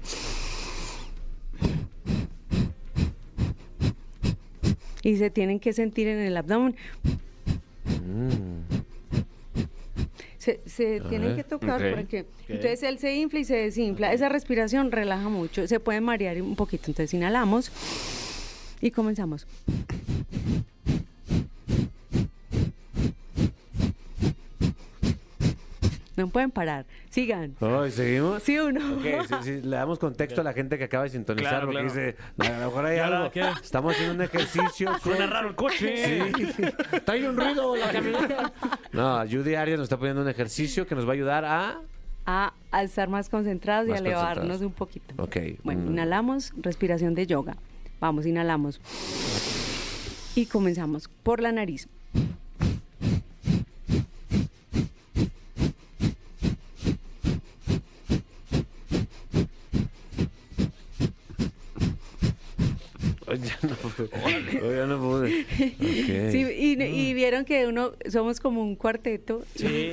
Y 5.03 5.17
se 5.17 5.31
tienen 5.31 5.61
que 5.61 5.73
sentir 5.73 6.09
en 6.09 6.19
el 6.19 6.37
abdomen. 6.37 6.75
Se, 10.39 10.61
se 10.67 11.01
tienen 11.09 11.35
que 11.37 11.45
tocar 11.45 11.83
Ok. 11.83 11.91
para 11.91 12.05
que... 12.05 12.27
Entonces 12.49 12.83
él 12.85 12.99
se 12.99 13.15
infla 13.17 13.41
y 13.41 13.45
se 13.45 13.57
desinfla. 13.57 14.13
Esa 14.13 14.29
respiración 14.29 14.93
relaja 14.93 15.29
mucho. 15.29 15.67
Se 15.67 15.81
puede 15.81 16.01
marear 16.01 16.41
un 16.43 16.57
poquito. 16.57 16.85
Entonces 16.89 17.15
inhalamos 17.15 17.71
y 18.87 18.91
comenzamos. 18.91 19.47
No 26.17 26.29
pueden 26.29 26.51
parar. 26.51 26.87
Sigan. 27.11 27.55
Ay, 27.61 27.91
¿seguimos? 27.91 28.43
¿Sí 28.43 28.59
o 28.59 28.73
no? 28.73 28.95
Ok, 28.95 29.05
sí, 29.29 29.35
sí, 29.43 29.61
le 29.63 29.77
damos 29.77 29.99
contexto 29.99 30.41
a 30.41 30.45
la 30.45 30.55
gente 30.55 30.79
que 30.79 30.85
acaba 30.85 31.05
de 31.05 31.11
sintonizar 31.11 31.51
Claro, 31.51 31.67
porque 31.67 31.83
claro. 31.83 31.95
dice, 31.95 32.17
"No, 32.39 32.45
a 32.47 32.59
lo 32.59 32.67
mejor 32.69 32.87
hay 32.87 32.97
Claro, 32.97 33.17
algo. 33.17 33.31
¿qué? 33.33 33.45
Estamos 33.63 33.93
haciendo 33.93 34.15
un 34.15 34.23
ejercicio. 34.23 34.99
Suena 35.03 35.27
raro 35.27 35.49
el 35.51 35.55
coche. 35.55 36.33
Sí. 36.35 36.63
Trae 37.05 37.29
un 37.29 37.37
ruido 37.37 37.77
la 37.77 37.91
camioneta. 37.91 38.53
No, 38.93 39.19
Judy 39.29 39.57
Arias 39.57 39.79
nos 39.79 39.85
está 39.87 39.99
poniendo 39.99 40.23
un 40.23 40.29
ejercicio 40.29 40.87
que 40.87 40.95
nos 40.95 41.05
va 41.07 41.11
a 41.11 41.15
ayudar 41.15 41.45
a. 41.45 41.81
A, 42.25 42.55
a 42.73 42.83
estar 42.83 43.09
más 43.11 43.29
concentrados 43.29 43.87
Más 43.89 44.01
y 44.01 44.03
a 44.03 44.07
elevarnos 44.07 44.63
un 44.63 44.73
poquito. 44.73 45.15
Ok. 45.23 45.37
Bueno, 45.65 45.83
mm, 45.83 45.93
inhalamos, 45.93 46.55
respiración 46.57 47.15
de 47.15 47.27
yoga. 47.27 47.57
Vamos, 48.01 48.27
inhalamos. 48.27 48.81
Y 50.35 50.47
comenzamos 50.47 51.09
por 51.23 51.41
la 51.41 51.53
nariz. 51.53 51.89
ya 63.43 63.57
no 63.63 63.75
pude. 63.77 64.61
Hoy 64.63 64.77
ya 64.77 64.87
no 64.87 64.99
pude. 64.99 65.47
Sí, 66.31 66.47
y, 66.57 66.83
y 66.83 67.15
vieron 67.15 67.45
que 67.45 67.67
uno 67.67 67.93
somos 68.11 68.41
como 68.41 68.63
un 68.63 68.77
cuarteto 68.77 69.43
Sí. 69.55 69.91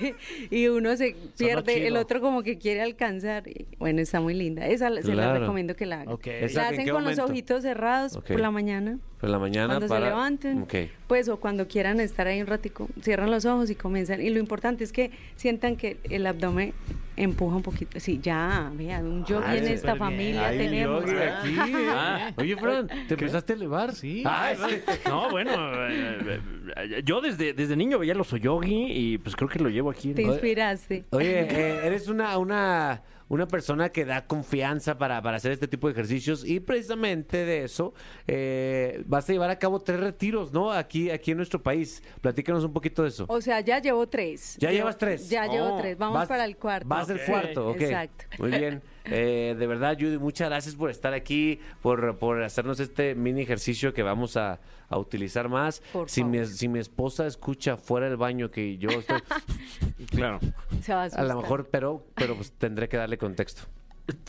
y 0.50 0.66
uno 0.68 0.96
se 0.96 1.14
pierde, 1.38 1.86
el 1.86 1.96
otro 1.96 2.20
como 2.20 2.42
que 2.42 2.58
quiere 2.58 2.82
alcanzar. 2.82 3.46
y, 3.48 3.66
bueno, 3.78 4.00
está 4.00 4.20
muy 4.20 4.34
linda. 4.34 4.66
Esa 4.66 4.90
se 5.02 5.14
la 5.14 5.38
recomiendo 5.38 5.74
que 5.76 5.86
la 5.86 6.02
hagan. 6.02 6.14
Ok. 6.14 6.26
Esa- 6.26 6.62
La 6.62 6.68
¿en 6.68 6.74
hacen 6.80 6.88
con 6.90 7.04
los 7.04 7.18
ojitos 7.18 7.62
cerrados 7.62 8.16
por 8.18 8.40
la 8.40 8.50
mañana. 8.50 8.98
Por 9.22 9.30
la 9.30 9.38
mañana 9.38 9.74
Cuando 9.74 9.86
para. 9.86 10.06
se 10.06 10.10
levanten, 10.10 10.62
Ok. 10.62 10.74
pues 11.06 11.28
o 11.28 11.36
cuando 11.38 11.68
quieran 11.68 12.00
estar 12.00 12.26
ahí 12.26 12.40
un 12.40 12.48
ratico, 12.48 12.88
cierran 13.00 13.30
los 13.30 13.44
ojos 13.44 13.70
y 13.70 13.76
comienzan. 13.76 14.20
Y 14.20 14.30
lo 14.30 14.40
importante 14.40 14.82
es 14.82 14.90
que 14.92 15.12
sientan 15.36 15.76
que 15.76 15.98
el 16.10 16.26
abdomen 16.26 16.74
empuja 17.16 17.54
un 17.54 17.62
poquito. 17.62 18.00
Sí, 18.00 18.18
ya, 18.20 18.72
vean, 18.74 19.06
un 19.06 19.24
yogi 19.24 19.44
Ay, 19.46 19.58
en 19.58 19.68
esta 19.68 19.94
familia 19.94 20.50
un 20.50 20.58
tenemos. 20.58 21.04
yogi 21.04 21.16
aquí, 21.18 21.54
¿eh? 21.72 21.86
Ah. 21.90 22.32
Oye, 22.36 22.56
Fran, 22.56 22.88
¿te 23.06 23.14
empezaste 23.14 23.52
a 23.52 23.56
elevar? 23.56 23.94
Sí. 23.94 24.24
Ay, 24.26 24.56
sí. 24.56 24.76
No, 25.06 25.30
bueno, 25.30 25.52
eh, 25.88 26.40
eh, 26.78 27.02
yo 27.04 27.20
desde, 27.20 27.52
desde 27.52 27.76
niño 27.76 28.00
veía 28.00 28.14
los 28.14 28.32
Oyogi 28.32 28.86
y 28.90 29.18
pues 29.18 29.36
creo 29.36 29.48
que 29.48 29.60
lo 29.60 29.68
llevo 29.68 29.88
aquí. 29.90 30.14
Te 30.14 30.22
inspiraste. 30.22 31.04
Oye, 31.10 31.40
eh, 31.48 31.80
eres 31.84 32.08
una, 32.08 32.36
una, 32.38 33.02
una 33.28 33.46
persona 33.46 33.90
que 33.90 34.04
da 34.04 34.26
confianza 34.26 34.98
para, 34.98 35.20
para 35.22 35.36
hacer 35.36 35.52
este 35.52 35.68
tipo 35.68 35.86
de 35.88 35.92
ejercicios 35.92 36.44
y 36.46 36.60
precisamente 36.60 37.44
de 37.44 37.64
eso 37.64 37.94
eh, 38.26 39.02
vas 39.12 39.28
a 39.28 39.32
llevar 39.34 39.50
a 39.50 39.58
cabo 39.58 39.78
tres 39.78 40.00
retiros, 40.00 40.52
¿no? 40.54 40.72
Aquí, 40.72 41.10
aquí 41.10 41.32
en 41.32 41.36
nuestro 41.36 41.62
país. 41.62 42.02
Platícanos 42.22 42.64
un 42.64 42.72
poquito 42.72 43.02
de 43.02 43.10
eso. 43.10 43.26
O 43.28 43.40
sea, 43.42 43.60
ya 43.60 43.78
llevo 43.78 44.08
tres. 44.08 44.56
¿Ya 44.58 44.70
Llevo- 44.70 44.78
llevas 44.78 44.96
tres? 44.98 45.28
Ya 45.28 45.46
llevo 45.46 45.74
Oh, 45.76 45.80
tres. 45.80 45.98
Vamos 45.98 46.14
Vas- 46.20 46.28
para 46.28 46.46
el 46.46 46.56
cuarto. 46.56 46.88
Vas 46.88 47.10
al 47.10 47.20
cuarto, 47.24 47.68
ok. 47.68 47.80
Exacto. 47.82 48.24
Muy 48.38 48.50
bien. 48.50 48.82
Eh, 49.04 49.56
de 49.58 49.66
verdad, 49.66 49.96
Judy, 49.98 50.16
muchas 50.16 50.48
gracias 50.48 50.76
por 50.76 50.88
estar 50.88 51.12
aquí, 51.12 51.58
por, 51.82 52.18
por 52.18 52.40
hacernos 52.44 52.78
este 52.78 53.16
mini 53.16 53.40
ejercicio 53.42 53.92
que 53.92 54.04
vamos 54.04 54.36
a, 54.36 54.60
a 54.88 54.96
utilizar 54.96 55.48
más. 55.48 55.82
Por 55.92 56.08
si, 56.08 56.22
mi, 56.22 56.38
favor. 56.38 56.52
si 56.54 56.68
mi 56.68 56.78
esposa 56.78 57.26
escucha 57.26 57.76
fuera 57.76 58.06
del 58.06 58.16
baño 58.16 58.52
que 58.52 58.78
yo 58.78 58.90
estoy, 58.90 59.20
Claro. 60.12 60.38
Se 60.82 60.92
va 60.94 61.00
a, 61.00 61.02
a 61.02 61.06
asustar. 61.06 61.26
lo 61.26 61.40
mejor, 61.42 61.68
pero, 61.68 62.06
pero 62.14 62.36
pues 62.36 62.52
tendré 62.52 62.88
que 62.88 62.96
darle 62.96 63.18
contexto. 63.18 63.62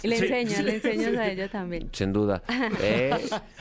Y 0.03 0.07
le 0.07 0.17
Sí, 0.17 0.23
enseñas, 0.25 0.53
sí, 0.57 0.63
le 0.63 0.75
enseñas 0.75 1.11
sí. 1.11 1.17
a 1.17 1.31
ella 1.31 1.49
también. 1.49 1.89
Sin 1.91 2.13
duda. 2.13 2.43
Eh, 2.81 3.11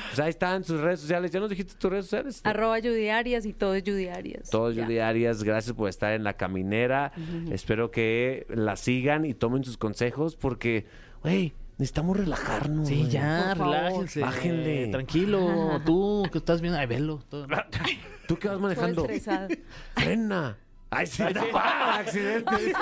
pues 0.09 0.20
ahí 0.20 0.31
están 0.31 0.62
sus 0.64 0.81
redes 0.81 1.01
sociales. 1.01 1.31
¿Ya 1.31 1.40
nos 1.40 1.48
dijiste 1.51 1.75
tus 1.79 1.90
redes 1.90 2.07
sociales? 2.07 2.40
Arroba 2.44 2.79
Judiarias 2.81 3.46
y 3.46 3.53
todo 3.53 3.75
es 3.75 3.83
Judiarias. 3.85 4.51
Judy 4.53 4.98
Arias, 4.98 5.42
gracias 5.42 5.75
por 5.75 5.88
estar 5.88 6.12
en 6.12 6.25
la 6.25 6.35
caminera. 6.35 7.12
Espero 7.51 7.90
que 7.90 8.46
la 8.51 8.77
sigan 8.77 9.25
y 9.25 9.35
tomen 9.35 9.64
sus 9.64 9.77
consejos 9.79 10.37
porque, 10.37 10.87
güey, 11.22 11.55
necesitamos 11.79 12.16
relajarnos. 12.16 12.88
Sí, 12.88 13.09
ya, 13.09 13.55
Por 13.57 13.59
favor. 13.59 13.75
relájense. 13.77 14.20
Bájenle. 14.20 14.88
Tranquilo. 14.88 15.81
Tú 15.87 16.25
que 16.31 16.38
estás 16.38 16.61
viendo, 16.61 16.79
ay, 16.79 16.87
velo. 16.87 17.22
todo. 17.29 17.46
¿Tú 18.29 18.38
qué 18.38 18.48
vas 18.48 18.57
Todo 18.57 18.62
manejando? 18.62 19.03
estresado. 19.03 19.48
Frena. 19.94 20.59
Ay, 20.95 21.07
sí, 21.07 21.23
¡Ah, 21.55 21.97
accidente. 22.01 22.53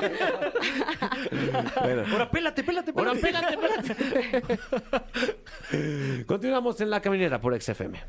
bueno, 1.80 2.02
Ahora, 2.10 2.28
pélate, 2.28 2.64
pélate, 2.64 2.92
ahora 2.96 3.12
pélate. 3.14 3.56
pégate, 3.56 3.94
pégate. 3.96 6.24
Continuamos 6.26 6.80
en 6.80 6.90
la 6.90 7.00
caminera 7.00 7.40
por 7.40 7.56
XFM. 7.60 8.02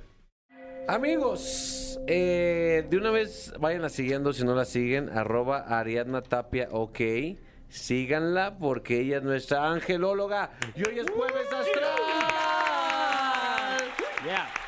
Amigos, 0.88 2.00
eh, 2.08 2.84
de 2.90 2.98
una 2.98 3.12
vez 3.12 3.54
vayan 3.60 3.88
siguiendo 3.92 4.34
si 4.34 4.44
no 4.44 4.56
la 4.56 4.66
siguen, 4.66 5.08
arroba 5.16 5.60
Ariadna 5.80 6.24
Tapia, 6.24 6.68
ok. 6.72 7.00
Síganla 7.70 8.58
porque 8.58 9.02
ella 9.02 9.18
es 9.18 9.24
nuestra 9.24 9.70
angelóloga 9.70 10.50
y 10.76 10.80
hoy 10.90 10.98
es 11.00 11.12
jueves 11.12 11.46
astral. 11.54 12.11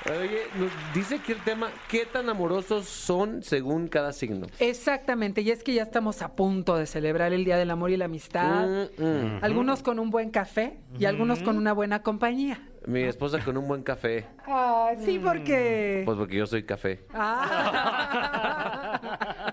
Oye, 0.09 0.41
nos 0.55 0.71
dice 0.93 1.15
aquí 1.15 1.31
el 1.31 1.41
tema, 1.43 1.69
¿qué 1.87 2.05
tan 2.05 2.27
amorosos 2.27 2.87
son 2.87 3.43
según 3.43 3.87
cada 3.87 4.11
signo? 4.11 4.47
Exactamente, 4.59 5.41
y 5.41 5.51
es 5.51 5.63
que 5.63 5.73
ya 5.73 5.83
estamos 5.83 6.21
a 6.23 6.35
punto 6.35 6.75
de 6.75 6.85
celebrar 6.87 7.33
el 7.33 7.45
Día 7.45 7.55
del 7.57 7.69
Amor 7.71 7.91
y 7.91 7.97
la 7.97 8.05
Amistad. 8.05 8.67
Mm, 8.97 9.03
mm. 9.03 9.39
Algunos 9.43 9.83
con 9.83 9.99
un 9.99 10.09
buen 10.09 10.31
café 10.31 10.79
y 10.97 11.05
algunos 11.05 11.43
con 11.43 11.57
una 11.57 11.71
buena 11.73 12.01
compañía. 12.01 12.67
Mi 12.85 13.03
esposa 13.03 13.39
con 13.39 13.55
un 13.55 13.67
buen 13.67 13.83
café, 13.83 14.25
Ah, 14.45 14.91
sí, 15.05 15.19
porque... 15.23 16.01
pues 16.05 16.17
porque 16.17 16.35
yo 16.35 16.45
soy 16.47 16.63
café. 16.63 17.05
Ah. 17.13 18.49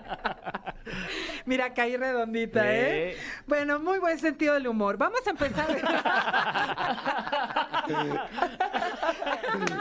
Mira, 1.45 1.73
caí 1.73 1.97
redondita, 1.97 2.73
¿eh? 2.73 3.11
Eh. 3.11 3.17
Bueno, 3.47 3.79
muy 3.79 3.99
buen 3.99 4.19
sentido 4.19 4.53
del 4.53 4.67
humor. 4.67 4.97
Vamos 4.97 5.21
a 5.25 5.29
empezar. 5.31 5.67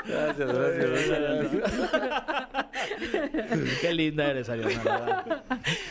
Gracias, 0.06 0.52
gracias. 0.52 1.50
Qué 3.80 3.94
linda 3.94 4.30
eres, 4.30 4.48
Ariana. 4.48 5.42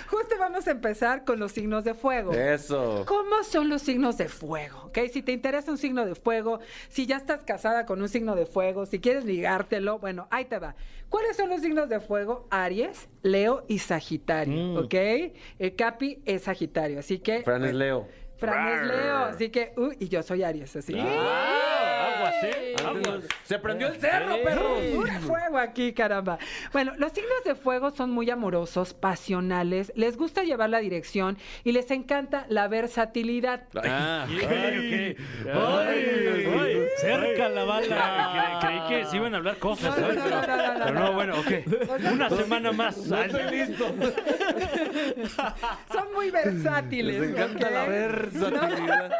Justo 0.07 0.35
vamos 0.39 0.67
a 0.67 0.71
empezar 0.71 1.23
con 1.23 1.39
los 1.39 1.51
signos 1.51 1.83
de 1.83 1.93
fuego. 1.93 2.33
Eso. 2.33 3.03
¿Cómo 3.07 3.43
son 3.43 3.69
los 3.69 3.81
signos 3.81 4.17
de 4.17 4.27
fuego? 4.27 4.85
¿Ok? 4.85 4.99
Si 5.11 5.21
te 5.21 5.31
interesa 5.31 5.71
un 5.71 5.77
signo 5.77 6.05
de 6.05 6.15
fuego, 6.15 6.59
si 6.89 7.05
ya 7.05 7.17
estás 7.17 7.43
casada 7.43 7.85
con 7.85 8.01
un 8.01 8.09
signo 8.09 8.35
de 8.35 8.45
fuego, 8.45 8.85
si 8.85 8.99
quieres 8.99 9.25
ligártelo, 9.25 9.99
bueno, 9.99 10.27
ahí 10.31 10.45
te 10.45 10.59
va. 10.59 10.75
¿Cuáles 11.09 11.35
son 11.37 11.49
los 11.49 11.61
signos 11.61 11.89
de 11.89 11.99
fuego? 11.99 12.47
Aries, 12.51 13.09
Leo 13.23 13.65
y 13.67 13.79
Sagitario, 13.79 14.55
Mm. 14.55 14.77
¿ok? 14.77 14.93
El 15.57 15.75
Capi 15.75 16.21
es 16.25 16.43
Sagitario, 16.43 16.99
así 16.99 17.19
que... 17.19 17.41
Fran 17.43 17.63
es 17.65 17.73
Leo. 17.73 18.07
Fran 18.37 18.67
es 18.67 18.87
Leo, 18.87 19.17
así 19.17 19.49
que... 19.49 19.73
uy, 19.75 19.97
y 19.99 20.07
yo 20.07 20.21
soy 20.23 20.43
Aries, 20.43 20.75
así. 20.75 20.93
Ah, 20.97 21.78
aguas, 22.19 22.43
¿eh? 22.43 22.75
Aguas. 22.85 23.23
Se 23.43 23.59
prendió 23.59 23.87
el 23.87 23.99
cerro, 23.99 24.35
perros. 24.43 24.79
Un 24.95 25.07
fuego 25.21 25.57
aquí, 25.57 25.93
caramba. 25.93 26.37
Bueno, 26.71 26.93
los 26.97 27.11
signos 27.11 27.43
de 27.45 27.55
fuego 27.55 27.91
son 27.91 28.11
muy 28.11 28.29
amorosos, 28.29 28.93
pasionales, 28.93 29.91
les 29.95 30.17
gusta 30.17 30.43
llevar 30.43 30.69
la 30.69 30.79
dirección 30.79 31.37
y 31.63 31.71
les 31.71 31.89
encanta 31.91 32.45
la 32.49 32.67
versatilidad. 32.67 33.63
Ah, 33.83 34.25
ok, 34.29 34.35
ok. 34.35 34.43
Ay, 34.43 35.15
ay, 36.59 36.87
cerca 37.01 37.49
la 37.49 37.61
Ah, 37.61 37.65
bala. 37.65 38.59
cre- 38.61 38.67
creí 38.67 38.79
que 39.01 39.05
se 39.09 39.17
iban 39.17 39.33
a 39.33 39.37
hablar 39.37 39.57
cosas, 39.57 39.97
No, 39.97 40.07
no, 40.07 40.13
¿sabes? 40.13 40.17
no, 40.17 40.29
no, 40.29 40.57
no, 40.57 40.73
no, 40.79 40.85
Pero 40.85 40.93
no. 40.99 41.05
no, 41.05 41.13
bueno, 41.13 41.39
ok. 41.39 41.51
Una 42.13 42.29
semana 42.29 42.71
más. 42.71 42.97
listo. 43.51 43.85
Son 45.91 46.13
muy 46.13 46.31
versátiles. 46.31 47.19
Les 47.19 47.29
encanta 47.31 47.67
¿ok? 47.67 47.73
la 47.73 47.85
versatilidad. 47.85 49.11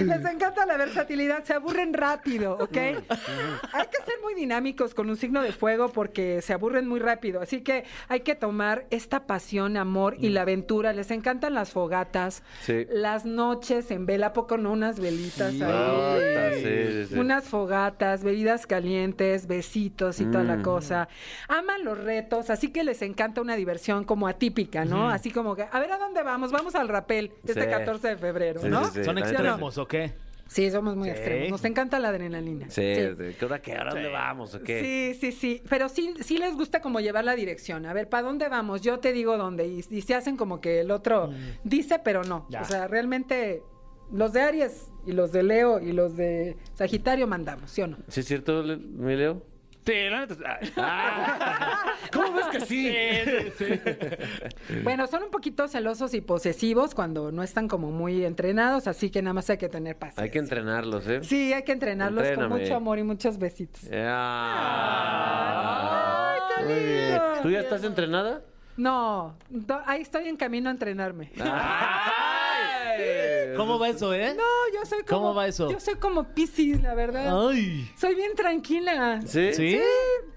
Les 0.00 0.24
encanta 0.24 0.66
la 0.66 0.76
versatilidad, 0.76 0.87
se 1.44 1.52
aburren 1.54 1.92
rápido, 1.94 2.54
¿ok? 2.60 2.76
Hay 2.76 3.86
que 3.86 3.96
ser 4.04 4.14
muy 4.22 4.34
dinámicos 4.34 4.94
con 4.94 5.08
un 5.10 5.16
signo 5.16 5.42
de 5.42 5.52
fuego 5.52 5.88
porque 5.90 6.42
se 6.42 6.52
aburren 6.52 6.86
muy 6.88 7.00
rápido. 7.00 7.40
Así 7.40 7.60
que 7.60 7.84
hay 8.08 8.20
que 8.20 8.34
tomar 8.34 8.86
esta 8.90 9.26
pasión, 9.26 9.76
amor 9.76 10.16
y 10.18 10.28
la 10.30 10.42
aventura. 10.42 10.92
Les 10.92 11.10
encantan 11.10 11.54
las 11.54 11.70
fogatas. 11.70 12.42
Sí. 12.62 12.86
las 12.90 13.24
noches 13.24 13.90
en 13.90 14.06
vela, 14.06 14.28
¿a 14.28 14.32
poco 14.32 14.56
no? 14.58 14.72
Unas 14.72 15.00
velitas 15.00 15.52
ahí. 15.52 15.58
Fogatas, 15.60 16.54
sí, 16.56 16.62
sí, 16.62 17.06
sí. 17.06 17.18
Unas 17.18 17.44
fogatas, 17.44 18.22
bebidas 18.24 18.66
calientes, 18.66 19.46
besitos 19.46 20.20
y 20.20 20.26
toda 20.26 20.44
la 20.44 20.56
Mm. 20.56 20.62
cosa. 20.62 21.08
Aman 21.48 21.84
los 21.84 21.98
retos, 21.98 22.50
así 22.50 22.68
que 22.70 22.84
les 22.84 23.02
encanta 23.02 23.40
una 23.40 23.56
diversión 23.56 24.04
como 24.04 24.28
atípica, 24.28 24.84
¿no? 24.84 25.08
Así 25.08 25.30
como 25.30 25.54
que, 25.56 25.66
a 25.70 25.80
ver, 25.80 25.92
¿a 25.92 25.98
dónde 25.98 26.22
vamos? 26.22 26.52
Vamos 26.52 26.74
al 26.74 26.88
rapel 26.88 27.32
este 27.46 27.62
Sí. 27.64 27.68
14 27.70 28.08
de 28.08 28.16
febrero, 28.16 28.60
Sí, 28.62 28.68
¿no? 28.68 28.84
sí, 28.86 28.90
sí. 28.94 29.04
¿Son 29.04 29.18
extremos 29.18 29.78
o 29.78 29.86
qué? 29.86 30.12
Sí, 30.48 30.70
somos 30.70 30.96
muy 30.96 31.08
Sí. 31.08 31.14
extremos. 31.14 31.50
Nos 31.50 31.64
encanta 31.64 31.98
la 31.98 32.08
adrenalina. 32.08 32.68
Sí, 32.70 32.94
sí. 33.16 33.34
¿Qué 33.38 33.44
hora 33.44 33.60
qué? 33.60 33.74
¿Ahora 33.76 33.92
dónde 33.92 34.08
vamos 34.08 34.54
o 34.54 34.62
qué? 34.62 35.14
Sí, 35.14 35.18
sí, 35.20 35.32
sí. 35.38 35.62
Pero 35.68 35.88
sí, 35.88 36.14
sí 36.20 36.38
les 36.38 36.54
gusta 36.54 36.80
como 36.80 37.00
llevar 37.00 37.24
la 37.24 37.36
dirección. 37.36 37.86
A 37.86 37.92
ver, 37.92 38.08
¿para 38.08 38.22
dónde 38.26 38.48
vamos? 38.48 38.80
Yo 38.80 38.98
te 38.98 39.12
digo 39.12 39.36
dónde. 39.36 39.66
Y, 39.68 39.84
y 39.90 40.00
se 40.02 40.14
hacen 40.14 40.36
como 40.36 40.60
que 40.60 40.80
el 40.80 40.90
otro 40.90 41.30
dice, 41.64 41.98
pero 42.02 42.24
no. 42.24 42.46
Ya. 42.48 42.62
O 42.62 42.64
sea, 42.64 42.88
realmente 42.88 43.62
los 44.10 44.32
de 44.32 44.40
Aries 44.40 44.90
y 45.06 45.12
los 45.12 45.32
de 45.32 45.42
Leo 45.42 45.80
y 45.80 45.92
los 45.92 46.16
de 46.16 46.56
Sagitario 46.74 47.26
mandamos, 47.26 47.70
¿sí 47.70 47.82
o 47.82 47.86
no? 47.86 47.98
¿Sí 48.08 48.20
es 48.20 48.26
cierto, 48.26 48.62
mi 48.64 49.16
Leo? 49.16 49.42
Sí, 49.88 50.10
la 50.10 50.26
neta. 50.26 50.58
ay. 50.76 51.90
¿Cómo 52.12 52.32
ves 52.32 52.46
que 52.48 52.60
sí? 52.60 52.94
Bueno, 54.84 55.06
son 55.06 55.22
un 55.22 55.30
poquito 55.30 55.66
celosos 55.66 56.12
y 56.12 56.20
posesivos 56.20 56.94
cuando 56.94 57.32
no 57.32 57.42
están 57.42 57.68
como 57.68 57.90
muy 57.90 58.22
entrenados, 58.26 58.86
así 58.86 59.08
que 59.08 59.22
nada 59.22 59.32
más 59.32 59.48
hay 59.48 59.56
que 59.56 59.70
tener 59.70 59.96
paciencia. 59.96 60.24
Hay 60.24 60.30
que 60.30 60.40
entrenarlos, 60.40 61.08
¿eh? 61.08 61.20
Sí, 61.22 61.54
hay 61.54 61.62
que 61.62 61.72
entrenarlos 61.72 62.22
Entréname. 62.24 62.50
con 62.50 62.60
mucho 62.60 62.76
amor 62.76 62.98
y 62.98 63.02
muchos 63.02 63.38
besitos. 63.38 63.80
Ah. 63.90 65.46
Ay, 66.34 66.40
qué 66.54 66.64
lindo. 66.74 67.22
¿Tú 67.40 67.48
ya 67.50 67.60
estás 67.60 67.82
entrenada? 67.82 68.42
No, 68.76 69.36
ahí 69.86 70.02
estoy 70.02 70.28
en 70.28 70.36
camino 70.36 70.68
a 70.68 70.72
entrenarme. 70.72 71.32
¿Cómo 73.56 73.78
va 73.78 73.88
eso, 73.88 74.12
eh? 74.14 74.34
No, 74.36 74.44
yo 74.74 74.84
soy 74.86 75.02
como. 75.04 75.20
¿Cómo 75.22 75.34
va 75.34 75.46
eso? 75.48 75.70
Yo 75.70 75.80
soy 75.80 75.94
como 75.96 76.24
Piscis, 76.34 76.82
la 76.82 76.94
verdad. 76.94 77.48
Ay. 77.50 77.90
Soy 77.96 78.14
bien 78.14 78.34
tranquila. 78.34 79.20
¿Sí? 79.26 79.52
¿Sí? 79.54 79.80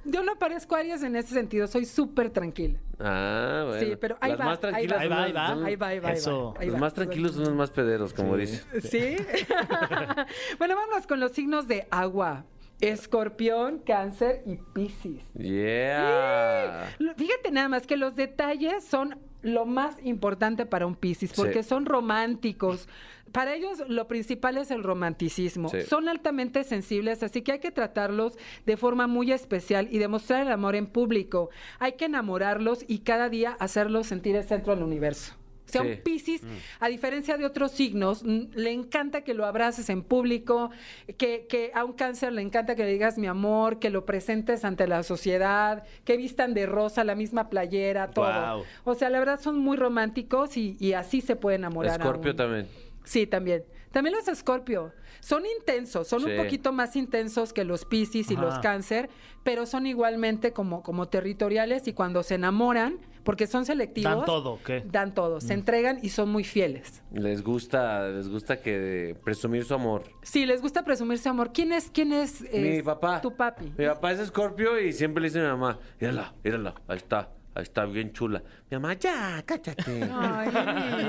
Yo 0.05 0.23
no 0.23 0.37
parezco 0.39 0.75
Aries 0.75 1.03
en 1.03 1.15
ese 1.15 1.33
sentido, 1.33 1.67
soy 1.67 1.85
súper 1.85 2.29
tranquila. 2.31 2.79
Ah, 2.99 3.65
bueno. 3.67 3.85
Sí, 3.85 3.95
pero 3.99 4.17
ahí 4.21 4.31
Las 4.31 4.39
va, 4.39 4.45
más 4.45 4.55
ahí 4.57 4.87
tranquilas 4.87 4.97
va. 4.97 5.01
Ahí 5.01 5.09
va, 5.09 5.23
ahí 5.23 5.31
va. 5.33 5.47
son- 5.47 5.65
Ahí 5.65 5.75
va, 5.75 5.87
ahí 5.87 5.99
va. 5.99 6.07
ahí 6.09 6.13
va, 6.13 6.17
Eso. 6.19 6.53
ahí 6.57 6.65
Los 6.67 6.75
va. 6.75 6.79
más 6.79 6.93
tranquilos 6.93 7.31
son 7.33 7.43
los 7.45 7.53
más 7.53 7.69
pederos, 7.71 8.13
como 8.13 8.37
dice. 8.37 8.63
¿Sí? 8.81 9.15
bueno, 10.57 10.75
vámonos 10.75 11.07
con 11.07 11.19
los 11.19 11.31
signos 11.31 11.67
de 11.67 11.87
agua. 11.91 12.45
Escorpión, 12.81 13.79
cáncer 13.79 14.43
y 14.45 14.57
piscis. 14.73 15.21
Yeah. 15.35 16.87
Fíjate 17.15 17.51
nada 17.51 17.69
más 17.69 17.87
que 17.87 17.97
los 17.97 18.15
detalles 18.15 18.83
son 18.83 19.17
lo 19.41 19.65
más 19.65 19.95
importante 20.03 20.65
para 20.65 20.85
un 20.85 20.95
Piscis, 20.95 21.33
porque 21.33 21.63
Sí. 21.63 21.69
son 21.69 21.85
románticos. 21.85 22.87
Para 23.31 23.55
ellos 23.55 23.83
lo 23.87 24.07
principal 24.07 24.57
es 24.57 24.71
el 24.71 24.83
romanticismo. 24.83 25.69
Sí. 25.69 25.81
Son 25.81 26.09
altamente 26.09 26.63
sensibles, 26.63 27.23
así 27.23 27.41
que 27.41 27.53
hay 27.53 27.59
que 27.59 27.71
tratarlos 27.71 28.37
de 28.65 28.77
forma 28.77 29.07
muy 29.07 29.31
especial 29.31 29.87
y 29.89 29.97
demostrar 29.99 30.45
el 30.45 30.51
amor 30.51 30.75
en 30.75 30.85
público. 30.85 31.49
Hay 31.79 31.93
que 31.93 32.05
enamorarlos 32.05 32.83
y 32.87 32.99
cada 32.99 33.29
día 33.29 33.55
hacerlos 33.59 34.07
sentir 34.07 34.35
el 34.35 34.43
centro 34.43 34.75
del 34.75 34.83
universo. 34.83 35.33
O 35.67 35.71
sea, 35.71 35.81
Sí. 35.83 35.87
un 35.89 35.97
Piscis, 36.03 36.41
a 36.79 36.87
diferencia 36.89 37.37
de 37.37 37.45
otros 37.45 37.71
signos, 37.71 38.23
mm, 38.23 38.53
le 38.55 38.71
encanta 38.71 39.21
que 39.21 39.33
lo 39.33 39.45
abraces 39.45 39.89
en 39.89 40.03
público, 40.03 40.69
que, 41.17 41.45
que 41.47 41.71
a 41.73 41.85
un 41.85 41.93
cáncer 41.93 42.33
le 42.33 42.41
encanta 42.41 42.75
que 42.75 42.83
le 42.83 42.91
digas 42.91 43.17
mi 43.17 43.27
amor, 43.27 43.79
que 43.79 43.89
lo 43.89 44.05
presentes 44.05 44.65
ante 44.65 44.87
la 44.87 45.03
sociedad, 45.03 45.83
que 46.03 46.17
vistan 46.17 46.53
de 46.53 46.65
rosa 46.65 47.03
la 47.03 47.15
misma 47.15 47.49
playera, 47.49 48.09
todo. 48.11 48.25
Guau. 48.25 48.63
O 48.83 48.95
sea, 48.95 49.09
la 49.09 49.19
verdad 49.19 49.39
son 49.39 49.57
muy 49.59 49.77
románticos 49.77 50.57
y, 50.57 50.75
y 50.79 50.93
así 50.93 51.21
se 51.21 51.35
puede 51.35 51.55
enamorar. 51.55 51.99
Escorpio 52.01 52.35
también. 52.35 52.67
Sí, 53.03 53.25
también. 53.27 53.63
También 53.91 54.15
los 54.15 54.27
Escorpio. 54.27 54.93
Son 55.21 55.43
intensos, 55.57 56.07
son 56.07 56.21
Sí. 56.23 56.31
un 56.31 56.37
poquito 56.37 56.71
más 56.71 56.95
intensos 56.95 57.53
que 57.53 57.63
los 57.63 57.85
Piscis 57.85 58.31
y 58.31 58.35
Ajá. 58.35 58.43
los 58.43 58.59
Cáncer, 58.59 59.09
pero 59.43 59.65
son 59.65 59.85
igualmente 59.85 60.51
como, 60.53 60.81
como 60.81 61.07
territoriales 61.09 61.87
y 61.87 61.93
cuando 61.93 62.23
se 62.23 62.35
enamoran, 62.35 62.97
porque 63.23 63.47
son 63.47 63.65
selectivos. 63.65 64.11
Dan 64.15 64.25
todo, 64.25 64.59
¿qué? 64.63 64.83
Dan 64.85 65.13
todo, 65.13 65.41
se 65.41 65.53
entregan 65.53 65.99
y 66.01 66.09
son 66.09 66.29
muy 66.29 66.43
fieles. 66.43 67.03
Les 67.11 67.43
gusta, 67.43 68.07
les 68.09 68.27
gusta 68.29 68.57
que 68.61 69.15
presumir 69.23 69.63
su 69.65 69.73
amor. 69.73 70.03
Sí, 70.21 70.45
les 70.45 70.61
gusta 70.61 70.83
presumir 70.83 71.19
su 71.19 71.29
amor. 71.29 71.51
¿Quién 71.53 71.71
es, 71.71 71.89
quién 71.91 72.13
es, 72.13 72.41
Mi 72.51 72.81
papá. 72.81 73.21
tu 73.21 73.35
papi? 73.35 73.73
Mi 73.77 73.85
papá 73.85 74.11
es 74.11 74.19
escorpio 74.19 74.79
y 74.79 74.93
siempre 74.93 75.21
le 75.21 75.27
dice 75.29 75.39
a 75.39 75.43
mi 75.43 75.49
mamá, 75.49 75.79
mírala, 75.99 76.33
mírala, 76.43 76.75
ahí 76.87 76.97
está, 76.97 77.29
ahí 77.55 77.63
está 77.63 77.85
bien 77.85 78.11
chula. 78.11 78.41
Mi 78.69 78.77
mamá, 78.77 78.93
ya, 78.93 79.43
cállate. 79.45 80.09
Ay, 80.11 80.49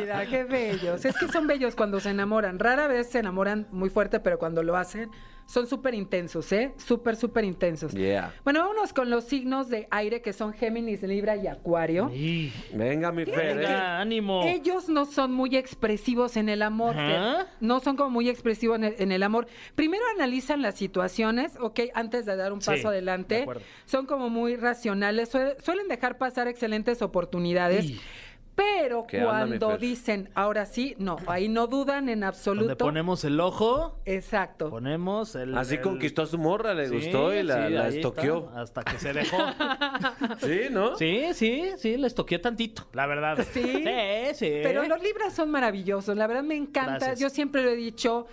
mira, 0.00 0.26
qué 0.26 0.44
bellos. 0.44 1.04
Es 1.04 1.16
que 1.16 1.28
son 1.28 1.46
bellos 1.46 1.74
cuando 1.76 2.00
se 2.00 2.10
enamoran. 2.10 2.58
Rara 2.58 2.86
vez 2.88 3.08
se 3.10 3.20
enamoran 3.20 3.66
muy 3.70 3.88
fuerte, 3.90 4.20
pero 4.20 4.38
cuando 4.38 4.62
lo 4.62 4.76
hacen, 4.76 5.10
son 5.52 5.66
súper 5.66 5.92
intensos, 5.92 6.50
¿eh? 6.52 6.72
Súper, 6.78 7.14
súper 7.14 7.44
intensos. 7.44 7.92
Yeah. 7.92 8.32
Bueno, 8.42 8.60
vámonos 8.60 8.94
con 8.94 9.10
los 9.10 9.24
signos 9.24 9.68
de 9.68 9.86
aire 9.90 10.22
que 10.22 10.32
son 10.32 10.54
Géminis, 10.54 11.02
Libra 11.02 11.36
y 11.36 11.46
Acuario. 11.46 12.10
Y- 12.10 12.50
Venga, 12.72 13.12
mi 13.12 13.26
Fer, 13.26 13.50
¿eh? 13.50 13.54
Venga, 13.56 14.00
ánimo. 14.00 14.44
Ellos 14.46 14.88
no 14.88 15.04
son 15.04 15.30
muy 15.32 15.54
expresivos 15.56 16.38
en 16.38 16.48
el 16.48 16.62
amor. 16.62 16.94
Fer. 16.94 17.46
No 17.60 17.80
son 17.80 17.96
como 17.98 18.08
muy 18.08 18.30
expresivos 18.30 18.76
en 18.78 18.84
el, 18.84 18.94
en 18.98 19.12
el 19.12 19.22
amor. 19.22 19.46
Primero 19.74 20.02
analizan 20.14 20.62
las 20.62 20.74
situaciones, 20.76 21.52
¿ok? 21.60 21.80
Antes 21.92 22.24
de 22.24 22.34
dar 22.34 22.54
un 22.54 22.62
Sí, 22.62 22.70
paso 22.70 22.88
de 22.90 22.96
adelante. 22.96 23.42
acuerdo. 23.42 23.60
Son 23.84 24.06
como 24.06 24.30
muy 24.30 24.56
racionales. 24.56 25.34
Suel- 25.34 25.56
suelen 25.62 25.86
dejar 25.88 26.16
pasar 26.16 26.48
excelentes 26.48 27.02
oportunidades. 27.02 27.84
Y- 27.90 28.00
Pero 28.54 29.06
¿Qué 29.06 29.18
onda, 29.24 29.46
mi 29.46 29.58
cuando 29.58 29.70
Fer? 29.70 29.80
dicen, 29.80 30.28
ahora 30.34 30.66
sí, 30.66 30.94
no, 30.98 31.16
ahí 31.26 31.48
no 31.48 31.66
dudan 31.66 32.08
en 32.10 32.20
Donde 32.20 32.26
absoluto. 32.26 32.76
ponemos 32.76 33.24
el 33.24 33.40
ojo, 33.40 33.98
Exacto. 34.04 34.68
ponemos 34.68 35.34
el... 35.36 35.56
Así 35.56 35.76
el- 35.76 35.80
conquistó 35.80 36.22
a 36.22 36.26
su 36.26 36.36
morra, 36.36 36.74
le 36.74 36.88
Sí, 36.88 36.94
gustó 36.96 37.32
y 37.34 37.42
la, 37.42 37.66
sí, 37.68 37.72
la 37.72 37.84
ahí 37.84 37.96
estoqueó. 37.96 38.48
está, 38.48 38.60
hasta 38.60 38.82
que 38.84 38.98
se 38.98 39.12
dejó. 39.14 39.38
Sí, 40.40 40.60
¿no? 40.70 40.96
Sí, 40.96 41.28
sí, 41.34 41.70
sí, 41.78 41.96
les 41.96 42.14
toqué 42.14 42.38
tantito, 42.38 42.84
la 42.92 43.06
verdad. 43.06 43.38
Sí. 43.52 43.62
Sí, 43.62 44.34
sí. 44.34 44.50
Pero 44.62 44.84
los 44.86 45.02
libras 45.02 45.32
son 45.34 45.50
maravillosos, 45.50 46.16
la 46.16 46.26
verdad 46.26 46.42
me 46.42 46.56
encanta. 46.56 46.98
Gracias. 46.98 47.20
Yo 47.20 47.30
siempre 47.30 47.62
lo 47.62 47.70
he 47.70 47.76
dicho, 47.76 48.26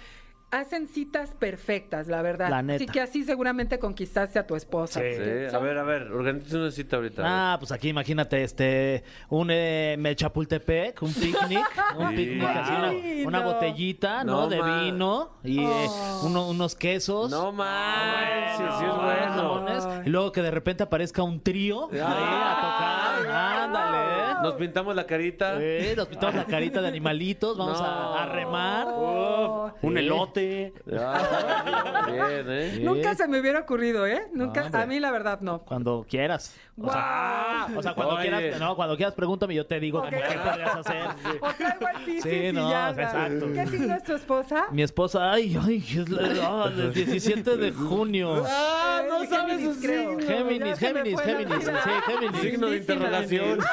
hacen 0.51 0.87
citas 0.87 1.31
perfectas, 1.37 2.07
la 2.07 2.21
verdad. 2.21 2.49
La 2.49 2.61
neta. 2.61 2.83
Así 2.83 2.85
que 2.91 3.01
así 3.01 3.23
seguramente 3.23 3.77
conquistaste 3.79 4.39
a 4.39 4.47
tu 4.47 4.55
esposa. 4.55 4.99
Sí. 4.99 5.05
Sí, 5.15 5.55
a 5.55 5.59
ver, 5.59 5.77
a 5.77 5.83
ver, 5.83 6.03
organiza 6.11 6.57
una 6.57 6.71
cita 6.71 6.95
ahorita. 6.95 7.21
Ah, 7.25 7.55
pues 7.59 7.71
aquí 7.71 7.89
imagínate, 7.89 8.43
este, 8.43 9.03
un 9.29 9.49
eh, 9.51 9.97
Chapultepec, 10.15 11.01
un 11.03 11.13
picnic, 11.13 11.65
un 11.97 12.09
Sí. 12.09 12.15
picnic 12.15 12.47
así, 12.49 13.23
una, 13.25 13.41
botellita, 13.41 14.23
¿no? 14.23 14.41
No, 14.41 14.47
de 14.47 14.61
vino 14.61 15.31
y 15.43 15.59
eh, 15.59 15.67
Oh. 15.67 16.23
uno- 16.25 16.49
unos 16.49 16.75
quesos. 16.75 17.29
no 17.29 17.51
manches, 17.51 18.57
sí 18.57 18.63
es 18.63 18.81
unos 18.93 19.03
bueno. 19.03 19.25
jamones, 19.35 19.87
y 20.07 20.09
luego 20.09 20.31
que 20.31 20.41
de 20.41 20.51
repente 20.51 20.83
aparezca 20.83 21.21
un 21.23 21.41
trío 21.41 21.89
ahí 21.91 21.99
a 22.01 22.55
tocar. 22.55 23.27
Ándale. 23.35 24.18
Nos 24.41 24.53
pintamos 24.55 24.95
la 24.95 25.05
carita. 25.05 25.55
Eh, 25.59 25.93
nos 25.95 26.07
pintamos 26.07 26.35
la 26.35 26.45
carita 26.45 26.81
de 26.81 26.87
animalitos, 26.87 27.57
vamos 27.57 27.79
a, 27.79 27.83
No. 27.83 28.15
a 28.15 28.25
remar. 28.27 28.87
Oh. 28.89 29.71
Un 29.81 29.97
elote. 29.97 30.73
Ah, 30.97 32.05
bien, 32.11 32.45
¿eh? 32.49 32.79
Nunca 32.81 33.15
se 33.15 33.27
me 33.27 33.39
hubiera 33.39 33.59
ocurrido, 33.59 34.05
¿eh? 34.07 34.27
Nunca, 34.33 34.69
a 34.73 34.85
mí 34.85 34.99
la 34.99 35.11
verdad 35.11 35.39
no. 35.41 35.59
Cuando 35.63 36.05
quieras. 36.09 36.55
O 36.81 36.89
sea, 36.89 37.67
o 37.75 37.83
sea, 37.83 37.93
cuando 37.93 38.15
Oye. 38.15 38.29
quieras, 38.29 38.59
no, 38.59 38.75
cuando 38.75 38.95
quieras 38.95 39.13
pregúntame, 39.13 39.53
yo 39.53 39.65
te 39.65 39.79
digo 39.81 39.99
Ok. 39.99 40.05
como 40.05 40.17
qué 40.21 40.37
podrías 40.39 40.75
hacer. 40.77 41.03
O 41.41 41.53
traigo 41.53 41.87
al 41.87 42.05
Sí, 42.21 42.29
y 42.47 42.51
no, 42.53 42.69
ya. 42.69 42.89
exacto. 42.91 43.45
¿Qué 43.53 43.67
signo 43.67 43.95
es 43.95 44.03
tu 44.03 44.13
esposa? 44.13 44.65
Mi 44.71 44.81
esposa, 44.83 45.31
ay, 45.31 45.57
ay, 45.61 45.77
es 45.97 46.09
la- 46.09 46.65
el 46.67 46.93
17 46.93 47.57
de 47.57 47.71
junio. 47.73 48.43
Ah, 48.47 49.01
no 49.07 49.25
sabes 49.25 49.61
su 49.61 49.73
signo. 49.75 50.19
Géminis, 50.25 50.79
Géminis, 50.79 51.19
Géminis, 51.21 51.65
sí, 51.65 51.71
Géminis. 52.07 52.41
Signo 52.41 52.67
de 52.67 52.77
interrogación. 52.77 53.59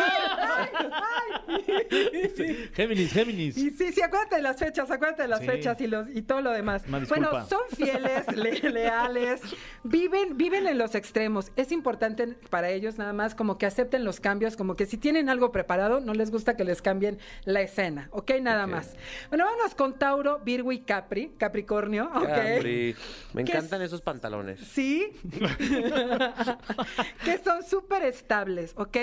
Géminis, 2.74 3.12
Géminis. 3.12 3.56
Y 3.56 3.70
sí, 3.70 3.92
sí, 3.92 4.02
acuérdate 4.02 4.36
de 4.36 4.42
las 4.42 4.56
fechas, 4.58 4.90
acuérdate 4.90 5.22
de 5.22 5.28
las 5.28 5.40
Sí. 5.40 5.46
fechas 5.46 5.80
y, 5.80 5.86
los, 5.86 6.08
y 6.14 6.22
todo 6.22 6.40
lo 6.40 6.50
demás. 6.50 6.82
Bueno, 7.08 7.30
son 7.48 7.60
fieles, 7.76 8.26
le- 8.34 8.70
leales, 8.70 9.40
viven, 9.84 10.36
viven 10.36 10.66
en 10.66 10.78
los 10.78 10.94
extremos. 10.94 11.52
Es 11.56 11.72
importante 11.72 12.26
para 12.50 12.70
ellos 12.70 12.98
nada 12.98 13.12
más 13.12 13.34
como 13.34 13.58
que 13.58 13.66
acepten 13.66 14.04
los 14.04 14.20
cambios, 14.20 14.56
como 14.56 14.76
que 14.76 14.86
si 14.86 14.96
tienen 14.96 15.28
algo 15.28 15.52
preparado, 15.52 16.00
no 16.00 16.14
les 16.14 16.30
gusta 16.30 16.56
que 16.56 16.64
les 16.64 16.82
cambien 16.82 17.18
la 17.44 17.60
escena, 17.60 18.08
¿ok? 18.12 18.32
Nada 18.40 18.66
más. 18.66 18.94
Bueno, 19.28 19.44
vámonos 19.44 19.74
con 19.74 19.98
Tauro, 19.98 20.40
Virgo 20.40 20.72
y 20.72 20.80
Capri, 20.80 21.32
Capricornio, 21.38 22.10
¿ok? 22.14 22.26
Capri. 22.26 22.94
Me 23.34 23.44
¿Qué 23.44 23.52
encantan 23.52 23.82
es? 23.82 23.88
esos 23.88 24.02
pantalones. 24.02 24.60
Sí. 24.60 25.06
que 27.24 27.38
son 27.44 27.62
súper 27.64 28.02
estables, 28.04 28.72
¿ok? 28.76 28.96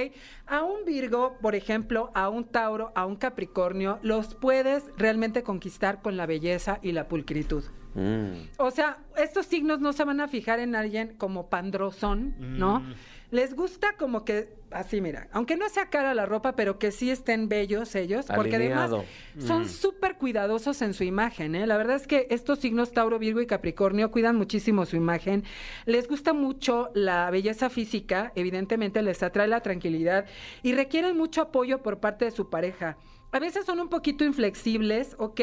A 0.48 0.64
un 0.64 0.86
Virgo, 0.86 1.38
por 1.42 1.56
ejemplo, 1.56 2.12
a 2.14 2.30
un 2.34 2.46
Tauro, 2.46 2.92
a 2.96 3.06
un 3.06 3.16
Capricornio, 3.16 4.00
los 4.02 4.36
puedes 4.36 4.84
realmente 4.98 5.44
conquistar 5.44 6.02
con 6.02 6.18
la 6.18 6.26
belleza 6.26 6.80
y 6.82 6.92
la 6.92 7.08
pulcritud. 7.08 7.64
Mm. 7.96 8.50
O 8.58 8.72
sea, 8.72 8.98
estos 9.18 9.46
signos 9.46 9.80
no 9.80 9.94
se 9.94 10.04
van 10.04 10.20
a 10.20 10.28
fijar 10.28 10.60
en 10.60 10.76
alguien 10.76 11.16
como 11.18 11.50
pandrosón, 11.50 12.36
¿no? 12.40 12.80
Mm. 12.80 12.94
Les 13.34 13.56
gusta 13.56 13.96
como 13.98 14.26
que, 14.26 14.54
así 14.70 15.02
mira, 15.02 15.28
aunque 15.32 15.58
no 15.58 15.68
sea 15.68 15.90
cara 15.90 16.14
la 16.14 16.28
ropa, 16.28 16.56
pero 16.56 16.78
que 16.78 16.92
sí 16.92 17.10
estén 17.10 17.50
bellos 17.50 17.96
ellos, 17.96 18.28
porque 18.28 18.58
Alineado. 18.58 18.98
además 18.98 19.48
son 19.48 19.68
súper 19.68 20.18
cuidadosos 20.18 20.84
en 20.84 20.94
su 20.94 21.04
imagen, 21.04 21.56
¿eh? 21.56 21.66
La 21.66 21.76
verdad 21.78 21.96
es 21.96 22.06
que 22.06 22.28
estos 22.30 22.60
signos 22.60 22.92
Tauro, 22.92 23.18
Virgo 23.18 23.42
y 23.42 23.48
Capricornio 23.48 24.12
cuidan 24.12 24.36
muchísimo 24.36 24.86
su 24.86 24.98
imagen. 24.98 25.46
Les 25.88 26.08
gusta 26.08 26.34
mucho 26.34 26.92
la 26.94 27.32
belleza 27.32 27.72
física, 27.72 28.32
evidentemente 28.36 29.02
les 29.02 29.24
atrae 29.24 29.48
la 29.48 29.62
tranquilidad 29.62 30.28
y 30.62 30.74
requieren 30.74 31.18
mucho 31.18 31.42
apoyo 31.42 31.82
por 31.82 32.00
parte 32.00 32.26
de 32.26 32.32
su 32.32 32.52
pareja. 32.52 32.98
A 33.34 33.40
veces 33.40 33.66
son 33.66 33.80
un 33.80 33.90
poquito 33.90 34.24
inflexibles, 34.24 35.16
¿ok? 35.18 35.42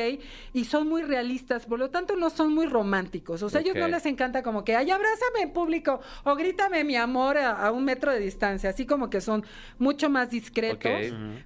Y 0.52 0.64
son 0.64 0.88
muy 0.88 1.02
realistas, 1.02 1.66
por 1.66 1.80
lo 1.80 1.90
tanto 1.90 2.14
no 2.14 2.30
son 2.30 2.54
muy 2.54 2.66
románticos. 2.66 3.42
O 3.42 3.50
sea, 3.50 3.58
a 3.58 3.62
ellos 3.62 3.74
no 3.74 3.88
les 3.88 4.06
encanta 4.06 4.44
como 4.44 4.64
que, 4.64 4.76
ay, 4.76 4.90
abrázame 4.90 5.42
en 5.42 5.52
público 5.52 6.00
o 6.22 6.36
grítame 6.36 6.84
mi 6.84 6.94
amor 6.94 7.36
a, 7.36 7.50
a 7.50 7.72
un 7.72 7.84
metro 7.84 8.12
de 8.12 8.20
distancia. 8.20 8.70
Así 8.70 8.86
como 8.86 9.10
que 9.10 9.20
son 9.20 9.44
mucho 9.78 10.08
más 10.08 10.30
discretos. 10.30 10.92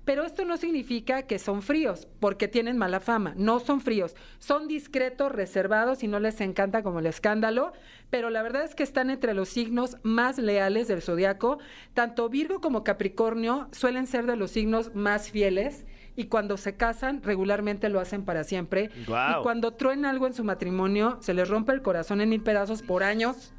Pero 0.04 0.24
esto 0.24 0.44
no 0.44 0.58
significa 0.58 1.22
que 1.22 1.38
son 1.38 1.62
fríos, 1.62 2.06
porque 2.20 2.46
tienen 2.46 2.76
mala 2.76 3.00
fama. 3.00 3.32
No 3.38 3.58
son 3.58 3.80
fríos. 3.80 4.14
Son 4.38 4.68
discretos, 4.68 5.32
reservados 5.32 6.02
y 6.02 6.08
no 6.08 6.20
les 6.20 6.42
encanta 6.42 6.82
como 6.82 6.98
el 6.98 7.06
escándalo. 7.06 7.72
Pero 8.10 8.28
la 8.28 8.42
verdad 8.42 8.64
es 8.64 8.74
que 8.74 8.82
están 8.82 9.08
entre 9.08 9.32
los 9.32 9.48
signos 9.48 9.96
más 10.02 10.38
leales 10.38 10.88
del 10.88 11.00
zodiaco. 11.00 11.58
Tanto 11.94 12.28
Virgo 12.28 12.60
como 12.60 12.84
Capricornio 12.84 13.68
suelen 13.72 14.06
ser 14.06 14.26
de 14.26 14.36
los 14.36 14.50
signos 14.50 14.94
más 14.94 15.30
fieles. 15.30 15.86
Y 16.16 16.26
cuando 16.26 16.56
se 16.56 16.76
casan, 16.76 17.22
regularmente 17.22 17.88
lo 17.88 18.00
hacen 18.00 18.24
para 18.24 18.44
siempre. 18.44 18.90
Y 18.96 19.42
cuando 19.42 19.72
truena 19.72 20.10
algo 20.10 20.26
en 20.26 20.34
su 20.34 20.44
matrimonio, 20.44 21.18
se 21.20 21.34
les 21.34 21.48
rompe 21.48 21.72
el 21.72 21.82
corazón 21.82 22.20
en 22.20 22.28
mil 22.28 22.42
pedazos 22.42 22.82
por 22.82 23.02
años. 23.02 23.52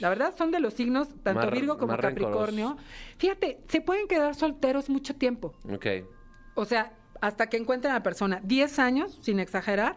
La 0.00 0.08
verdad 0.08 0.34
son 0.36 0.50
de 0.50 0.60
los 0.60 0.74
signos, 0.74 1.08
tanto 1.22 1.50
Virgo 1.50 1.78
como 1.78 1.96
Capricornio. 1.96 2.76
Fíjate, 3.16 3.60
se 3.68 3.80
pueden 3.80 4.06
quedar 4.06 4.34
solteros 4.34 4.88
mucho 4.88 5.14
tiempo. 5.16 5.54
Ok. 5.72 5.86
O 6.54 6.64
sea, 6.64 6.92
hasta 7.20 7.48
que 7.48 7.56
encuentren 7.56 7.92
a 7.92 7.96
la 7.96 8.02
persona. 8.02 8.40
10 8.44 8.78
años, 8.78 9.18
sin 9.22 9.40
exagerar. 9.40 9.96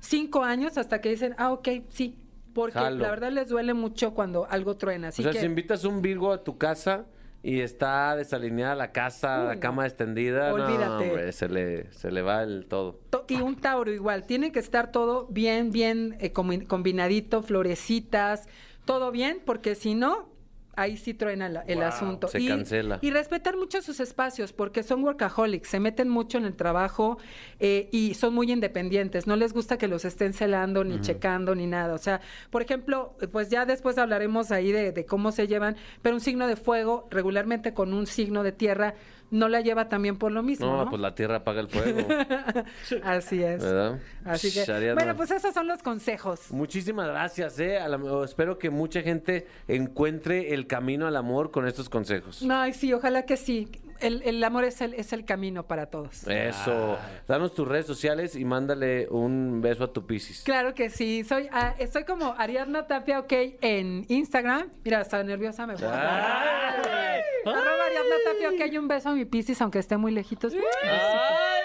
5 0.00 0.42
años 0.42 0.78
hasta 0.78 1.00
que 1.00 1.10
dicen, 1.10 1.34
ah, 1.38 1.52
ok, 1.52 1.68
sí. 1.88 2.16
Porque 2.54 2.78
Jalo. 2.78 3.02
la 3.02 3.10
verdad 3.10 3.32
les 3.32 3.48
duele 3.48 3.74
mucho 3.74 4.14
cuando 4.14 4.46
algo 4.48 4.76
truena. 4.76 5.08
Así 5.08 5.20
o 5.20 5.24
sea, 5.24 5.32
que, 5.32 5.40
si 5.40 5.46
invitas 5.46 5.84
un 5.84 6.00
Virgo 6.00 6.32
a 6.32 6.42
tu 6.42 6.56
casa 6.56 7.04
y 7.48 7.60
está 7.60 8.16
desalineada 8.16 8.74
la 8.74 8.90
casa, 8.90 9.42
Uy, 9.42 9.46
la 9.46 9.54
no. 9.54 9.60
cama 9.60 9.86
extendida, 9.86 10.48
no, 10.48 10.54
Olvídate. 10.54 11.10
hombre, 11.10 11.30
se 11.32 11.48
le, 11.48 11.92
se 11.92 12.10
le 12.10 12.20
va 12.22 12.42
el 12.42 12.66
todo. 12.66 12.98
to- 13.10 13.24
y 13.28 13.36
un 13.40 13.54
Tauro 13.54 13.92
igual. 13.92 14.24
Tiene 14.24 14.50
que 14.50 14.58
estar 14.58 14.90
todo 14.90 15.28
bien, 15.28 15.70
bien 15.70 16.16
eh, 16.18 16.32
combinadito, 16.32 17.42
florecitas, 17.42 18.48
todo 18.84 19.12
bien, 19.12 19.40
porque 19.46 19.76
si 19.76 19.94
no, 19.94 20.28
ahí 20.76 20.96
sí 20.96 21.14
truena 21.14 21.48
la- 21.48 21.62
el 21.62 21.78
Wow, 21.78 21.84
asunto. 21.86 22.28
se 22.28 22.38
y, 22.40 22.48
cancela. 22.48 22.98
Y 23.02 23.10
respetar 23.10 23.56
mucho 23.56 23.82
sus 23.82 23.98
espacios, 24.00 24.52
porque 24.52 24.82
son 24.82 25.02
workaholics, 25.02 25.68
se 25.68 25.80
meten 25.80 26.08
mucho 26.08 26.38
en 26.38 26.44
el 26.44 26.54
trabajo 26.54 27.18
eh, 27.58 27.88
y 27.92 28.14
son 28.14 28.34
muy 28.34 28.52
independientes. 28.52 29.26
No 29.26 29.36
les 29.36 29.52
gusta 29.52 29.78
que 29.78 29.88
los 29.88 30.04
estén 30.04 30.32
celando, 30.32 30.84
ni 30.84 31.00
checando, 31.00 31.54
ni 31.54 31.66
nada. 31.66 31.94
O 31.94 31.98
sea, 31.98 32.20
por 32.50 32.62
ejemplo, 32.62 33.16
pues 33.32 33.48
ya 33.48 33.64
después 33.66 33.98
hablaremos 33.98 34.52
ahí 34.52 34.70
de, 34.70 34.92
de 34.92 35.06
cómo 35.06 35.32
se 35.32 35.46
llevan, 35.48 35.76
pero 36.02 36.14
un 36.14 36.20
signo 36.20 36.46
de 36.46 36.56
fuego, 36.56 37.08
regularmente 37.10 37.72
con 37.74 37.92
un 37.94 38.06
signo 38.06 38.42
de 38.42 38.52
tierra, 38.52 38.94
no 39.30 39.48
la 39.48 39.60
lleva 39.60 39.88
también 39.88 40.16
por 40.16 40.32
lo 40.32 40.42
mismo. 40.42 40.66
No, 40.66 40.84
¿no? 40.84 40.90
pues 40.90 41.00
la 41.00 41.14
tierra 41.14 41.36
apaga 41.36 41.60
el 41.60 41.68
fuego, 41.68 42.06
Así 43.04 43.42
es. 43.42 43.62
¿verdad? 43.62 43.98
Así 44.24 44.52
que, 44.52 44.92
bueno, 44.94 45.16
pues 45.16 45.30
esos 45.30 45.52
son 45.54 45.66
los 45.66 45.82
consejos. 45.82 46.50
Muchísimas 46.50 47.08
gracias, 47.08 47.58
eh. 47.58 47.78
A 47.78 47.88
la- 47.88 48.24
espero 48.24 48.58
que 48.58 48.70
mucha 48.70 49.02
gente 49.02 49.46
encuentre 49.68 50.54
el 50.54 50.66
camino 50.66 51.06
al 51.06 51.16
amor 51.16 51.50
con 51.50 51.66
estos 51.66 51.88
consejos. 51.88 52.44
Ay, 52.48 52.72
sí, 52.72 52.92
ojalá 52.92 53.22
que 53.24 53.36
sí. 53.36 53.68
El, 54.00 54.22
el 54.22 54.42
amor 54.44 54.64
es 54.64 54.80
el, 54.80 54.94
es 54.94 55.12
el 55.12 55.24
camino 55.24 55.66
para 55.66 55.86
todos. 55.86 56.26
Eso. 56.26 56.98
Danos 57.26 57.54
tus 57.54 57.66
redes 57.66 57.86
sociales 57.86 58.36
y 58.36 58.44
mándale 58.44 59.08
un 59.10 59.60
beso 59.60 59.84
a 59.84 59.92
tu 59.92 60.06
Piscis. 60.06 60.42
Claro 60.42 60.74
que 60.74 60.90
sí. 60.90 61.24
Soy, 61.24 61.48
ah, 61.52 61.74
estoy 61.78 62.04
como 62.04 62.34
Ariadna 62.36 62.86
Tapia, 62.86 63.20
ok, 63.20 63.32
en 63.60 64.04
Instagram. 64.08 64.68
Mira, 64.84 65.00
estaba 65.00 65.22
nerviosa, 65.22 65.66
me 65.66 65.74
voy. 65.74 65.84
Ay. 65.84 67.20
Arroba 67.44 67.84
Ariadna 67.86 68.16
Tapia, 68.24 68.50
ok, 68.50 68.72
y 68.72 68.78
un 68.78 68.88
beso 68.88 69.10
a 69.10 69.14
mi 69.14 69.24
Piscis, 69.24 69.60
aunque 69.60 69.78
esté 69.78 69.96
muy 69.96 70.12
lejitos. 70.12 70.52
¡Ay! 70.52 71.56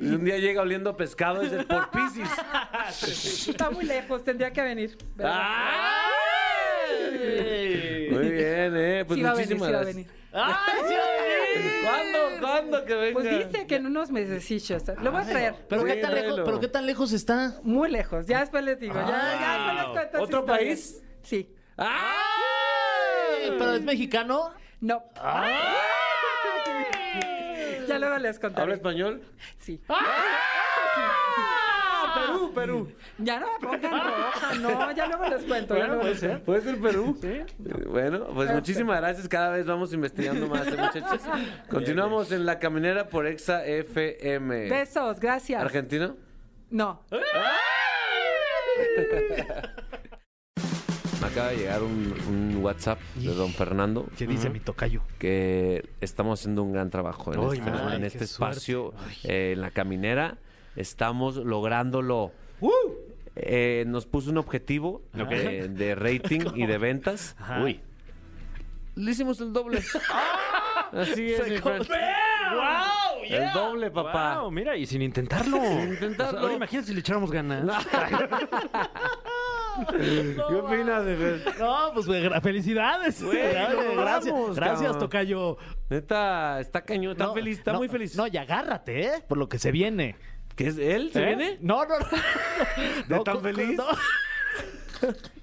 Un 0.00 0.24
día 0.24 0.38
llega 0.38 0.62
oliendo 0.62 0.96
pescado 0.96 1.42
es 1.42 1.52
el 1.52 1.66
por 1.66 1.90
Piscis. 1.90 2.28
Está 3.48 3.70
muy 3.70 3.84
lejos, 3.84 4.24
tendría 4.24 4.52
que 4.52 4.62
venir. 4.62 4.96
¿verdad? 5.16 5.38
¡Ay! 5.40 6.08
Muy 8.10 8.30
bien, 8.30 8.76
eh. 8.76 9.04
Pues 9.06 9.18
sí 9.18 9.24
muchísimas 9.24 9.68
gracias. 9.68 10.06
¡Ay, 10.40 10.80
sí! 10.88 10.94
¿Cuándo? 11.84 12.18
¿Cuándo 12.40 12.84
que 12.84 12.94
venga? 12.94 13.12
Pues 13.14 13.46
dice 13.46 13.66
que 13.66 13.76
en 13.76 13.86
unos 13.86 14.10
meses 14.10 14.48
Lo 15.02 15.12
voy 15.12 15.22
a 15.22 15.26
traer. 15.26 15.54
¿Pero, 15.68 15.84
qué 15.84 15.96
tan 15.96 16.14
lejos, 16.14 16.26
tráelo. 16.26 16.44
¿Pero 16.44 16.60
qué 16.60 16.68
tan 16.68 16.86
lejos 16.86 17.12
está? 17.12 17.60
Muy 17.62 17.90
lejos. 17.90 18.26
Ya 18.26 18.40
después 18.40 18.64
les 18.64 18.78
digo. 18.78 18.94
ya, 18.94 19.06
ya 19.06 19.52
después 19.52 19.74
les 19.74 19.86
cuento 19.86 20.22
¿Otro 20.22 20.44
país? 20.44 21.02
Sí. 21.22 21.54
¡Ay! 21.76 23.50
¿Pero 23.58 23.74
es 23.74 23.82
mexicano? 23.82 24.52
No. 24.80 25.04
Ya 27.88 27.98
luego 27.98 28.18
les 28.18 28.38
contaré. 28.38 28.62
¿Habla 28.64 28.74
español? 28.74 29.22
Sí. 29.58 29.80
Perú, 32.14 32.52
Perú. 32.54 32.92
Ya 33.18 33.40
no 33.40 33.46
me 33.52 33.66
pongan 33.66 33.92
roja, 33.92 34.54
no, 34.60 34.92
ya 34.92 35.06
luego 35.06 35.24
les 35.28 35.42
cuento. 35.44 35.74
luego 35.74 36.02
les 36.04 36.20
cuento. 36.20 36.44
Puede 36.44 36.60
ser 36.62 36.80
Perú. 36.80 37.18
Eh, 37.22 37.46
Bueno, 37.90 38.26
pues 38.34 38.50
muchísimas 38.52 39.00
gracias. 39.00 39.28
Cada 39.28 39.50
vez 39.50 39.66
vamos 39.66 39.92
investigando 39.92 40.46
más, 40.46 40.66
¿eh, 40.66 40.76
muchachos. 40.76 41.20
Continuamos 41.70 42.32
en 42.32 42.46
la 42.46 42.58
caminera 42.58 43.08
por 43.08 43.26
Exa 43.26 43.64
FM. 43.66 44.68
Besos, 44.68 45.20
gracias. 45.20 45.60
¿Argentino? 45.62 46.16
No. 46.70 47.02
Me 51.20 51.26
acaba 51.26 51.48
de 51.48 51.56
llegar 51.56 51.82
un, 51.82 52.14
un 52.28 52.56
WhatsApp 52.62 53.00
de 53.16 53.34
don 53.34 53.52
Fernando 53.52 54.06
¿Qué 54.16 54.26
dice 54.26 54.50
mi 54.50 54.60
tocayo? 54.60 55.02
que 55.18 55.88
estamos 56.00 56.38
haciendo 56.38 56.62
un 56.62 56.72
gran 56.72 56.90
trabajo 56.90 57.32
en 57.34 57.40
este, 57.40 57.70
ay, 57.70 57.94
en 57.96 58.00
qué 58.00 58.06
este 58.06 58.24
espacio, 58.24 58.94
eh, 59.24 59.52
en 59.54 59.60
la 59.60 59.70
caminera. 59.72 60.36
Estamos 60.78 61.34
lográndolo. 61.34 62.30
Eh, 63.34 63.82
nos 63.88 64.06
puso 64.06 64.30
un 64.30 64.38
objetivo 64.38 65.02
eh, 65.12 65.66
de 65.68 65.94
rating 65.96 66.52
y 66.54 66.66
de 66.66 66.78
ventas. 66.78 67.34
Ajá. 67.36 67.64
Uy. 67.64 67.80
Le 68.94 69.10
hicimos 69.10 69.40
el 69.40 69.52
doble. 69.52 69.82
Así 70.92 71.32
es, 71.32 71.48
mi 71.48 71.58
friend. 71.58 71.88
¡Wow! 71.88 73.24
El 73.28 73.52
doble, 73.52 73.90
papá. 73.90 74.40
Wow, 74.40 74.52
mira, 74.52 74.76
y 74.76 74.86
sin 74.86 75.02
intentarlo. 75.02 75.56
Sin 75.62 75.94
intentarlo. 75.94 76.38
Ahora 76.38 76.54
imagínate 76.54 76.86
si 76.86 76.94
le 76.94 77.00
echáramos 77.00 77.32
ganas. 77.32 77.86
¿Qué 79.90 80.54
opinas, 80.54 81.04
mi 81.04 81.16
Fer? 81.16 81.54
No, 81.58 81.90
pues 81.92 82.06
felicidades. 82.40 83.20
Güey, 83.22 83.36
gracias, 83.36 83.96
gracias, 83.96 84.26
logramos, 84.26 84.56
gracias, 84.56 84.82
cabrón. 84.82 84.98
Tocayo. 85.00 85.58
Neta, 85.90 86.60
está 86.60 86.82
cañón, 86.82 87.12
está 87.12 87.24
No, 87.24 87.34
feliz, 87.34 87.58
está 87.58 87.72
no, 87.72 87.78
muy 87.78 87.88
feliz. 87.88 88.16
No, 88.16 88.28
y 88.28 88.36
agárrate, 88.36 89.06
¿eh? 89.06 89.24
Por 89.28 89.38
lo 89.38 89.48
que 89.48 89.58
se 89.58 89.72
viene. 89.72 90.16
¿Qué 90.58 90.66
es 90.66 90.76
él? 90.76 91.10
¿Se 91.12 91.22
¿Eh? 91.22 91.26
viene? 91.26 91.56
No, 91.60 91.84
no, 91.84 92.00
no. 92.00 92.06
¿De 93.06 93.16
No, 93.16 93.22
tan 93.22 93.40
feliz? 93.40 93.78
No. 93.78 93.86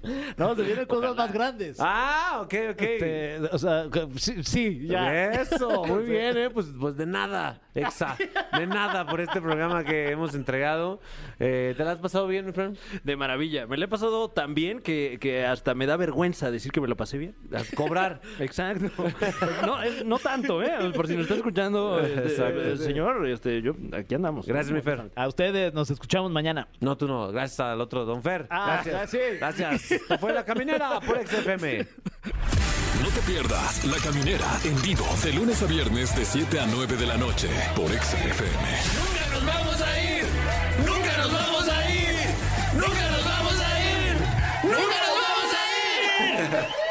No, 0.36 0.54
se 0.54 0.62
vienen 0.62 0.86
cosas 0.86 1.16
más 1.16 1.32
grandes. 1.32 1.76
Ah, 1.80 2.40
ok, 2.42 2.54
ok. 2.72 2.82
Este, 2.82 3.38
o 3.52 3.58
sea, 3.58 3.86
que- 3.92 4.08
sí, 4.16 4.42
sí, 4.44 4.86
ya. 4.86 5.32
Eso, 5.32 5.84
muy 5.86 6.04
bien, 6.04 6.36
¿eh? 6.36 6.50
Pues, 6.50 6.66
pues 6.78 6.96
de 6.96 7.06
nada, 7.06 7.60
exa, 7.74 8.16
de 8.56 8.66
nada 8.66 9.06
por 9.06 9.20
este 9.20 9.40
programa 9.40 9.84
que 9.84 10.10
hemos 10.10 10.34
entregado. 10.34 11.00
Eh, 11.38 11.74
¿Te 11.76 11.84
la 11.84 11.92
has 11.92 11.98
pasado 11.98 12.26
bien, 12.26 12.46
mi 12.46 12.52
friend? 12.52 12.76
De 13.04 13.16
maravilla. 13.16 13.66
Me 13.66 13.76
lo 13.76 13.84
he 13.84 13.88
pasado 13.88 14.30
tan 14.30 14.54
bien 14.54 14.80
que, 14.80 15.18
que 15.20 15.44
hasta 15.44 15.74
me 15.74 15.86
da 15.86 15.96
vergüenza 15.96 16.50
decir 16.50 16.72
que 16.72 16.80
me 16.80 16.88
lo 16.88 16.96
pasé 16.96 17.18
bien. 17.18 17.34
A 17.54 17.62
cobrar. 17.76 18.20
Exacto. 18.38 18.90
No, 19.64 19.82
es- 19.82 20.04
no 20.04 20.18
tanto, 20.18 20.62
¿eh? 20.62 20.92
Por 20.94 21.06
si 21.06 21.14
nos 21.14 21.22
está 21.24 21.34
escuchando, 21.34 22.00
este, 22.00 22.20
Exacto. 22.28 22.60
eh, 22.62 22.76
señor, 22.76 23.26
este, 23.28 23.62
yo, 23.62 23.74
aquí 23.92 24.14
andamos. 24.14 24.46
Gracias, 24.46 24.72
mi 24.72 24.80
Fer. 24.80 25.10
A 25.14 25.28
ustedes 25.28 25.72
nos 25.74 25.90
escuchamos 25.90 26.30
mañana. 26.30 26.68
No, 26.80 26.96
tú 26.96 27.06
no. 27.08 27.30
Gracias 27.32 27.60
al 27.60 27.80
otro, 27.80 28.04
Don 28.04 28.22
Fer. 28.22 28.46
Ah, 28.50 28.82
Gracias. 28.84 29.02
ah, 29.02 29.06
sí. 29.06 29.18
Gracias. 29.38 29.95
Esto 29.96 30.18
fue 30.20 30.32
La 30.32 30.44
Caminera 30.44 31.00
por 31.00 31.26
XFM. 31.26 31.86
No 33.02 33.08
te 33.08 33.20
pierdas 33.22 33.84
La 33.84 33.96
Caminera 33.98 34.46
en 34.64 34.80
vivo 34.82 35.06
de 35.22 35.32
lunes 35.32 35.62
a 35.62 35.66
viernes 35.66 36.14
de 36.14 36.24
7 36.24 36.60
a 36.60 36.66
9 36.66 36.96
de 36.96 37.06
la 37.06 37.16
noche 37.16 37.48
por 37.74 37.88
XFM. 37.90 38.66
Nunca 38.94 39.26
nos 39.32 39.46
vamos 39.46 39.80
a 39.80 40.02
ir. 40.02 40.24
Nunca 40.86 41.16
nos 41.16 41.32
vamos 41.32 41.68
a 41.68 41.90
ir. 41.90 42.26
Nunca 42.74 43.10
nos 43.10 43.24
vamos 43.24 43.60
a 43.60 43.80
ir. 43.80 44.16
Nunca 44.64 44.96
nos 45.06 45.14
vamos 45.22 45.54
a 45.54 46.66
ir. 46.78 46.85